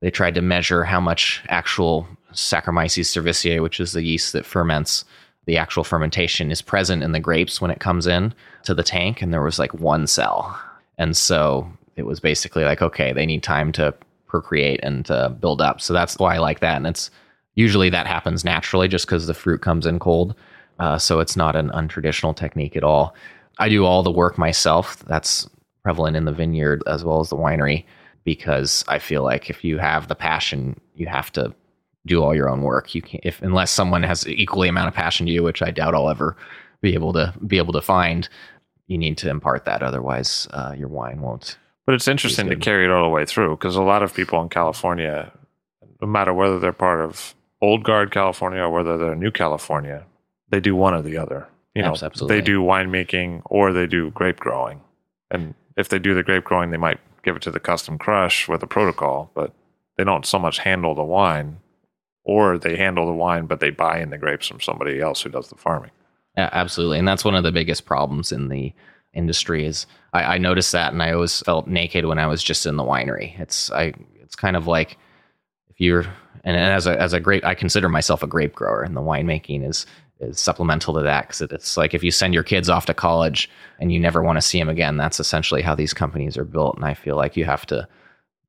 they 0.00 0.10
tried 0.10 0.34
to 0.34 0.42
measure 0.42 0.84
how 0.84 1.00
much 1.00 1.42
actual 1.48 2.06
Saccharomyces 2.32 3.06
cerevisiae, 3.06 3.62
which 3.62 3.78
is 3.78 3.92
the 3.92 4.02
yeast 4.02 4.32
that 4.32 4.44
ferments 4.44 5.04
the 5.46 5.56
actual 5.56 5.84
fermentation 5.84 6.50
is 6.50 6.62
present 6.62 7.02
in 7.02 7.12
the 7.12 7.20
grapes 7.20 7.60
when 7.60 7.70
it 7.70 7.80
comes 7.80 8.06
in 8.06 8.34
to 8.64 8.74
the 8.74 8.82
tank 8.82 9.20
and 9.20 9.32
there 9.32 9.42
was 9.42 9.58
like 9.58 9.74
one 9.74 10.06
cell. 10.06 10.58
And 10.98 11.16
so 11.16 11.70
it 11.96 12.06
was 12.06 12.20
basically 12.20 12.64
like 12.64 12.82
okay 12.82 13.12
they 13.12 13.26
need 13.26 13.42
time 13.42 13.70
to 13.72 13.94
procreate 14.26 14.80
and 14.82 15.04
to 15.06 15.36
build 15.40 15.60
up. 15.60 15.80
So 15.80 15.92
that's 15.92 16.18
why 16.18 16.34
i 16.34 16.38
like 16.38 16.60
that. 16.60 16.76
And 16.76 16.86
it's 16.86 17.10
usually 17.54 17.90
that 17.90 18.06
happens 18.06 18.44
naturally 18.44 18.88
just 18.88 19.06
because 19.06 19.26
the 19.26 19.34
fruit 19.34 19.60
comes 19.62 19.86
in 19.86 19.98
cold. 19.98 20.34
Uh, 20.80 20.98
so 20.98 21.20
it's 21.20 21.36
not 21.36 21.54
an 21.54 21.70
untraditional 21.70 22.34
technique 22.34 22.76
at 22.76 22.82
all. 22.82 23.14
I 23.58 23.68
do 23.68 23.84
all 23.84 24.02
the 24.02 24.10
work 24.10 24.36
myself. 24.36 24.98
That's 25.06 25.48
prevalent 25.84 26.16
in 26.16 26.24
the 26.24 26.32
vineyard 26.32 26.82
as 26.86 27.04
well 27.04 27.20
as 27.20 27.28
the 27.28 27.36
winery 27.36 27.84
because 28.24 28.84
i 28.88 28.98
feel 28.98 29.22
like 29.22 29.50
if 29.50 29.62
you 29.62 29.78
have 29.78 30.08
the 30.08 30.14
passion 30.14 30.80
you 30.94 31.06
have 31.06 31.30
to 31.30 31.54
do 32.06 32.22
all 32.22 32.34
your 32.34 32.48
own 32.48 32.62
work. 32.62 32.94
You 32.94 33.02
can't 33.02 33.24
if 33.24 33.40
unless 33.42 33.70
someone 33.70 34.02
has 34.02 34.26
equally 34.28 34.68
amount 34.68 34.88
of 34.88 34.94
passion 34.94 35.26
to 35.26 35.32
you, 35.32 35.42
which 35.42 35.62
I 35.62 35.70
doubt 35.70 35.94
I'll 35.94 36.10
ever 36.10 36.36
be 36.80 36.94
able 36.94 37.12
to 37.14 37.34
be 37.46 37.58
able 37.58 37.72
to 37.72 37.82
find. 37.82 38.28
You 38.86 38.98
need 38.98 39.16
to 39.18 39.30
impart 39.30 39.64
that, 39.64 39.82
otherwise 39.82 40.46
uh, 40.50 40.74
your 40.76 40.88
wine 40.88 41.22
won't. 41.22 41.56
But 41.86 41.94
it's 41.94 42.08
interesting 42.08 42.48
to 42.48 42.56
carry 42.56 42.84
it 42.84 42.90
all 42.90 43.02
the 43.02 43.08
way 43.08 43.24
through 43.24 43.56
because 43.56 43.76
a 43.76 43.82
lot 43.82 44.02
of 44.02 44.14
people 44.14 44.40
in 44.42 44.48
California, 44.48 45.32
no 46.00 46.06
matter 46.06 46.32
whether 46.32 46.58
they're 46.58 46.72
part 46.72 47.00
of 47.00 47.34
old 47.60 47.84
guard 47.84 48.10
California 48.10 48.60
or 48.60 48.70
whether 48.70 48.96
they're 48.98 49.14
new 49.14 49.30
California, 49.30 50.04
they 50.50 50.60
do 50.60 50.76
one 50.76 50.94
or 50.94 51.02
the 51.02 51.16
other. 51.16 51.48
You 51.74 51.82
know, 51.82 51.96
Absolutely. 52.00 52.36
they 52.36 52.40
do 52.40 52.60
winemaking 52.60 53.42
or 53.46 53.72
they 53.72 53.86
do 53.86 54.10
grape 54.10 54.38
growing, 54.38 54.80
and 55.30 55.54
if 55.76 55.88
they 55.88 55.98
do 55.98 56.14
the 56.14 56.22
grape 56.22 56.44
growing, 56.44 56.70
they 56.70 56.76
might 56.76 57.00
give 57.24 57.34
it 57.36 57.42
to 57.42 57.50
the 57.50 57.58
custom 57.58 57.98
crush 57.98 58.46
with 58.46 58.62
a 58.62 58.66
protocol, 58.66 59.30
but 59.34 59.52
they 59.96 60.04
don't 60.04 60.26
so 60.26 60.38
much 60.38 60.58
handle 60.58 60.94
the 60.94 61.02
wine 61.02 61.58
or 62.24 62.58
they 62.58 62.76
handle 62.76 63.06
the 63.06 63.12
wine, 63.12 63.46
but 63.46 63.60
they 63.60 63.70
buy 63.70 64.00
in 64.00 64.10
the 64.10 64.18
grapes 64.18 64.48
from 64.48 64.60
somebody 64.60 65.00
else 65.00 65.22
who 65.22 65.28
does 65.28 65.48
the 65.48 65.56
farming. 65.56 65.90
Yeah, 66.36 66.50
absolutely, 66.52 66.98
and 66.98 67.06
that's 67.06 67.24
one 67.24 67.34
of 67.34 67.44
the 67.44 67.52
biggest 67.52 67.84
problems 67.84 68.32
in 68.32 68.48
the 68.48 68.72
industry 69.14 69.64
is 69.64 69.86
I, 70.12 70.34
I 70.34 70.38
noticed 70.38 70.72
that 70.72 70.92
and 70.92 71.02
I 71.02 71.12
always 71.12 71.40
felt 71.40 71.68
naked 71.68 72.06
when 72.06 72.18
I 72.18 72.26
was 72.26 72.42
just 72.42 72.66
in 72.66 72.76
the 72.76 72.82
winery. 72.82 73.38
It's 73.38 73.70
I 73.70 73.94
it's 74.20 74.34
kind 74.34 74.56
of 74.56 74.66
like 74.66 74.98
if 75.68 75.80
you're 75.80 76.04
and 76.42 76.56
as 76.56 76.86
a 76.86 77.00
as 77.00 77.12
a 77.12 77.20
grape 77.20 77.44
I 77.44 77.54
consider 77.54 77.88
myself 77.88 78.22
a 78.22 78.26
grape 78.26 78.54
grower 78.54 78.82
and 78.82 78.96
the 78.96 79.00
winemaking 79.00 79.66
is 79.68 79.86
is 80.20 80.38
supplemental 80.38 80.94
to 80.94 81.02
that 81.02 81.22
because 81.22 81.42
it's 81.42 81.76
like 81.76 81.94
if 81.94 82.04
you 82.04 82.10
send 82.10 82.34
your 82.34 82.42
kids 82.42 82.68
off 82.68 82.86
to 82.86 82.94
college 82.94 83.50
and 83.80 83.92
you 83.92 83.98
never 83.98 84.22
want 84.22 84.36
to 84.36 84.42
see 84.42 84.58
them 84.58 84.68
again, 84.68 84.96
that's 84.96 85.20
essentially 85.20 85.62
how 85.62 85.74
these 85.74 85.94
companies 85.94 86.36
are 86.36 86.44
built. 86.44 86.76
And 86.76 86.84
I 86.84 86.94
feel 86.94 87.16
like 87.16 87.36
you 87.36 87.44
have 87.44 87.66
to 87.66 87.88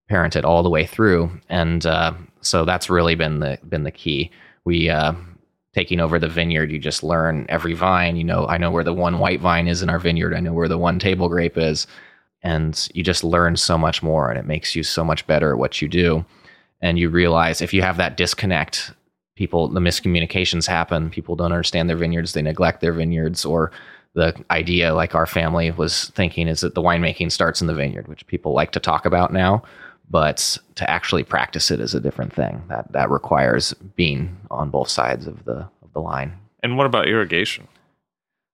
parent 0.07 0.35
it 0.35 0.45
all 0.45 0.61
the 0.61 0.69
way 0.69 0.85
through, 0.85 1.31
and 1.49 1.83
uh, 1.85 2.13
so 2.45 2.65
that's 2.65 2.89
really 2.89 3.15
been 3.15 3.39
the 3.39 3.59
been 3.67 3.83
the 3.83 3.91
key. 3.91 4.31
We 4.63 4.89
uh, 4.89 5.13
taking 5.75 5.99
over 5.99 6.17
the 6.19 6.29
vineyard, 6.29 6.71
you 6.71 6.79
just 6.79 7.03
learn 7.03 7.45
every 7.49 7.73
vine. 7.73 8.15
You 8.15 8.23
know, 8.23 8.47
I 8.47 8.57
know 8.57 8.71
where 8.71 8.83
the 8.83 8.93
one 8.93 9.19
white 9.19 9.41
vine 9.41 9.67
is 9.67 9.81
in 9.81 9.89
our 9.89 9.99
vineyard. 9.99 10.33
I 10.33 10.39
know 10.39 10.53
where 10.53 10.69
the 10.69 10.77
one 10.77 10.99
table 10.99 11.27
grape 11.27 11.57
is. 11.57 11.85
And 12.41 12.87
you 12.93 13.03
just 13.03 13.23
learn 13.23 13.57
so 13.57 13.77
much 13.77 14.01
more 14.01 14.29
and 14.29 14.39
it 14.39 14.45
makes 14.45 14.75
you 14.75 14.83
so 14.83 15.03
much 15.03 15.25
better 15.27 15.51
at 15.51 15.57
what 15.57 15.81
you 15.81 15.89
do. 15.89 16.23
And 16.79 16.97
you 16.97 17.09
realize 17.09 17.61
if 17.61 17.73
you 17.73 17.81
have 17.81 17.97
that 17.97 18.15
disconnect, 18.15 18.93
people, 19.35 19.67
the 19.67 19.79
miscommunications 19.79 20.67
happen. 20.67 21.09
People 21.09 21.35
don't 21.35 21.51
understand 21.51 21.89
their 21.89 21.97
vineyards, 21.97 22.33
they 22.33 22.41
neglect 22.41 22.81
their 22.81 22.93
vineyards, 22.93 23.43
or 23.43 23.71
the 24.13 24.33
idea, 24.51 24.93
like 24.93 25.15
our 25.15 25.25
family 25.25 25.71
was 25.71 26.09
thinking, 26.11 26.47
is 26.47 26.61
that 26.61 26.75
the 26.75 26.81
winemaking 26.81 27.31
starts 27.31 27.59
in 27.59 27.67
the 27.67 27.73
vineyard, 27.73 28.07
which 28.07 28.27
people 28.27 28.53
like 28.53 28.71
to 28.71 28.79
talk 28.79 29.05
about 29.05 29.33
now 29.33 29.63
but 30.09 30.57
to 30.75 30.89
actually 30.89 31.23
practice 31.23 31.71
it 31.71 31.79
is 31.79 31.93
a 31.93 31.99
different 31.99 32.33
thing. 32.33 32.63
That 32.69 32.91
that 32.91 33.09
requires 33.09 33.73
being 33.95 34.37
on 34.51 34.69
both 34.69 34.89
sides 34.89 35.27
of 35.27 35.45
the 35.45 35.67
of 35.83 35.93
the 35.93 36.01
line. 36.01 36.33
And 36.63 36.77
what 36.77 36.85
about 36.85 37.07
irrigation? 37.07 37.67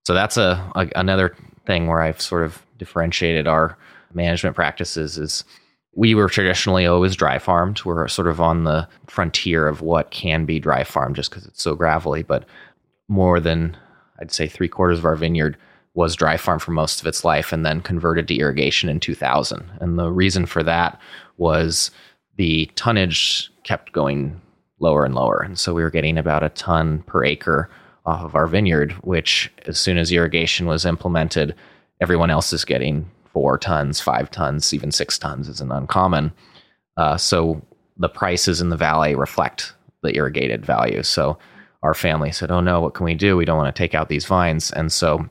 So 0.06 0.14
that's 0.14 0.38
a, 0.38 0.72
a 0.76 0.90
another 0.96 1.36
thing 1.66 1.88
where 1.88 2.02
I've 2.02 2.22
sort 2.22 2.44
of 2.44 2.66
differentiated 2.78 3.48
our 3.48 3.78
management 4.14 4.56
practices 4.56 5.18
is 5.18 5.44
we 5.94 6.16
were 6.16 6.30
traditionally 6.30 6.86
always 6.86 7.16
dry 7.16 7.38
farmed. 7.38 7.84
We're 7.84 8.08
sort 8.08 8.28
of 8.28 8.40
on 8.40 8.64
the 8.64 8.88
frontier 9.08 9.68
of 9.68 9.82
what 9.82 10.12
can 10.12 10.46
be 10.46 10.60
dry 10.60 10.84
farmed 10.84 11.18
just 11.18 11.30
because 11.30 11.46
it's 11.46 11.62
so 11.62 11.76
gravelly, 11.76 12.24
but 12.24 12.46
more 13.10 13.40
than 13.40 13.76
I'd 14.20 14.32
say 14.32 14.48
three 14.48 14.70
quarters 14.70 15.00
of 15.00 15.06
our 15.06 15.16
vineyard 15.16 15.58
was 15.94 16.16
dry 16.16 16.38
farm 16.38 16.60
for 16.60 16.72
most 16.72 17.02
of 17.02 17.08
its 17.08 17.26
life 17.26 17.52
and 17.52 17.66
then 17.66 17.82
converted 17.82 18.28
to 18.30 18.36
irrigation 18.36 18.88
in 18.88 19.00
2000. 19.00 19.70
And 19.82 20.00
the 20.00 20.10
reason 20.10 20.46
for 20.46 20.64
that 20.64 21.00
was 21.42 21.90
the 22.38 22.68
tonnage 22.76 23.52
kept 23.64 23.92
going 23.92 24.40
lower 24.80 25.04
and 25.04 25.16
lower. 25.16 25.42
And 25.42 25.58
so 25.58 25.74
we 25.74 25.82
were 25.82 25.90
getting 25.90 26.18
about 26.18 26.44
a 26.44 26.50
ton 26.50 27.02
per 27.08 27.26
acre 27.26 27.70
off 28.06 28.22
of 28.22 28.36
our 28.36 28.48
vineyard, 28.48 28.92
which 29.04 29.52
as 29.66 29.80
soon 29.80 29.98
as 29.98 30.12
irrigation 30.12 30.68
was 30.68 30.86
implemented, 30.86 31.56
everyone 32.00 32.30
else 32.30 32.54
is 32.54 32.64
getting 32.64 33.10
four 33.34 33.58
tons, 33.58 34.00
five 34.00 34.30
tons, 34.30 34.72
even 34.74 34.92
six 34.92 35.18
tons 35.18 35.50
isn't 35.50 35.72
uncommon. 35.72 36.32
Uh, 36.98 37.18
so 37.18 37.62
the 37.98 38.10
prices 38.10 38.62
in 38.62 38.70
the 38.70 38.78
valley 38.78 39.16
reflect 39.16 39.74
the 40.04 40.16
irrigated 40.16 40.64
value. 40.64 41.02
So 41.02 41.38
our 41.82 41.94
family 41.94 42.32
said, 42.32 42.52
"Oh 42.52 42.60
no, 42.60 42.82
what 42.82 42.94
can 42.94 43.06
we 43.06 43.16
do? 43.16 43.38
We 43.38 43.46
don't 43.46 43.58
want 43.58 43.74
to 43.74 43.80
take 43.80 43.96
out 43.96 44.10
these 44.10 44.26
vines." 44.26 44.72
And 44.72 44.92
so 44.92 45.28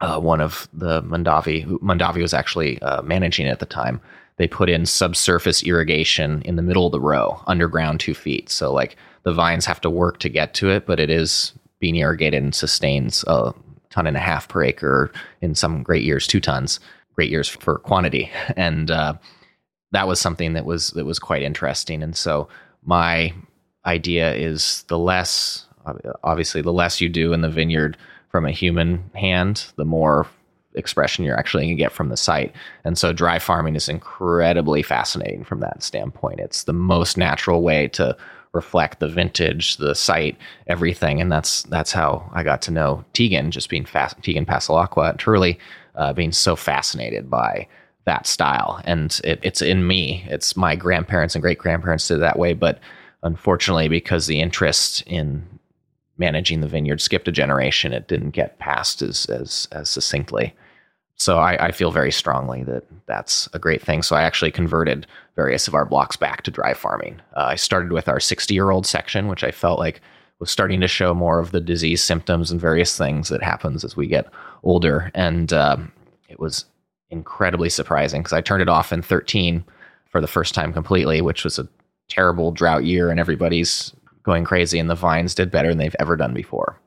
uh, 0.00 0.18
one 0.18 0.40
of 0.40 0.68
the 0.72 1.02
Mondavi, 1.02 1.62
who 1.62 1.78
Mondavi 1.80 2.22
was 2.22 2.34
actually 2.34 2.80
uh, 2.82 3.02
managing 3.02 3.46
at 3.46 3.60
the 3.60 3.66
time, 3.66 4.00
they 4.38 4.46
put 4.46 4.68
in 4.68 4.86
subsurface 4.86 5.62
irrigation 5.62 6.42
in 6.42 6.56
the 6.56 6.62
middle 6.62 6.86
of 6.86 6.92
the 6.92 7.00
row, 7.00 7.42
underground 7.46 8.00
two 8.00 8.14
feet. 8.14 8.50
So 8.50 8.72
like 8.72 8.96
the 9.22 9.32
vines 9.32 9.66
have 9.66 9.80
to 9.80 9.90
work 9.90 10.18
to 10.20 10.28
get 10.28 10.54
to 10.54 10.70
it, 10.70 10.86
but 10.86 11.00
it 11.00 11.10
is 11.10 11.52
being 11.80 11.96
irrigated 11.96 12.42
and 12.42 12.54
sustains 12.54 13.24
a 13.26 13.52
ton 13.90 14.06
and 14.06 14.16
a 14.16 14.20
half 14.20 14.48
per 14.48 14.62
acre. 14.62 15.10
In 15.40 15.54
some 15.54 15.82
great 15.82 16.04
years, 16.04 16.26
two 16.26 16.40
tons. 16.40 16.80
Great 17.14 17.30
years 17.30 17.48
for 17.48 17.78
quantity, 17.78 18.30
and 18.56 18.90
uh, 18.90 19.14
that 19.92 20.06
was 20.06 20.20
something 20.20 20.52
that 20.52 20.66
was 20.66 20.90
that 20.90 21.06
was 21.06 21.18
quite 21.18 21.42
interesting. 21.42 22.02
And 22.02 22.14
so 22.14 22.48
my 22.84 23.32
idea 23.86 24.34
is 24.34 24.84
the 24.88 24.98
less, 24.98 25.66
obviously, 26.22 26.60
the 26.60 26.72
less 26.72 27.00
you 27.00 27.08
do 27.08 27.32
in 27.32 27.40
the 27.40 27.48
vineyard 27.48 27.96
from 28.30 28.44
a 28.44 28.50
human 28.50 29.10
hand, 29.14 29.64
the 29.76 29.86
more 29.86 30.26
expression 30.76 31.24
you're 31.24 31.38
actually 31.38 31.64
going 31.64 31.76
to 31.76 31.82
get 31.82 31.92
from 31.92 32.08
the 32.08 32.16
site. 32.16 32.54
And 32.84 32.96
so 32.96 33.12
dry 33.12 33.38
farming 33.38 33.76
is 33.76 33.88
incredibly 33.88 34.82
fascinating 34.82 35.44
from 35.44 35.60
that 35.60 35.82
standpoint. 35.82 36.40
It's 36.40 36.64
the 36.64 36.72
most 36.72 37.16
natural 37.16 37.62
way 37.62 37.88
to 37.88 38.16
reflect 38.52 39.00
the 39.00 39.08
vintage, 39.08 39.76
the 39.76 39.94
site, 39.94 40.36
everything. 40.66 41.20
And 41.20 41.30
that's 41.30 41.62
that's 41.64 41.92
how 41.92 42.30
I 42.34 42.42
got 42.42 42.62
to 42.62 42.70
know 42.70 43.04
Tegan, 43.12 43.50
just 43.50 43.68
being 43.68 43.84
fast 43.84 44.22
Tegan 44.22 44.46
Passalacqua 44.46 45.10
at 45.10 45.18
Turley, 45.18 45.58
uh, 45.94 46.12
being 46.12 46.32
so 46.32 46.56
fascinated 46.56 47.28
by 47.28 47.66
that 48.04 48.26
style. 48.26 48.80
And 48.84 49.20
it, 49.24 49.40
it's 49.42 49.62
in 49.62 49.86
me. 49.86 50.24
It's 50.28 50.56
my 50.56 50.76
grandparents 50.76 51.34
and 51.34 51.42
great 51.42 51.58
grandparents 51.58 52.08
did 52.08 52.18
it 52.18 52.20
that 52.20 52.38
way, 52.38 52.54
but 52.54 52.78
unfortunately, 53.22 53.88
because 53.88 54.26
the 54.26 54.40
interest 54.40 55.02
in 55.06 55.44
managing 56.18 56.60
the 56.60 56.68
vineyard 56.68 57.00
skipped 57.00 57.28
a 57.28 57.32
generation. 57.32 57.92
It 57.92 58.08
didn't 58.08 58.30
get 58.30 58.58
passed 58.58 59.02
as 59.02 59.26
as 59.26 59.68
as 59.72 59.90
succinctly. 59.90 60.54
So 61.16 61.38
I, 61.38 61.66
I, 61.66 61.72
feel 61.72 61.90
very 61.90 62.12
strongly 62.12 62.62
that 62.64 62.84
that's 63.06 63.48
a 63.54 63.58
great 63.58 63.80
thing. 63.80 64.02
So 64.02 64.14
I 64.14 64.22
actually 64.22 64.50
converted 64.50 65.06
various 65.34 65.66
of 65.66 65.74
our 65.74 65.86
blocks 65.86 66.16
back 66.16 66.42
to 66.42 66.50
dry 66.50 66.74
farming. 66.74 67.20
Uh, 67.34 67.44
I 67.44 67.54
started 67.54 67.92
with 67.92 68.06
our 68.08 68.20
60 68.20 68.52
year 68.52 68.70
old 68.70 68.86
section, 68.86 69.26
which 69.28 69.42
I 69.42 69.50
felt 69.50 69.78
like 69.78 70.02
was 70.38 70.50
starting 70.50 70.80
to 70.82 70.88
show 70.88 71.14
more 71.14 71.38
of 71.38 71.52
the 71.52 71.60
disease 71.60 72.02
symptoms 72.04 72.50
and 72.50 72.60
various 72.60 72.98
things 72.98 73.30
that 73.30 73.42
happens 73.42 73.82
as 73.82 73.96
we 73.96 74.06
get 74.06 74.26
older. 74.62 75.10
And 75.14 75.52
um, 75.52 75.90
it 76.28 76.38
was 76.38 76.66
incredibly 77.10 77.70
surprising 77.70 78.20
because 78.22 78.34
I 78.34 78.42
turned 78.42 78.62
it 78.62 78.68
off 78.68 78.92
in 78.92 79.00
13 79.00 79.64
for 80.10 80.20
the 80.20 80.26
first 80.26 80.54
time 80.54 80.72
completely, 80.72 81.22
which 81.22 81.44
was 81.44 81.58
a 81.58 81.68
terrible 82.08 82.52
drought 82.52 82.84
year 82.84 83.10
and 83.10 83.18
everybody's 83.18 83.92
going 84.22 84.44
crazy, 84.44 84.78
and 84.78 84.90
the 84.90 84.94
vines 84.94 85.34
did 85.34 85.50
better 85.50 85.68
than 85.68 85.78
they've 85.78 85.96
ever 85.98 86.16
done 86.16 86.34
before. 86.34 86.78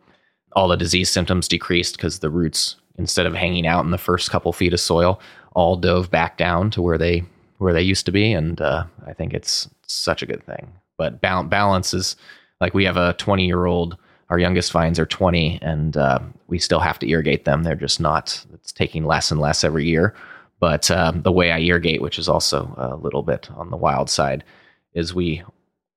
All 0.54 0.68
the 0.68 0.76
disease 0.76 1.10
symptoms 1.10 1.48
decreased 1.48 1.96
because 1.96 2.20
the 2.20 2.30
roots, 2.30 2.76
instead 3.00 3.26
of 3.26 3.34
hanging 3.34 3.66
out 3.66 3.84
in 3.86 3.92
the 3.92 3.98
first 3.98 4.30
couple 4.30 4.54
feet 4.54 4.74
of 4.74 4.80
soil, 4.80 5.20
all 5.54 5.76
dove 5.76 6.12
back 6.12 6.38
down 6.38 6.70
to 6.72 6.82
where 6.82 6.98
they 6.98 7.24
where 7.58 7.74
they 7.74 7.82
used 7.82 8.06
to 8.06 8.12
be, 8.12 8.32
and 8.32 8.62
uh, 8.62 8.86
I 9.08 9.14
think 9.14 9.34
it's 9.34 9.68
such 9.88 10.22
a 10.22 10.26
good 10.26 10.46
thing. 10.46 10.72
But 10.98 11.20
balance 11.22 11.94
is 11.94 12.16
like 12.62 12.74
we 12.74 12.86
have 12.86 12.98
a 12.98 13.14
20 13.14 13.46
year 13.46 13.66
old. 13.66 13.98
Our 14.30 14.38
youngest 14.38 14.72
vines 14.72 15.00
are 15.00 15.08
20, 15.08 15.60
and 15.62 15.98
uh, 15.98 16.20
we 16.48 16.60
still 16.60 16.80
have 16.80 17.00
to 17.00 17.10
irrigate 17.10 17.46
them. 17.46 17.64
They're 17.64 17.76
just 17.76 18.00
not. 18.00 18.46
It's 18.54 18.72
taking 18.72 19.06
less 19.06 19.32
and 19.32 19.42
less 19.42 19.64
every 19.64 19.88
year. 19.88 20.14
But 20.60 20.92
uh, 20.92 21.14
the 21.16 21.32
way 21.32 21.52
I 21.52 21.60
irrigate, 21.60 22.02
which 22.02 22.20
is 22.20 22.30
also 22.30 22.76
a 22.78 22.96
little 22.96 23.24
bit 23.24 23.50
on 23.52 23.72
the 23.72 23.78
wild 23.78 24.10
side, 24.10 24.44
is 24.94 25.16
we 25.16 25.42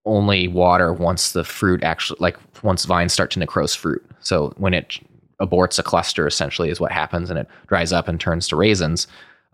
only 0.04 0.48
water 0.48 0.92
once 0.92 1.32
the 1.32 1.44
fruit 1.44 1.82
actually 1.82 2.18
like 2.20 2.36
once 2.64 2.84
vines 2.84 3.12
start 3.12 3.30
to 3.32 3.40
necrose 3.40 3.76
fruit. 3.76 4.04
So 4.20 4.52
when 4.56 4.72
it 4.72 4.98
aborts 5.42 5.78
a 5.78 5.82
cluster, 5.82 6.26
essentially 6.26 6.70
is 6.70 6.80
what 6.80 6.92
happens, 6.92 7.28
and 7.28 7.38
it 7.38 7.48
dries 7.66 7.92
up 7.92 8.08
and 8.08 8.20
turns 8.20 8.48
to 8.48 8.56
raisins. 8.56 9.06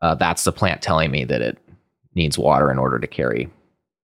Uh, 0.03 0.15
that's 0.15 0.45
the 0.45 0.53
plant 0.53 0.83
telling 0.83 1.11
me 1.11 1.25
that 1.25 1.43
it 1.43 1.59
needs 2.15 2.39
water 2.39 2.71
in 2.71 2.79
order 2.79 2.99
to 2.99 3.07
carry 3.07 3.49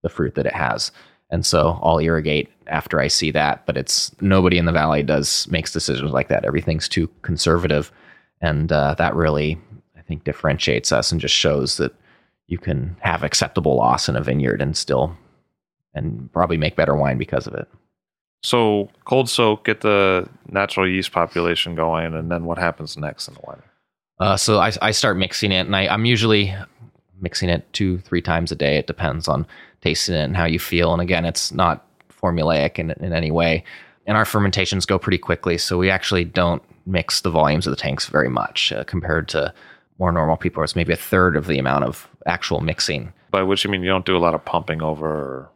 the 0.02 0.08
fruit 0.08 0.34
that 0.34 0.46
it 0.46 0.54
has. 0.54 0.90
And 1.30 1.44
so 1.44 1.78
I'll 1.82 1.98
irrigate 1.98 2.50
after 2.66 3.00
I 3.00 3.08
see 3.08 3.30
that, 3.32 3.66
but 3.66 3.76
it's 3.76 4.14
nobody 4.20 4.58
in 4.58 4.66
the 4.66 4.72
valley 4.72 5.02
does 5.02 5.48
makes 5.48 5.72
decisions 5.72 6.12
like 6.12 6.28
that. 6.28 6.44
Everything's 6.44 6.88
too 6.88 7.08
conservative, 7.22 7.90
and 8.40 8.70
uh, 8.70 8.94
that 8.94 9.14
really 9.14 9.58
I 9.96 10.02
think 10.02 10.24
differentiates 10.24 10.92
us 10.92 11.10
and 11.10 11.20
just 11.20 11.34
shows 11.34 11.76
that 11.78 11.94
you 12.46 12.58
can 12.58 12.96
have 13.00 13.22
acceptable 13.22 13.76
loss 13.76 14.08
in 14.08 14.16
a 14.16 14.22
vineyard 14.22 14.60
and 14.60 14.76
still 14.76 15.16
and 15.94 16.30
probably 16.32 16.56
make 16.56 16.76
better 16.76 16.94
wine 16.94 17.18
because 17.18 17.46
of 17.46 17.54
it. 17.54 17.68
So 18.44 18.90
cold 19.06 19.30
soak, 19.30 19.64
get 19.64 19.80
the 19.80 20.28
natural 20.50 20.86
yeast 20.86 21.12
population 21.12 21.74
going, 21.74 22.12
and 22.12 22.30
then 22.30 22.44
what 22.44 22.58
happens 22.58 22.94
next 22.94 23.26
in 23.26 23.34
the 23.34 23.40
wine? 23.42 23.62
Uh, 24.20 24.36
so 24.36 24.58
I, 24.60 24.70
I 24.82 24.90
start 24.90 25.16
mixing 25.16 25.50
it, 25.50 25.66
and 25.66 25.74
I, 25.74 25.86
I'm 25.86 26.04
usually 26.04 26.54
mixing 27.22 27.48
it 27.48 27.64
two, 27.72 28.00
three 28.00 28.20
times 28.20 28.52
a 28.52 28.54
day. 28.54 28.76
It 28.76 28.86
depends 28.86 29.28
on 29.28 29.46
tasting 29.80 30.14
it 30.14 30.24
and 30.24 30.36
how 30.36 30.44
you 30.44 30.58
feel. 30.58 30.92
And 30.92 31.00
again, 31.00 31.24
it's 31.24 31.52
not 31.52 31.86
formulaic 32.22 32.78
in, 32.78 32.90
in 32.90 33.14
any 33.14 33.30
way. 33.30 33.64
And 34.06 34.14
our 34.14 34.26
fermentations 34.26 34.84
go 34.84 34.98
pretty 34.98 35.16
quickly, 35.16 35.56
so 35.56 35.78
we 35.78 35.88
actually 35.88 36.26
don't 36.26 36.62
mix 36.84 37.22
the 37.22 37.30
volumes 37.30 37.66
of 37.66 37.70
the 37.70 37.80
tanks 37.80 38.08
very 38.08 38.28
much 38.28 38.72
uh, 38.72 38.84
compared 38.84 39.26
to 39.28 39.54
more 39.98 40.12
normal 40.12 40.36
people. 40.36 40.62
It's 40.62 40.76
maybe 40.76 40.92
a 40.92 40.96
third 40.96 41.34
of 41.34 41.46
the 41.46 41.58
amount 41.58 41.84
of 41.84 42.06
actual 42.26 42.60
mixing. 42.60 43.10
By 43.30 43.42
which 43.42 43.64
you 43.64 43.70
mean 43.70 43.82
you 43.82 43.88
don't 43.88 44.04
do 44.04 44.18
a 44.18 44.18
lot 44.18 44.34
of 44.34 44.44
pumping 44.44 44.82
over 44.82 45.48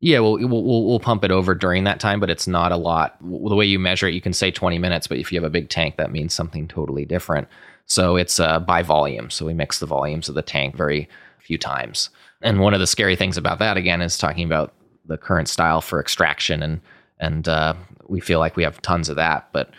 yeah, 0.00 0.18
well, 0.18 0.36
we'll, 0.38 0.84
we'll, 0.84 1.00
pump 1.00 1.24
it 1.24 1.30
over 1.30 1.54
during 1.54 1.84
that 1.84 2.00
time, 2.00 2.20
but 2.20 2.28
it's 2.28 2.46
not 2.46 2.72
a 2.72 2.76
lot. 2.76 3.16
The 3.20 3.54
way 3.54 3.64
you 3.64 3.78
measure 3.78 4.06
it, 4.06 4.14
you 4.14 4.20
can 4.20 4.34
say 4.34 4.50
20 4.50 4.78
minutes, 4.78 5.06
but 5.06 5.18
if 5.18 5.32
you 5.32 5.40
have 5.40 5.46
a 5.46 5.50
big 5.50 5.70
tank, 5.70 5.96
that 5.96 6.12
means 6.12 6.34
something 6.34 6.68
totally 6.68 7.04
different. 7.06 7.48
So 7.86 8.16
it's 8.16 8.38
uh, 8.38 8.60
by 8.60 8.82
volume. 8.82 9.30
So 9.30 9.46
we 9.46 9.54
mix 9.54 9.78
the 9.78 9.86
volumes 9.86 10.28
of 10.28 10.34
the 10.34 10.42
tank 10.42 10.76
very 10.76 11.08
few 11.38 11.58
times. 11.58 12.10
And 12.42 12.60
one 12.60 12.74
of 12.74 12.80
the 12.80 12.86
scary 12.86 13.16
things 13.16 13.36
about 13.36 13.58
that, 13.60 13.76
again, 13.76 14.02
is 14.02 14.18
talking 14.18 14.44
about 14.44 14.74
the 15.06 15.16
current 15.16 15.48
style 15.48 15.80
for 15.80 16.00
extraction, 16.00 16.62
and 16.62 16.80
and 17.18 17.48
uh, 17.48 17.74
we 18.08 18.20
feel 18.20 18.38
like 18.38 18.56
we 18.56 18.62
have 18.62 18.82
tons 18.82 19.08
of 19.08 19.16
that. 19.16 19.48
But 19.52 19.70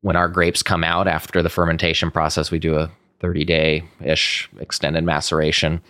when 0.00 0.16
our 0.16 0.28
grapes 0.28 0.62
come 0.62 0.84
out 0.84 1.06
after 1.06 1.42
the 1.42 1.50
fermentation 1.50 2.10
process, 2.10 2.50
we 2.50 2.58
do 2.58 2.76
a 2.76 2.90
30 3.20 3.44
day 3.44 3.84
ish 4.04 4.48
extended 4.58 5.04
maceration. 5.04 5.80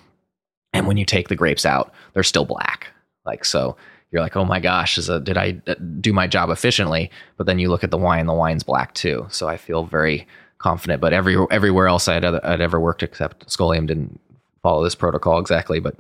And 0.73 0.87
when 0.87 0.97
you 0.97 1.05
take 1.05 1.29
the 1.29 1.37
grapes 1.37 1.65
out, 1.65 1.93
they're 2.13 2.23
still 2.23 2.45
black. 2.45 2.89
Like, 3.29 3.45
so 3.45 3.77
you're 4.11 4.23
like, 4.23 4.37
oh 4.37 4.45
my 4.45 4.59
gosh, 4.59 4.97
a, 4.97 5.21
did 5.21 5.37
I 5.37 5.61
uh, 5.67 5.75
do 6.01 6.15
my 6.15 6.27
job 6.27 6.49
efficiently? 6.49 7.11
But 7.37 7.47
then 7.47 7.59
you 7.59 7.69
look 7.69 7.85
at 7.85 7.91
the 7.91 7.99
wine, 7.99 8.27
the 8.27 8.33
wine's 8.33 8.63
black 8.63 8.95
too. 8.95 9.27
So 9.29 9.49
I 9.49 9.59
feel 9.59 9.85
very 9.85 10.27
confident. 10.57 11.03
But 11.03 11.13
every 11.13 11.37
everywhere 11.51 11.89
else 11.89 12.09
I'd, 12.09 12.25
I'd 12.25 12.63
ever 12.63 12.81
worked, 12.81 13.03
except 13.03 13.47
Scholium, 13.49 13.87
didn't 13.87 14.19
follow 14.63 14.83
this 14.83 14.95
protocol 14.95 15.39
exactly. 15.39 15.79
But 15.79 15.97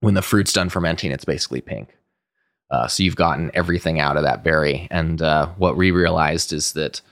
when 0.00 0.14
the 0.14 0.22
fruit's 0.22 0.54
done 0.54 0.70
fermenting, 0.70 1.12
it's 1.12 1.26
basically 1.26 1.60
pink. 1.60 1.94
Uh, 2.70 2.86
so 2.86 3.02
you've 3.02 3.16
gotten 3.16 3.50
everything 3.54 4.00
out 4.00 4.16
of 4.16 4.22
that 4.22 4.42
berry. 4.42 4.88
And 4.90 5.20
uh, 5.20 5.48
what 5.58 5.76
we 5.76 5.90
realized 5.90 6.52
is 6.52 6.72
that 6.72 7.02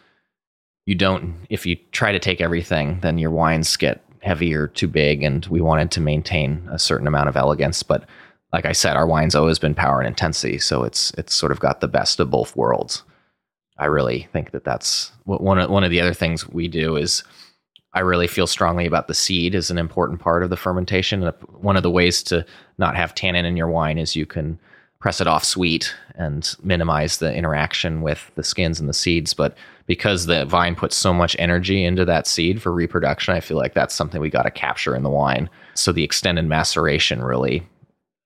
you 0.86 0.94
don't, 0.94 1.34
if 1.50 1.66
you 1.66 1.76
try 1.92 2.12
to 2.12 2.18
take 2.18 2.40
everything, 2.40 3.00
then 3.00 3.18
your 3.18 3.30
wines 3.30 3.76
get 3.76 4.02
heavy 4.20 4.54
or 4.54 4.68
too 4.68 4.88
big. 4.88 5.22
And 5.22 5.44
we 5.46 5.60
wanted 5.60 5.90
to 5.92 6.00
maintain 6.00 6.68
a 6.70 6.78
certain 6.78 7.06
amount 7.06 7.28
of 7.28 7.36
elegance. 7.36 7.82
But 7.82 8.04
like 8.52 8.64
I 8.64 8.72
said, 8.72 8.96
our 8.96 9.06
wine's 9.06 9.34
always 9.34 9.58
been 9.58 9.74
power 9.74 10.00
and 10.00 10.08
intensity. 10.08 10.58
So 10.58 10.84
it's, 10.84 11.10
it's 11.18 11.34
sort 11.34 11.52
of 11.52 11.60
got 11.60 11.80
the 11.80 11.88
best 11.88 12.20
of 12.20 12.30
both 12.30 12.56
worlds. 12.56 13.02
I 13.78 13.86
really 13.86 14.28
think 14.32 14.52
that 14.52 14.64
that's 14.64 15.12
one 15.24 15.58
of, 15.58 15.68
one 15.68 15.84
of 15.84 15.90
the 15.90 16.00
other 16.00 16.14
things 16.14 16.48
we 16.48 16.66
do 16.68 16.96
is 16.96 17.22
I 17.92 18.00
really 18.00 18.26
feel 18.26 18.46
strongly 18.46 18.86
about 18.86 19.08
the 19.08 19.14
seed 19.14 19.54
is 19.54 19.70
an 19.70 19.78
important 19.78 20.20
part 20.20 20.42
of 20.42 20.50
the 20.50 20.56
fermentation. 20.56 21.22
And 21.22 21.34
one 21.60 21.76
of 21.76 21.82
the 21.82 21.90
ways 21.90 22.22
to 22.24 22.44
not 22.78 22.96
have 22.96 23.14
tannin 23.14 23.44
in 23.44 23.56
your 23.56 23.68
wine 23.68 23.98
is 23.98 24.16
you 24.16 24.26
can 24.26 24.58
press 24.98 25.20
it 25.20 25.26
off 25.26 25.44
sweet 25.44 25.94
and 26.14 26.54
minimize 26.62 27.18
the 27.18 27.34
interaction 27.34 28.02
with 28.02 28.30
the 28.34 28.44
skins 28.44 28.80
and 28.80 28.88
the 28.88 28.94
seeds. 28.94 29.34
But 29.34 29.56
because 29.86 30.26
the 30.26 30.44
vine 30.44 30.74
puts 30.74 30.96
so 30.96 31.12
much 31.12 31.36
energy 31.38 31.84
into 31.84 32.04
that 32.04 32.26
seed 32.26 32.60
for 32.62 32.72
reproduction, 32.72 33.34
I 33.34 33.40
feel 33.40 33.56
like 33.56 33.74
that's 33.74 33.94
something 33.94 34.20
we 34.20 34.30
got 34.30 34.42
to 34.42 34.50
capture 34.50 34.96
in 34.96 35.02
the 35.02 35.10
wine. 35.10 35.50
So 35.74 35.92
the 35.92 36.04
extended 36.04 36.46
maceration 36.46 37.22
really 37.22 37.66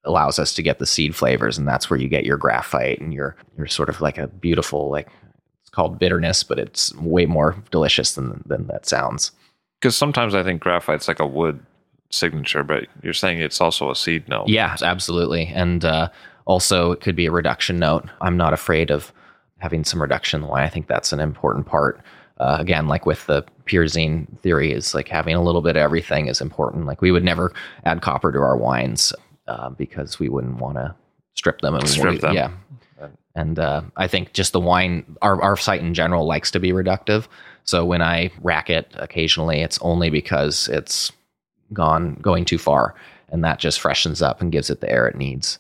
allows 0.05 0.39
us 0.39 0.55
to 0.55 0.63
get 0.63 0.79
the 0.79 0.87
seed 0.87 1.15
flavors, 1.15 1.59
and 1.59 1.69
that's 1.69 1.91
where 1.91 1.99
you 1.99 2.09
get 2.09 2.25
your 2.25 2.37
graphite 2.37 3.01
and 3.01 3.13
your 3.13 3.37
your 3.57 3.67
sort 3.67 3.89
of 3.89 4.01
like 4.01 4.19
a 4.19 4.29
beautiful 4.29 4.91
like 4.91 5.09
it's 5.63 5.71
called 5.71 5.99
bitterness, 5.99 6.43
but 6.43 6.59
it's 6.59 6.95
way 6.97 7.27
more 7.27 7.57
delicious 7.71 8.15
than 8.15 8.43
than 8.47 8.67
that 8.69 8.87
sounds. 8.87 9.33
Because 9.81 9.97
sometimes 9.97 10.35
I 10.35 10.43
think 10.43 10.61
graphite's 10.61 11.09
like 11.09 11.21
a 11.21 11.27
wood 11.27 11.61
signature, 12.11 12.63
but 12.63 12.87
you're 13.03 13.13
saying 13.13 13.41
it's 13.41 13.61
also 13.61 13.91
a 13.91 13.97
seed 13.97 14.29
note. 14.29 14.49
Yeah, 14.49 14.77
absolutely. 14.83 15.47
And 15.47 15.85
uh, 15.85 16.09
also, 16.45 16.93
it 16.93 17.01
could 17.01 17.17
be 17.17 17.27
a 17.27 17.31
reduction 17.31 17.79
note. 17.79 18.09
I'm 18.21 18.37
not 18.37 18.53
afraid 18.53 18.91
of 18.91 19.13
having 19.59 19.85
some 19.85 20.03
reduction 20.03 20.47
wine. 20.47 20.65
I 20.65 20.69
think 20.69 20.87
that's 20.87 21.13
an 21.13 21.21
important 21.21 21.67
part. 21.67 22.01
Uh, 22.39 22.57
again, 22.59 22.89
like 22.89 23.07
with 23.07 23.27
the 23.27 23.45
pyrazine 23.67 24.27
theory, 24.41 24.73
is 24.73 24.95
like 24.95 25.09
having 25.09 25.35
a 25.35 25.43
little 25.43 25.61
bit 25.61 25.77
of 25.77 25.83
everything 25.83 26.27
is 26.27 26.41
important. 26.41 26.87
Like 26.87 27.03
we 27.03 27.13
would 27.13 27.25
never 27.25 27.53
add 27.85 28.03
copper 28.03 28.33
to 28.33 28.39
our 28.39 28.57
wines 28.57 29.13
uh, 29.51 29.69
because 29.71 30.19
we 30.21 30.29
wouldn't 30.29 30.59
want 30.59 30.77
to 30.77 30.95
strip 31.35 31.61
them. 31.61 31.75
And 31.75 31.89
strip 31.89 32.21
them. 32.21 32.35
Yeah. 32.35 32.53
And 33.35 33.59
uh, 33.59 33.83
I 33.97 34.07
think 34.07 34.33
just 34.33 34.53
the 34.53 34.61
wine, 34.61 35.17
our, 35.23 35.41
our 35.43 35.57
site 35.57 35.81
in 35.81 35.95
general 35.95 36.27
likes 36.27 36.51
to 36.53 36.61
be 36.61 36.71
reductive. 36.71 37.27
So 37.65 37.85
when 37.85 38.03
I 38.03 38.31
rack 38.43 38.71
it 38.71 38.93
occasionally, 38.95 39.61
it's 39.61 39.79
only 39.83 40.11
because 40.11 40.69
it's 40.69 41.13
gone 41.73 42.15
going 42.21 42.45
too 42.45 42.59
far, 42.59 42.95
and 43.29 43.45
that 43.45 43.59
just 43.59 43.81
freshens 43.81 44.23
up 44.23 44.41
and 44.41 44.51
gives 44.51 44.71
it 44.71 44.81
the 44.81 44.91
air 44.91 45.07
it 45.07 45.17
needs. 45.17 45.59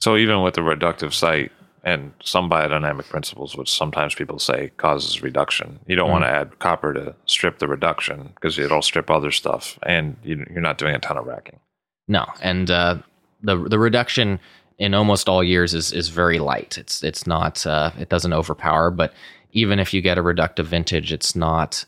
So 0.00 0.16
even 0.16 0.42
with 0.42 0.54
the 0.54 0.60
reductive 0.60 1.14
site 1.14 1.50
and 1.82 2.12
some 2.22 2.50
biodynamic 2.50 3.08
principles, 3.08 3.56
which 3.56 3.72
sometimes 3.72 4.14
people 4.14 4.38
say 4.38 4.70
causes 4.76 5.22
reduction, 5.22 5.80
you 5.86 5.96
don't 5.96 6.06
mm-hmm. 6.06 6.12
want 6.12 6.24
to 6.24 6.30
add 6.30 6.58
copper 6.58 6.92
to 6.92 7.14
strip 7.24 7.58
the 7.58 7.68
reduction 7.68 8.32
because 8.34 8.58
it'll 8.58 8.82
strip 8.82 9.10
other 9.10 9.30
stuff, 9.30 9.78
and 9.84 10.16
you, 10.22 10.44
are 10.54 10.60
not 10.60 10.76
doing 10.76 10.94
a 10.94 10.98
ton 10.98 11.16
of 11.16 11.26
racking. 11.26 11.58
No, 12.08 12.26
and 12.40 12.70
uh, 12.70 12.98
the 13.42 13.56
the 13.56 13.78
reduction 13.78 14.38
in 14.78 14.94
almost 14.94 15.28
all 15.28 15.42
years 15.42 15.74
is 15.74 15.92
is 15.92 16.08
very 16.08 16.38
light. 16.38 16.78
It's 16.78 17.02
it's 17.02 17.26
not 17.26 17.66
uh, 17.66 17.90
it 17.98 18.08
doesn't 18.08 18.32
overpower, 18.32 18.90
but 18.90 19.12
even 19.52 19.78
if 19.78 19.94
you 19.94 20.02
get 20.02 20.18
a 20.18 20.22
reductive 20.22 20.66
vintage, 20.66 21.12
it's 21.12 21.34
not 21.34 21.84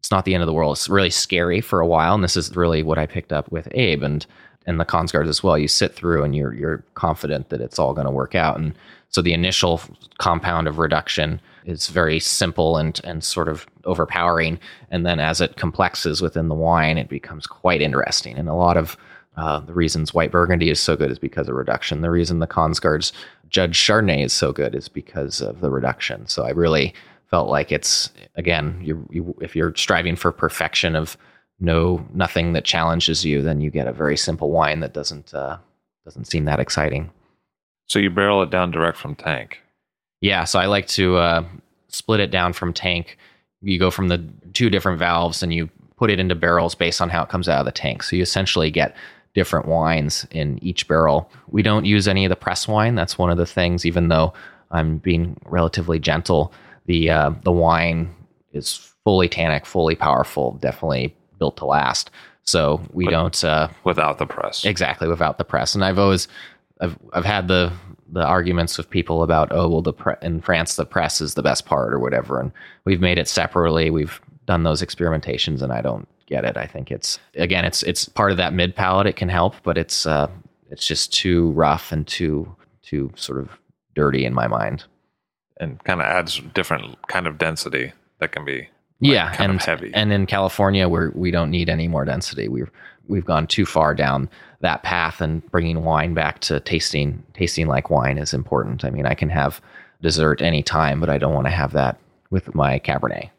it's 0.00 0.10
not 0.10 0.24
the 0.24 0.34
end 0.34 0.42
of 0.42 0.46
the 0.46 0.52
world. 0.52 0.76
It's 0.76 0.88
really 0.88 1.10
scary 1.10 1.60
for 1.60 1.80
a 1.80 1.86
while, 1.86 2.14
and 2.14 2.24
this 2.24 2.36
is 2.36 2.56
really 2.56 2.82
what 2.82 2.98
I 2.98 3.06
picked 3.06 3.32
up 3.32 3.50
with 3.50 3.68
Abe 3.72 4.02
and 4.02 4.26
and 4.64 4.78
the 4.78 4.84
Kongsgaard 4.84 5.28
as 5.28 5.42
well. 5.42 5.58
You 5.58 5.68
sit 5.68 5.94
through 5.94 6.22
and 6.22 6.34
you're 6.34 6.54
you're 6.54 6.84
confident 6.94 7.48
that 7.50 7.60
it's 7.60 7.78
all 7.78 7.94
going 7.94 8.06
to 8.06 8.12
work 8.12 8.34
out, 8.34 8.58
and 8.58 8.74
so 9.08 9.20
the 9.20 9.34
initial 9.34 9.80
compound 10.18 10.66
of 10.68 10.78
reduction 10.78 11.40
is 11.64 11.88
very 11.88 12.20
simple 12.20 12.76
and 12.76 13.00
and 13.04 13.22
sort 13.22 13.48
of 13.48 13.66
overpowering, 13.84 14.58
and 14.90 15.04
then 15.04 15.20
as 15.20 15.40
it 15.40 15.56
complexes 15.56 16.22
within 16.22 16.48
the 16.48 16.54
wine, 16.54 16.98
it 16.98 17.08
becomes 17.08 17.46
quite 17.46 17.82
interesting. 17.82 18.38
And 18.38 18.48
a 18.48 18.54
lot 18.54 18.76
of 18.76 18.96
uh, 19.36 19.60
the 19.60 19.72
reasons 19.72 20.12
white 20.12 20.30
Burgundy 20.30 20.70
is 20.70 20.80
so 20.80 20.96
good 20.96 21.10
is 21.10 21.18
because 21.18 21.48
of 21.48 21.54
reduction. 21.54 22.02
The 22.02 22.10
reason 22.10 22.38
the 22.38 22.46
Kongsgaard's 22.46 23.12
Judge 23.48 23.76
Chardonnay 23.78 24.24
is 24.24 24.32
so 24.32 24.52
good 24.52 24.74
is 24.74 24.88
because 24.88 25.40
of 25.40 25.60
the 25.60 25.70
reduction. 25.70 26.26
So 26.26 26.44
I 26.44 26.50
really 26.50 26.94
felt 27.30 27.48
like 27.48 27.72
it's 27.72 28.10
again, 28.36 28.78
you, 28.82 29.06
you, 29.10 29.34
if 29.40 29.56
you're 29.56 29.74
striving 29.74 30.16
for 30.16 30.32
perfection 30.32 30.94
of 30.94 31.16
no 31.60 32.06
nothing 32.12 32.52
that 32.52 32.64
challenges 32.64 33.24
you, 33.24 33.40
then 33.40 33.60
you 33.60 33.70
get 33.70 33.86
a 33.86 33.92
very 33.92 34.16
simple 34.16 34.50
wine 34.50 34.80
that 34.80 34.92
doesn't 34.92 35.32
uh, 35.32 35.56
doesn't 36.04 36.26
seem 36.26 36.44
that 36.44 36.60
exciting. 36.60 37.10
So 37.86 37.98
you 37.98 38.10
barrel 38.10 38.42
it 38.42 38.50
down 38.50 38.70
direct 38.70 38.98
from 38.98 39.14
tank. 39.14 39.60
Yeah, 40.20 40.44
so 40.44 40.58
I 40.58 40.66
like 40.66 40.86
to 40.88 41.16
uh, 41.16 41.44
split 41.88 42.20
it 42.20 42.30
down 42.30 42.52
from 42.52 42.72
tank. 42.72 43.18
You 43.60 43.78
go 43.78 43.90
from 43.90 44.08
the 44.08 44.24
two 44.52 44.70
different 44.70 44.98
valves 44.98 45.42
and 45.42 45.52
you 45.52 45.68
put 45.96 46.10
it 46.10 46.18
into 46.18 46.34
barrels 46.34 46.74
based 46.74 47.00
on 47.00 47.10
how 47.10 47.22
it 47.22 47.28
comes 47.28 47.48
out 47.48 47.60
of 47.60 47.64
the 47.64 47.72
tank. 47.72 48.02
So 48.02 48.16
you 48.16 48.22
essentially 48.22 48.70
get 48.70 48.96
different 49.34 49.66
wines 49.66 50.26
in 50.30 50.62
each 50.62 50.86
barrel. 50.88 51.30
We 51.48 51.62
don't 51.62 51.84
use 51.84 52.06
any 52.06 52.24
of 52.24 52.30
the 52.30 52.36
press 52.36 52.68
wine. 52.68 52.94
That's 52.94 53.18
one 53.18 53.30
of 53.30 53.38
the 53.38 53.46
things, 53.46 53.86
even 53.86 54.08
though 54.08 54.32
I'm 54.70 54.98
being 54.98 55.36
relatively 55.44 55.98
gentle 55.98 56.52
the 56.86 57.10
uh, 57.10 57.30
the 57.44 57.52
wine 57.52 58.14
is 58.52 58.74
fully 59.04 59.28
tannic, 59.28 59.66
fully 59.66 59.94
powerful, 59.94 60.52
definitely 60.60 61.14
built 61.38 61.56
to 61.58 61.64
last. 61.64 62.10
So 62.44 62.82
we 62.92 63.04
but 63.04 63.10
don't 63.12 63.44
uh, 63.44 63.68
without 63.84 64.18
the 64.18 64.26
press 64.26 64.64
exactly 64.64 65.08
without 65.08 65.38
the 65.38 65.44
press. 65.44 65.74
And 65.74 65.84
I've 65.84 65.98
always 65.98 66.28
I've 66.80 66.98
I've 67.12 67.24
had 67.24 67.48
the 67.48 67.72
the 68.10 68.24
arguments 68.24 68.76
with 68.76 68.90
people 68.90 69.22
about 69.22 69.48
oh 69.52 69.68
well 69.68 69.82
the 69.82 69.92
pre- 69.92 70.14
in 70.22 70.40
France 70.40 70.76
the 70.76 70.84
press 70.84 71.20
is 71.20 71.34
the 71.34 71.42
best 71.42 71.66
part 71.66 71.92
or 71.92 71.98
whatever, 71.98 72.40
and 72.40 72.52
we've 72.84 73.00
made 73.00 73.18
it 73.18 73.28
separately. 73.28 73.90
We've 73.90 74.20
done 74.46 74.64
those 74.64 74.82
experimentations, 74.82 75.62
and 75.62 75.72
I 75.72 75.80
don't 75.80 76.08
get 76.26 76.44
it. 76.44 76.56
I 76.56 76.66
think 76.66 76.90
it's 76.90 77.18
again 77.36 77.64
it's 77.64 77.82
it's 77.82 78.08
part 78.08 78.30
of 78.30 78.36
that 78.36 78.52
mid 78.52 78.74
palate. 78.74 79.06
It 79.06 79.16
can 79.16 79.28
help, 79.28 79.54
but 79.62 79.78
it's 79.78 80.06
uh, 80.06 80.28
it's 80.70 80.86
just 80.86 81.12
too 81.12 81.50
rough 81.52 81.92
and 81.92 82.06
too 82.06 82.54
too 82.82 83.12
sort 83.16 83.38
of 83.38 83.50
dirty 83.94 84.24
in 84.24 84.34
my 84.34 84.46
mind 84.46 84.84
and 85.58 85.82
kind 85.84 86.00
of 86.00 86.06
adds 86.06 86.40
different 86.54 86.96
kind 87.06 87.26
of 87.26 87.38
density 87.38 87.92
that 88.18 88.32
can 88.32 88.44
be 88.44 88.58
like, 88.58 88.68
yeah 89.00 89.36
and 89.38 89.60
heavy. 89.60 89.90
And 89.94 90.12
in 90.12 90.26
California, 90.26 90.88
where 90.88 91.12
we 91.14 91.30
don't 91.30 91.50
need 91.50 91.68
any 91.68 91.88
more 91.88 92.04
density, 92.04 92.48
we've 92.48 92.70
we've 93.08 93.24
gone 93.24 93.46
too 93.46 93.66
far 93.66 93.94
down 93.94 94.28
that 94.60 94.82
path, 94.82 95.20
and 95.20 95.44
bringing 95.50 95.84
wine 95.84 96.14
back 96.14 96.40
to 96.40 96.60
tasting 96.60 97.22
tasting 97.34 97.68
like 97.68 97.90
wine 97.90 98.18
is 98.18 98.34
important. 98.34 98.84
I 98.84 98.90
mean, 98.90 99.06
I 99.06 99.14
can 99.14 99.30
have 99.30 99.60
dessert 100.00 100.42
anytime, 100.42 101.00
but 101.00 101.08
I 101.08 101.18
don't 101.18 101.34
want 101.34 101.46
to 101.46 101.52
have 101.52 101.72
that 101.72 101.98
with 102.30 102.54
my 102.54 102.78
Cabernet. 102.80 103.30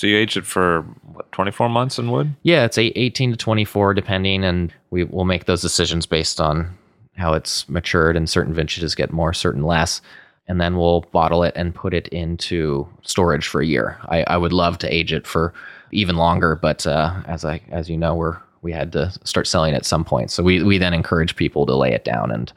So 0.00 0.06
you 0.06 0.16
age 0.16 0.38
it 0.38 0.46
for 0.46 0.80
what, 1.12 1.30
24 1.30 1.68
months 1.68 1.98
in 1.98 2.10
wood? 2.10 2.34
Yeah, 2.42 2.64
it's 2.64 2.78
18 2.78 3.32
to 3.32 3.36
24 3.36 3.92
depending 3.92 4.44
and 4.44 4.72
we 4.88 5.04
will 5.04 5.26
make 5.26 5.44
those 5.44 5.60
decisions 5.60 6.06
based 6.06 6.40
on 6.40 6.74
how 7.16 7.34
it's 7.34 7.68
matured 7.68 8.16
and 8.16 8.26
certain 8.26 8.54
vintages 8.54 8.94
get 8.94 9.12
more, 9.12 9.34
certain 9.34 9.62
less 9.62 10.00
and 10.48 10.58
then 10.58 10.78
we'll 10.78 11.02
bottle 11.12 11.42
it 11.42 11.52
and 11.54 11.74
put 11.74 11.92
it 11.92 12.08
into 12.08 12.88
storage 13.02 13.46
for 13.46 13.60
a 13.60 13.66
year. 13.66 13.98
I, 14.08 14.22
I 14.22 14.38
would 14.38 14.54
love 14.54 14.78
to 14.78 14.88
age 14.88 15.12
it 15.12 15.26
for 15.26 15.52
even 15.92 16.16
longer, 16.16 16.56
but 16.56 16.86
uh, 16.86 17.20
as 17.26 17.44
I 17.44 17.60
as 17.68 17.90
you 17.90 17.98
know, 17.98 18.14
we're 18.14 18.38
we 18.62 18.72
had 18.72 18.92
to 18.92 19.12
start 19.24 19.46
selling 19.46 19.74
at 19.74 19.84
some 19.84 20.06
point. 20.06 20.30
So 20.30 20.42
we 20.42 20.62
we 20.62 20.78
then 20.78 20.94
encourage 20.94 21.36
people 21.36 21.66
to 21.66 21.76
lay 21.76 21.92
it 21.92 22.06
down 22.06 22.30
and 22.30 22.50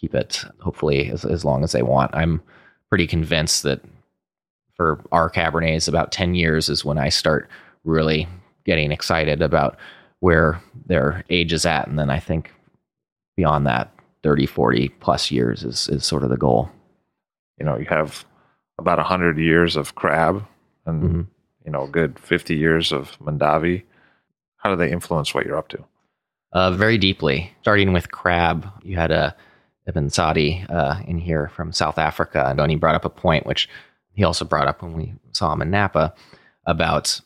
keep 0.00 0.14
it 0.14 0.44
hopefully 0.60 1.10
as, 1.10 1.24
as 1.24 1.44
long 1.44 1.64
as 1.64 1.72
they 1.72 1.82
want. 1.82 2.14
I'm 2.14 2.40
pretty 2.90 3.08
convinced 3.08 3.64
that 3.64 3.80
for 4.76 5.02
our 5.12 5.30
Cabernets, 5.30 5.88
about 5.88 6.12
10 6.12 6.34
years 6.34 6.68
is 6.68 6.84
when 6.84 6.98
I 6.98 7.08
start 7.08 7.48
really 7.84 8.28
getting 8.64 8.92
excited 8.92 9.42
about 9.42 9.76
where 10.20 10.60
their 10.86 11.24
age 11.30 11.52
is 11.52 11.66
at. 11.66 11.86
And 11.86 11.98
then 11.98 12.10
I 12.10 12.18
think 12.18 12.52
beyond 13.36 13.66
that, 13.66 13.92
30, 14.22 14.46
40 14.46 14.88
plus 15.00 15.30
years 15.30 15.62
is, 15.64 15.88
is 15.88 16.04
sort 16.04 16.24
of 16.24 16.30
the 16.30 16.36
goal 16.36 16.70
you 17.58 17.64
know, 17.64 17.76
you 17.76 17.86
have 17.86 18.24
about 18.78 18.98
100 18.98 19.38
years 19.38 19.76
of 19.76 19.94
Crabb 19.94 20.46
and, 20.84 21.02
mm-hmm. 21.02 21.20
you 21.64 21.72
know, 21.72 21.84
a 21.84 21.88
good 21.88 22.18
50 22.18 22.54
years 22.54 22.92
of 22.92 23.18
Mondavi. 23.18 23.82
How 24.58 24.70
do 24.70 24.76
they 24.76 24.90
influence 24.90 25.34
what 25.34 25.46
you're 25.46 25.56
up 25.56 25.68
to? 25.68 25.84
Uh, 26.52 26.70
very 26.72 26.98
deeply. 26.98 27.52
Starting 27.62 27.92
with 27.92 28.10
Crabb, 28.10 28.70
you 28.82 28.96
had 28.96 29.10
a 29.10 29.34
Eben 29.86 30.10
Sadie 30.10 30.64
uh, 30.68 31.00
in 31.06 31.18
here 31.18 31.48
from 31.48 31.72
South 31.72 31.98
Africa, 31.98 32.44
and 32.46 32.70
he 32.70 32.76
brought 32.76 32.94
up 32.94 33.04
a 33.04 33.10
point 33.10 33.46
which 33.46 33.68
he 34.16 34.24
also 34.24 34.44
brought 34.44 34.66
up 34.66 34.82
when 34.82 34.94
we 34.94 35.14
saw 35.32 35.52
him 35.52 35.62
in 35.62 35.70
Napa 35.70 36.12
about 36.66 37.20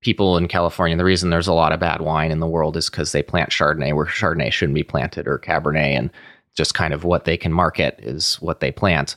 people 0.00 0.36
in 0.36 0.48
California, 0.48 0.96
the 0.96 1.04
reason 1.04 1.30
there's 1.30 1.46
a 1.46 1.52
lot 1.52 1.72
of 1.72 1.78
bad 1.78 2.00
wine 2.00 2.32
in 2.32 2.40
the 2.40 2.46
world 2.46 2.76
is 2.76 2.90
because 2.90 3.12
they 3.12 3.22
plant 3.22 3.50
Chardonnay 3.50 3.94
where 3.94 4.06
Chardonnay 4.06 4.50
shouldn't 4.50 4.74
be 4.74 4.82
planted 4.82 5.28
or 5.28 5.38
Cabernet, 5.38 5.96
and 5.96 6.10
just 6.56 6.74
kind 6.74 6.92
of 6.92 7.04
what 7.04 7.24
they 7.24 7.36
can 7.36 7.52
market 7.52 7.98
is 8.02 8.36
what 8.36 8.60
they 8.60 8.72
plant. 8.72 9.16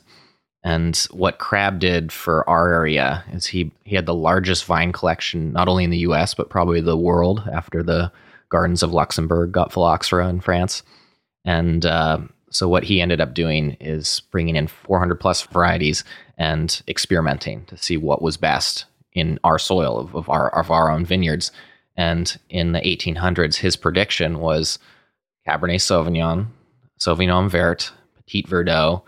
And 0.62 0.96
what 1.10 1.38
Crabb 1.38 1.78
did 1.78 2.10
for 2.12 2.48
our 2.48 2.72
area 2.72 3.24
is 3.32 3.46
he 3.46 3.72
he 3.84 3.94
had 3.94 4.06
the 4.06 4.14
largest 4.14 4.64
vine 4.64 4.92
collection 4.92 5.52
not 5.52 5.68
only 5.68 5.84
in 5.84 5.90
the 5.90 5.98
U.S. 5.98 6.34
but 6.34 6.50
probably 6.50 6.80
the 6.80 6.96
world 6.96 7.42
after 7.52 7.82
the 7.82 8.10
gardens 8.48 8.82
of 8.82 8.92
Luxembourg 8.92 9.52
got 9.52 9.72
phylloxera 9.72 10.28
in 10.28 10.40
France. 10.40 10.82
And 11.44 11.86
uh, 11.86 12.18
so 12.50 12.68
what 12.68 12.84
he 12.84 13.00
ended 13.00 13.20
up 13.20 13.34
doing 13.34 13.76
is 13.80 14.20
bringing 14.30 14.56
in 14.56 14.66
400 14.66 15.16
plus 15.16 15.42
varieties 15.42 16.04
and 16.38 16.82
experimenting 16.88 17.64
to 17.66 17.76
see 17.76 17.96
what 17.96 18.22
was 18.22 18.36
best 18.36 18.84
in 19.12 19.38
our 19.44 19.58
soil 19.58 19.98
of, 19.98 20.14
of 20.14 20.28
our 20.28 20.50
of 20.50 20.70
our 20.70 20.90
own 20.90 21.04
vineyards. 21.04 21.50
And 21.96 22.38
in 22.50 22.72
the 22.72 22.80
1800s, 22.80 23.56
his 23.56 23.74
prediction 23.74 24.38
was 24.40 24.78
Cabernet 25.48 25.80
Sauvignon, 25.80 26.46
Sauvignon 27.00 27.48
Vert, 27.48 27.90
Petit 28.16 28.42
Verdot, 28.42 29.02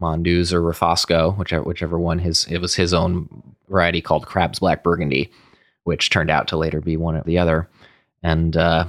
Mondeuse 0.00 0.52
or 0.52 0.60
Refosco, 0.60 1.36
whichever 1.38 1.62
whichever 1.62 1.98
one 1.98 2.18
his 2.18 2.44
it 2.46 2.58
was 2.58 2.74
his 2.74 2.92
own 2.92 3.28
variety 3.68 4.00
called 4.00 4.26
Crabb's 4.26 4.58
Black 4.58 4.82
Burgundy, 4.82 5.30
which 5.84 6.10
turned 6.10 6.30
out 6.30 6.48
to 6.48 6.56
later 6.56 6.80
be 6.80 6.96
one 6.96 7.16
or 7.16 7.22
the 7.22 7.38
other. 7.38 7.68
And 8.22 8.56
uh, 8.56 8.86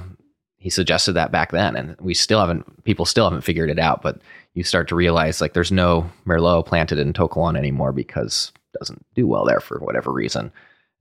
he 0.56 0.70
suggested 0.70 1.12
that 1.12 1.32
back 1.32 1.52
then, 1.52 1.76
and 1.76 1.96
we 2.00 2.14
still 2.14 2.40
haven't 2.40 2.84
people 2.84 3.04
still 3.04 3.24
haven't 3.24 3.42
figured 3.42 3.70
it 3.70 3.78
out. 3.78 4.02
But 4.02 4.20
you 4.54 4.62
start 4.62 4.88
to 4.88 4.94
realize 4.94 5.40
like 5.40 5.52
there's 5.52 5.72
no 5.72 6.10
Merlot 6.26 6.66
planted 6.66 6.98
in 6.98 7.12
To 7.12 7.28
Kalon 7.28 7.56
anymore 7.56 7.92
because 7.92 8.52
it 8.72 8.78
doesn't 8.78 9.04
do 9.14 9.26
well 9.26 9.44
there 9.44 9.60
for 9.60 9.78
whatever 9.80 10.12
reason. 10.12 10.52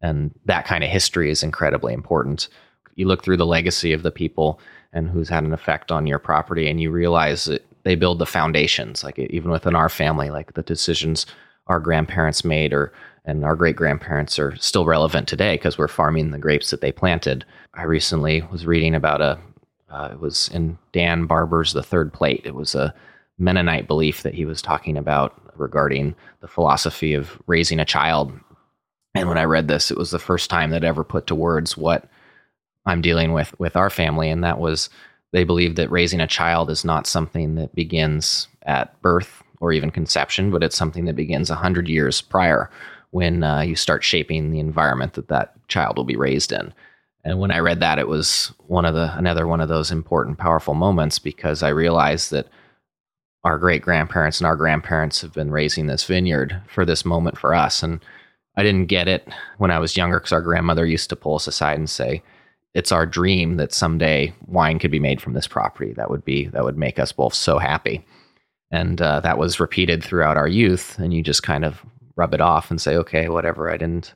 And 0.01 0.31
that 0.45 0.65
kind 0.65 0.83
of 0.83 0.89
history 0.89 1.29
is 1.31 1.43
incredibly 1.43 1.93
important. 1.93 2.49
You 2.95 3.07
look 3.07 3.23
through 3.23 3.37
the 3.37 3.45
legacy 3.45 3.93
of 3.93 4.03
the 4.03 4.11
people 4.11 4.59
and 4.91 5.09
who's 5.09 5.29
had 5.29 5.43
an 5.43 5.53
effect 5.53 5.91
on 5.91 6.05
your 6.05 6.19
property, 6.19 6.69
and 6.69 6.79
you 6.79 6.91
realize 6.91 7.45
that 7.45 7.65
they 7.83 7.95
build 7.95 8.19
the 8.19 8.25
foundations. 8.25 9.03
Like 9.03 9.17
even 9.17 9.49
within 9.49 9.75
our 9.75 9.89
family, 9.89 10.29
like 10.29 10.53
the 10.53 10.61
decisions 10.61 11.25
our 11.67 11.79
grandparents 11.79 12.43
made 12.43 12.73
or 12.73 12.91
and 13.25 13.45
our 13.45 13.55
great 13.55 13.77
grandparents 13.77 14.37
are 14.37 14.53
still 14.57 14.85
relevant 14.85 15.29
today 15.29 15.55
because 15.55 15.77
we're 15.77 15.87
farming 15.87 16.31
the 16.31 16.37
grapes 16.37 16.71
that 16.71 16.81
they 16.81 16.91
planted. 16.91 17.45
I 17.73 17.83
recently 17.83 18.41
was 18.51 18.65
reading 18.65 18.93
about 18.93 19.21
a 19.21 19.39
uh, 19.89 20.09
it 20.11 20.19
was 20.19 20.49
in 20.49 20.77
Dan 20.91 21.25
Barber's 21.25 21.73
The 21.73 21.83
Third 21.83 22.11
Plate. 22.11 22.41
It 22.45 22.55
was 22.55 22.73
a 22.73 22.93
Mennonite 23.37 23.87
belief 23.87 24.23
that 24.23 24.33
he 24.33 24.45
was 24.45 24.61
talking 24.61 24.97
about 24.97 25.39
regarding 25.55 26.15
the 26.41 26.47
philosophy 26.47 27.13
of 27.13 27.41
raising 27.47 27.79
a 27.79 27.85
child. 27.85 28.31
And 29.15 29.27
when 29.27 29.37
I 29.37 29.45
read 29.45 29.67
this, 29.67 29.91
it 29.91 29.97
was 29.97 30.11
the 30.11 30.19
first 30.19 30.49
time 30.49 30.71
that 30.71 30.83
I 30.83 30.87
ever 30.87 31.03
put 31.03 31.27
to 31.27 31.35
words 31.35 31.77
what 31.77 32.09
I'm 32.85 33.01
dealing 33.01 33.33
with 33.33 33.57
with 33.59 33.75
our 33.75 33.89
family, 33.89 34.29
and 34.29 34.43
that 34.43 34.59
was 34.59 34.89
they 35.31 35.43
believe 35.43 35.75
that 35.75 35.91
raising 35.91 36.19
a 36.19 36.27
child 36.27 36.69
is 36.69 36.85
not 36.85 37.07
something 37.07 37.55
that 37.55 37.73
begins 37.73 38.47
at 38.63 38.99
birth 39.01 39.41
or 39.59 39.71
even 39.71 39.89
conception, 39.89 40.51
but 40.51 40.63
it's 40.63 40.75
something 40.75 41.05
that 41.05 41.15
begins 41.15 41.49
100 41.49 41.87
years 41.87 42.21
prior 42.21 42.69
when 43.11 43.43
uh, 43.43 43.61
you 43.61 43.75
start 43.75 44.03
shaping 44.03 44.51
the 44.51 44.59
environment 44.59 45.13
that 45.13 45.29
that 45.29 45.55
child 45.69 45.97
will 45.97 46.03
be 46.03 46.15
raised 46.15 46.51
in. 46.51 46.73
And 47.23 47.39
when 47.39 47.51
I 47.51 47.59
read 47.59 47.79
that, 47.79 47.99
it 47.99 48.07
was 48.07 48.51
one 48.67 48.85
of 48.85 48.93
the 48.93 49.15
another 49.17 49.47
one 49.47 49.61
of 49.61 49.69
those 49.69 49.91
important, 49.91 50.37
powerful 50.37 50.73
moments 50.73 51.19
because 51.19 51.63
I 51.63 51.69
realized 51.69 52.31
that 52.31 52.47
our 53.43 53.57
great 53.57 53.81
grandparents 53.81 54.39
and 54.39 54.47
our 54.47 54.55
grandparents 54.55 55.21
have 55.21 55.33
been 55.33 55.51
raising 55.51 55.87
this 55.87 56.05
vineyard 56.05 56.61
for 56.67 56.85
this 56.85 57.03
moment 57.03 57.37
for 57.37 57.53
us. 57.53 57.83
And 57.83 58.03
I 58.55 58.63
didn't 58.63 58.87
get 58.87 59.07
it 59.07 59.27
when 59.57 59.71
I 59.71 59.79
was 59.79 59.97
younger 59.97 60.19
because 60.19 60.31
our 60.31 60.41
grandmother 60.41 60.85
used 60.85 61.09
to 61.09 61.15
pull 61.15 61.35
us 61.35 61.47
aside 61.47 61.77
and 61.77 61.89
say, 61.89 62.23
it's 62.73 62.91
our 62.91 63.05
dream 63.05 63.57
that 63.57 63.73
someday 63.73 64.33
wine 64.47 64.79
could 64.79 64.91
be 64.91 64.99
made 64.99 65.21
from 65.21 65.33
this 65.33 65.47
property. 65.47 65.93
That 65.93 66.09
would 66.09 66.25
be 66.25 66.47
that 66.47 66.63
would 66.63 66.77
make 66.77 66.99
us 66.99 67.11
both 67.11 67.33
so 67.33 67.59
happy. 67.59 68.05
And 68.71 68.99
uh, 69.01 69.19
that 69.19 69.37
was 69.37 69.59
repeated 69.59 70.03
throughout 70.03 70.37
our 70.37 70.47
youth. 70.47 70.97
And 70.97 71.13
you 71.13 71.21
just 71.21 71.43
kind 71.43 71.65
of 71.65 71.85
rub 72.15 72.33
it 72.33 72.41
off 72.41 72.71
and 72.71 72.81
say, 72.81 72.95
okay, 72.97 73.29
whatever. 73.29 73.69
I 73.69 73.77
didn't. 73.77 74.13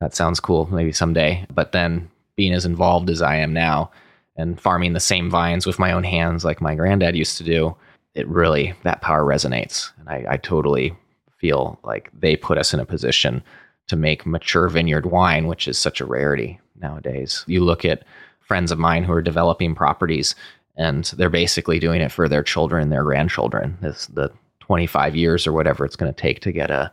That 0.00 0.14
sounds 0.14 0.40
cool. 0.40 0.66
Maybe 0.66 0.92
someday. 0.92 1.46
But 1.54 1.72
then 1.72 2.10
being 2.36 2.52
as 2.52 2.64
involved 2.64 3.10
as 3.10 3.22
I 3.22 3.36
am 3.36 3.52
now 3.52 3.90
and 4.36 4.60
farming 4.60 4.94
the 4.94 5.00
same 5.00 5.30
vines 5.30 5.66
with 5.66 5.78
my 5.78 5.92
own 5.92 6.04
hands 6.04 6.44
like 6.44 6.60
my 6.60 6.74
granddad 6.74 7.14
used 7.14 7.36
to 7.38 7.44
do, 7.44 7.76
it 8.14 8.26
really 8.28 8.74
that 8.82 9.00
power 9.00 9.24
resonates. 9.24 9.90
And 9.98 10.08
I, 10.08 10.24
I 10.30 10.36
totally 10.36 10.94
feel 11.38 11.78
like 11.84 12.10
they 12.18 12.36
put 12.36 12.58
us 12.58 12.74
in 12.74 12.80
a 12.80 12.86
position 12.86 13.42
to 13.88 13.96
make 13.96 14.26
mature 14.26 14.68
vineyard 14.68 15.06
wine, 15.06 15.46
which 15.46 15.66
is 15.66 15.78
such 15.78 16.00
a 16.00 16.06
rarity 16.06 16.60
nowadays. 16.80 17.44
You 17.46 17.64
look 17.64 17.84
at 17.84 18.04
friends 18.40 18.70
of 18.70 18.78
mine 18.78 19.04
who 19.04 19.12
are 19.12 19.22
developing 19.22 19.74
properties 19.74 20.34
and 20.76 21.04
they're 21.16 21.30
basically 21.30 21.78
doing 21.78 22.00
it 22.00 22.12
for 22.12 22.28
their 22.28 22.42
children 22.42 22.90
their 22.90 23.04
grandchildren. 23.04 23.76
This 23.80 24.06
the 24.06 24.30
25 24.60 25.16
years 25.16 25.46
or 25.46 25.52
whatever 25.52 25.84
it's 25.84 25.96
going 25.96 26.12
to 26.12 26.20
take 26.20 26.40
to 26.40 26.52
get 26.52 26.70
a, 26.70 26.92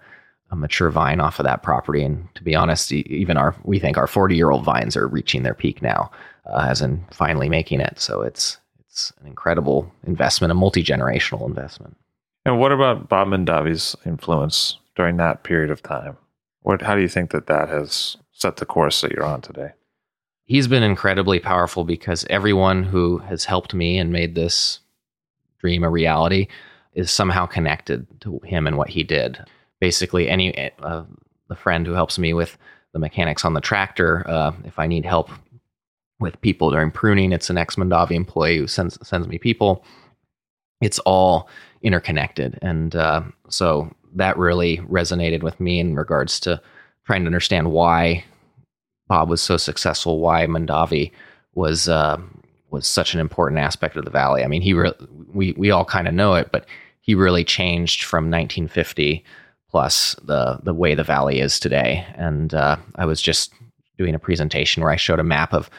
a 0.50 0.56
mature 0.56 0.90
vine 0.90 1.20
off 1.20 1.40
of 1.40 1.44
that 1.46 1.64
property. 1.64 2.04
And 2.04 2.28
to 2.36 2.44
be 2.44 2.56
honest, 2.56 2.92
even 2.92 3.38
our 3.38 3.56
we 3.64 3.80
think 3.80 3.98
our 3.98 4.08
40 4.08 4.36
year 4.36 4.52
old 4.52 4.64
vines 4.64 4.98
are 4.98 5.08
reaching 5.08 5.44
their 5.44 5.54
peak 5.54 5.82
now, 5.82 6.12
uh, 6.46 6.66
as 6.70 6.82
in 6.82 7.06
finally 7.12 7.50
making 7.50 7.80
it. 7.80 8.00
So 8.00 8.22
it's 8.22 8.58
it's 8.98 9.14
an 9.22 9.28
incredible 9.28 9.94
investment, 10.08 10.52
a 10.52 10.56
multi 10.56 10.84
generational 10.84 11.48
investment. 11.48 11.96
And 12.46 12.60
what 12.60 12.72
about 12.72 13.08
Bob 13.08 13.28
Mondavi's 13.28 13.96
influence 14.08 14.80
during 14.96 15.18
that 15.18 15.44
period 15.44 15.70
of 15.70 15.84
time? 15.84 16.18
What 16.62 16.82
how 16.82 16.96
do 16.96 17.02
you 17.02 17.08
think 17.08 17.30
that 17.30 17.46
that 17.46 17.70
has 17.70 18.18
set 18.32 18.56
the 18.56 18.66
course 18.66 19.02
that 19.02 19.12
you're 19.12 19.24
on 19.24 19.42
today? 19.42 19.70
He's 20.46 20.68
been 20.68 20.82
incredibly 20.82 21.40
powerful 21.40 21.84
because 21.84 22.26
everyone 22.28 22.82
who 22.82 23.20
has 23.20 23.46
helped 23.46 23.76
me 23.76 24.00
and 24.00 24.12
made 24.12 24.34
this 24.34 24.80
dream 25.60 25.84
a 25.84 25.92
reality 25.92 26.48
is 26.94 27.12
somehow 27.12 27.46
connected 27.46 28.08
to 28.22 28.40
him 28.40 28.66
and 28.66 28.78
what 28.78 28.90
he 28.90 29.04
did. 29.04 29.38
Basically, 29.80 30.28
any 30.28 30.72
uh, 30.80 31.04
the 31.50 31.56
friend 31.56 31.86
who 31.86 31.94
helps 31.94 32.18
me 32.18 32.34
with 32.34 32.58
the 32.94 33.00
mechanics 33.00 33.46
on 33.46 33.54
the 33.54 33.62
tractor, 33.62 34.28
uh, 34.28 34.54
if 34.64 34.80
I 34.80 34.88
need 34.88 35.06
help 35.06 35.30
with 36.20 36.40
people 36.42 36.72
during 36.72 36.92
pruning, 36.92 37.32
it's 37.32 37.50
an 37.50 37.58
ex 37.58 37.76
Mondavi 37.76 38.12
employee 38.12 38.58
who 38.58 38.68
sends 38.68 38.98
sends 39.08 39.28
me 39.28 39.38
people. 39.38 39.84
It's 40.82 41.00
all 41.00 41.50
interconnected, 41.82 42.58
and 42.62 42.96
uh, 42.96 43.24
so 43.50 43.94
that 44.16 44.38
really 44.38 44.78
resonated 44.78 45.44
with 45.44 45.60
me 45.60 45.80
in 45.80 45.96
regards 45.96 46.40
to 46.42 46.62
trying 47.06 47.22
to 47.22 47.28
understand 47.28 47.72
why 47.72 48.24
Bob 49.08 49.30
was 49.30 49.42
so 49.42 49.58
successful, 49.58 50.20
why 50.20 50.46
Mondavi 50.46 51.12
was 51.56 51.88
uh, 51.88 52.18
was 52.70 52.88
such 52.88 53.14
an 53.14 53.20
important 53.20 53.60
aspect 53.60 53.96
of 53.96 54.06
the 54.06 54.12
valley. 54.12 54.44
I 54.44 54.48
mean, 54.48 54.62
he 54.62 54.74
re- 54.74 54.94
we 55.34 55.54
we 55.54 55.72
all 55.72 55.86
kind 55.86 56.08
of 56.08 56.14
know 56.14 56.36
it, 56.36 56.52
but 56.52 56.66
he 57.02 57.16
really 57.16 57.44
changed 57.44 58.04
from 58.04 58.26
1950 58.26 59.24
plus 59.70 60.16
the 60.24 60.60
the 60.64 60.74
way 60.74 60.96
the 60.96 61.04
valley 61.04 61.40
is 61.40 61.60
today. 61.60 62.06
And 62.16 62.54
uh, 62.54 62.78
I 62.96 63.06
was 63.06 63.22
just 63.22 63.54
doing 63.98 64.14
a 64.14 64.20
presentation 64.20 64.84
where 64.84 64.92
I 64.92 64.98
showed 64.98 65.20
a 65.20 65.24
map 65.24 65.54
of 65.54 65.70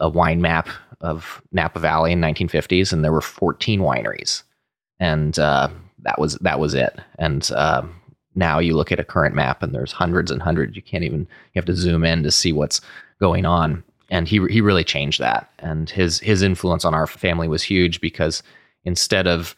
a 0.00 0.08
wine 0.08 0.40
map 0.40 0.68
of 1.00 1.40
Napa 1.52 1.78
Valley 1.78 2.12
in 2.12 2.20
1950s, 2.20 2.92
and 2.92 3.04
there 3.04 3.12
were 3.12 3.20
14 3.20 3.80
wineries, 3.80 4.42
and 4.98 5.38
uh, 5.38 5.68
that 6.02 6.18
was 6.18 6.34
that 6.36 6.58
was 6.58 6.74
it. 6.74 6.98
And 7.18 7.50
um, 7.52 7.94
now 8.34 8.58
you 8.58 8.76
look 8.76 8.92
at 8.92 9.00
a 9.00 9.04
current 9.04 9.34
map 9.34 9.62
and 9.62 9.74
there's 9.74 9.92
hundreds 9.92 10.30
and 10.30 10.42
hundreds. 10.42 10.76
You 10.76 10.82
can't 10.82 11.04
even, 11.04 11.20
you 11.20 11.56
have 11.56 11.64
to 11.66 11.74
zoom 11.74 12.04
in 12.04 12.22
to 12.22 12.30
see 12.30 12.52
what's 12.52 12.80
going 13.20 13.44
on. 13.44 13.82
And 14.08 14.26
he, 14.26 14.44
he 14.48 14.60
really 14.60 14.84
changed 14.84 15.20
that. 15.20 15.50
And 15.58 15.88
his, 15.88 16.18
his 16.20 16.42
influence 16.42 16.84
on 16.84 16.94
our 16.94 17.06
family 17.06 17.48
was 17.48 17.62
huge 17.62 18.00
because 18.00 18.42
instead 18.84 19.26
of 19.26 19.54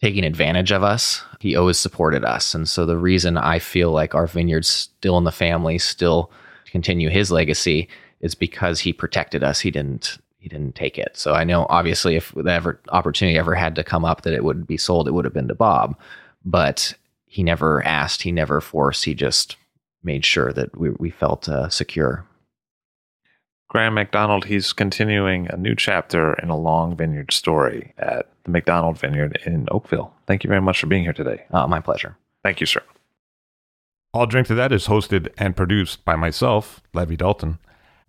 taking 0.00 0.24
advantage 0.24 0.70
of 0.70 0.82
us, 0.82 1.22
he 1.40 1.56
always 1.56 1.78
supported 1.78 2.24
us. 2.24 2.54
And 2.54 2.68
so 2.68 2.86
the 2.86 2.98
reason 2.98 3.36
I 3.36 3.58
feel 3.58 3.90
like 3.90 4.14
our 4.14 4.26
vineyard's 4.26 4.68
still 4.68 5.18
in 5.18 5.24
the 5.24 5.32
family, 5.32 5.78
still 5.78 6.30
continue 6.66 7.08
his 7.08 7.32
legacy 7.32 7.88
is 8.20 8.34
because 8.34 8.80
he 8.80 8.92
protected 8.92 9.44
us. 9.44 9.60
He 9.60 9.70
didn't, 9.70 10.18
he 10.38 10.48
didn't 10.48 10.74
take 10.74 10.98
it. 10.98 11.16
So 11.16 11.34
I 11.34 11.44
know 11.44 11.66
obviously 11.68 12.16
if 12.16 12.32
the 12.34 12.50
ever 12.50 12.80
opportunity 12.88 13.38
ever 13.38 13.54
had 13.54 13.74
to 13.76 13.84
come 13.84 14.04
up 14.04 14.22
that 14.22 14.34
it 14.34 14.44
would 14.44 14.66
be 14.66 14.76
sold, 14.76 15.08
it 15.08 15.12
would 15.12 15.24
have 15.24 15.34
been 15.34 15.48
to 15.48 15.54
Bob. 15.54 15.96
But 16.44 16.94
he 17.26 17.42
never 17.42 17.84
asked, 17.84 18.22
he 18.22 18.32
never 18.32 18.60
forced, 18.60 19.04
he 19.04 19.14
just 19.14 19.56
made 20.02 20.24
sure 20.24 20.52
that 20.52 20.78
we, 20.78 20.90
we 20.90 21.10
felt 21.10 21.48
uh, 21.48 21.68
secure. 21.68 22.24
Graeme 23.68 23.94
MacDonald, 23.94 24.46
he's 24.46 24.72
continuing 24.72 25.46
a 25.48 25.56
new 25.56 25.74
chapter 25.74 26.32
in 26.34 26.48
a 26.48 26.56
long 26.56 26.96
vineyard 26.96 27.32
story 27.32 27.92
at 27.98 28.26
the 28.44 28.50
MacDonald 28.50 28.98
Vineyard 28.98 29.38
in 29.44 29.68
Oakville. 29.70 30.14
Thank 30.26 30.42
you 30.42 30.48
very 30.48 30.62
much 30.62 30.80
for 30.80 30.86
being 30.86 31.02
here 31.02 31.12
today. 31.12 31.44
Uh, 31.50 31.66
my 31.66 31.80
pleasure. 31.80 32.16
Thank 32.42 32.60
you, 32.60 32.66
sir. 32.66 32.82
I'll 34.14 34.26
Drink 34.26 34.46
to 34.46 34.54
That 34.54 34.72
is 34.72 34.86
hosted 34.86 35.28
and 35.36 35.54
produced 35.54 36.02
by 36.06 36.16
myself, 36.16 36.80
Levi 36.94 37.16
Dalton. 37.16 37.58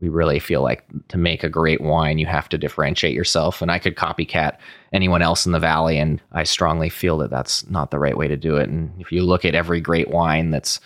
We 0.00 0.08
really 0.08 0.38
feel 0.38 0.62
like 0.62 0.84
to 1.08 1.18
make 1.18 1.44
a 1.44 1.48
great 1.48 1.80
wine, 1.80 2.18
you 2.18 2.26
have 2.26 2.48
to 2.50 2.58
differentiate 2.58 3.14
yourself. 3.14 3.60
And 3.60 3.70
I 3.70 3.78
could 3.78 3.96
copycat 3.96 4.56
anyone 4.92 5.22
else 5.22 5.44
in 5.44 5.52
the 5.52 5.58
valley. 5.58 5.98
And 5.98 6.22
I 6.32 6.44
strongly 6.44 6.88
feel 6.88 7.18
that 7.18 7.30
that's 7.30 7.68
not 7.68 7.90
the 7.90 7.98
right 7.98 8.16
way 8.16 8.26
to 8.28 8.36
do 8.36 8.56
it. 8.56 8.68
And 8.68 8.92
if 8.98 9.12
you 9.12 9.22
look 9.22 9.44
at 9.44 9.54
every 9.54 9.80
great 9.80 10.08
wine 10.08 10.50
that's 10.50 10.80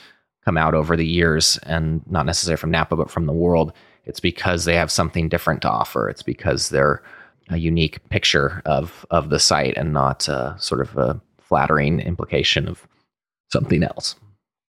come 0.44 0.56
out 0.56 0.74
over 0.74 0.96
the 0.96 1.06
years, 1.06 1.58
and 1.62 2.02
not 2.10 2.26
necessarily 2.26 2.58
from 2.58 2.70
Napa, 2.70 2.96
but 2.96 3.10
from 3.10 3.26
the 3.26 3.32
world, 3.32 3.72
it's 4.04 4.20
because 4.20 4.64
they 4.64 4.76
have 4.76 4.90
something 4.90 5.28
different 5.28 5.62
to 5.62 5.70
offer. 5.70 6.08
It's 6.08 6.22
because 6.22 6.68
they're 6.68 7.02
a 7.50 7.56
unique 7.56 8.06
picture 8.08 8.62
of 8.64 9.06
of 9.10 9.30
the 9.30 9.38
site 9.38 9.76
and 9.76 9.92
not 9.92 10.28
uh, 10.28 10.56
sort 10.58 10.80
of 10.80 10.96
a 10.96 11.20
flattering 11.40 12.00
implication 12.00 12.68
of 12.68 12.86
something 13.52 13.82
else. 13.82 14.16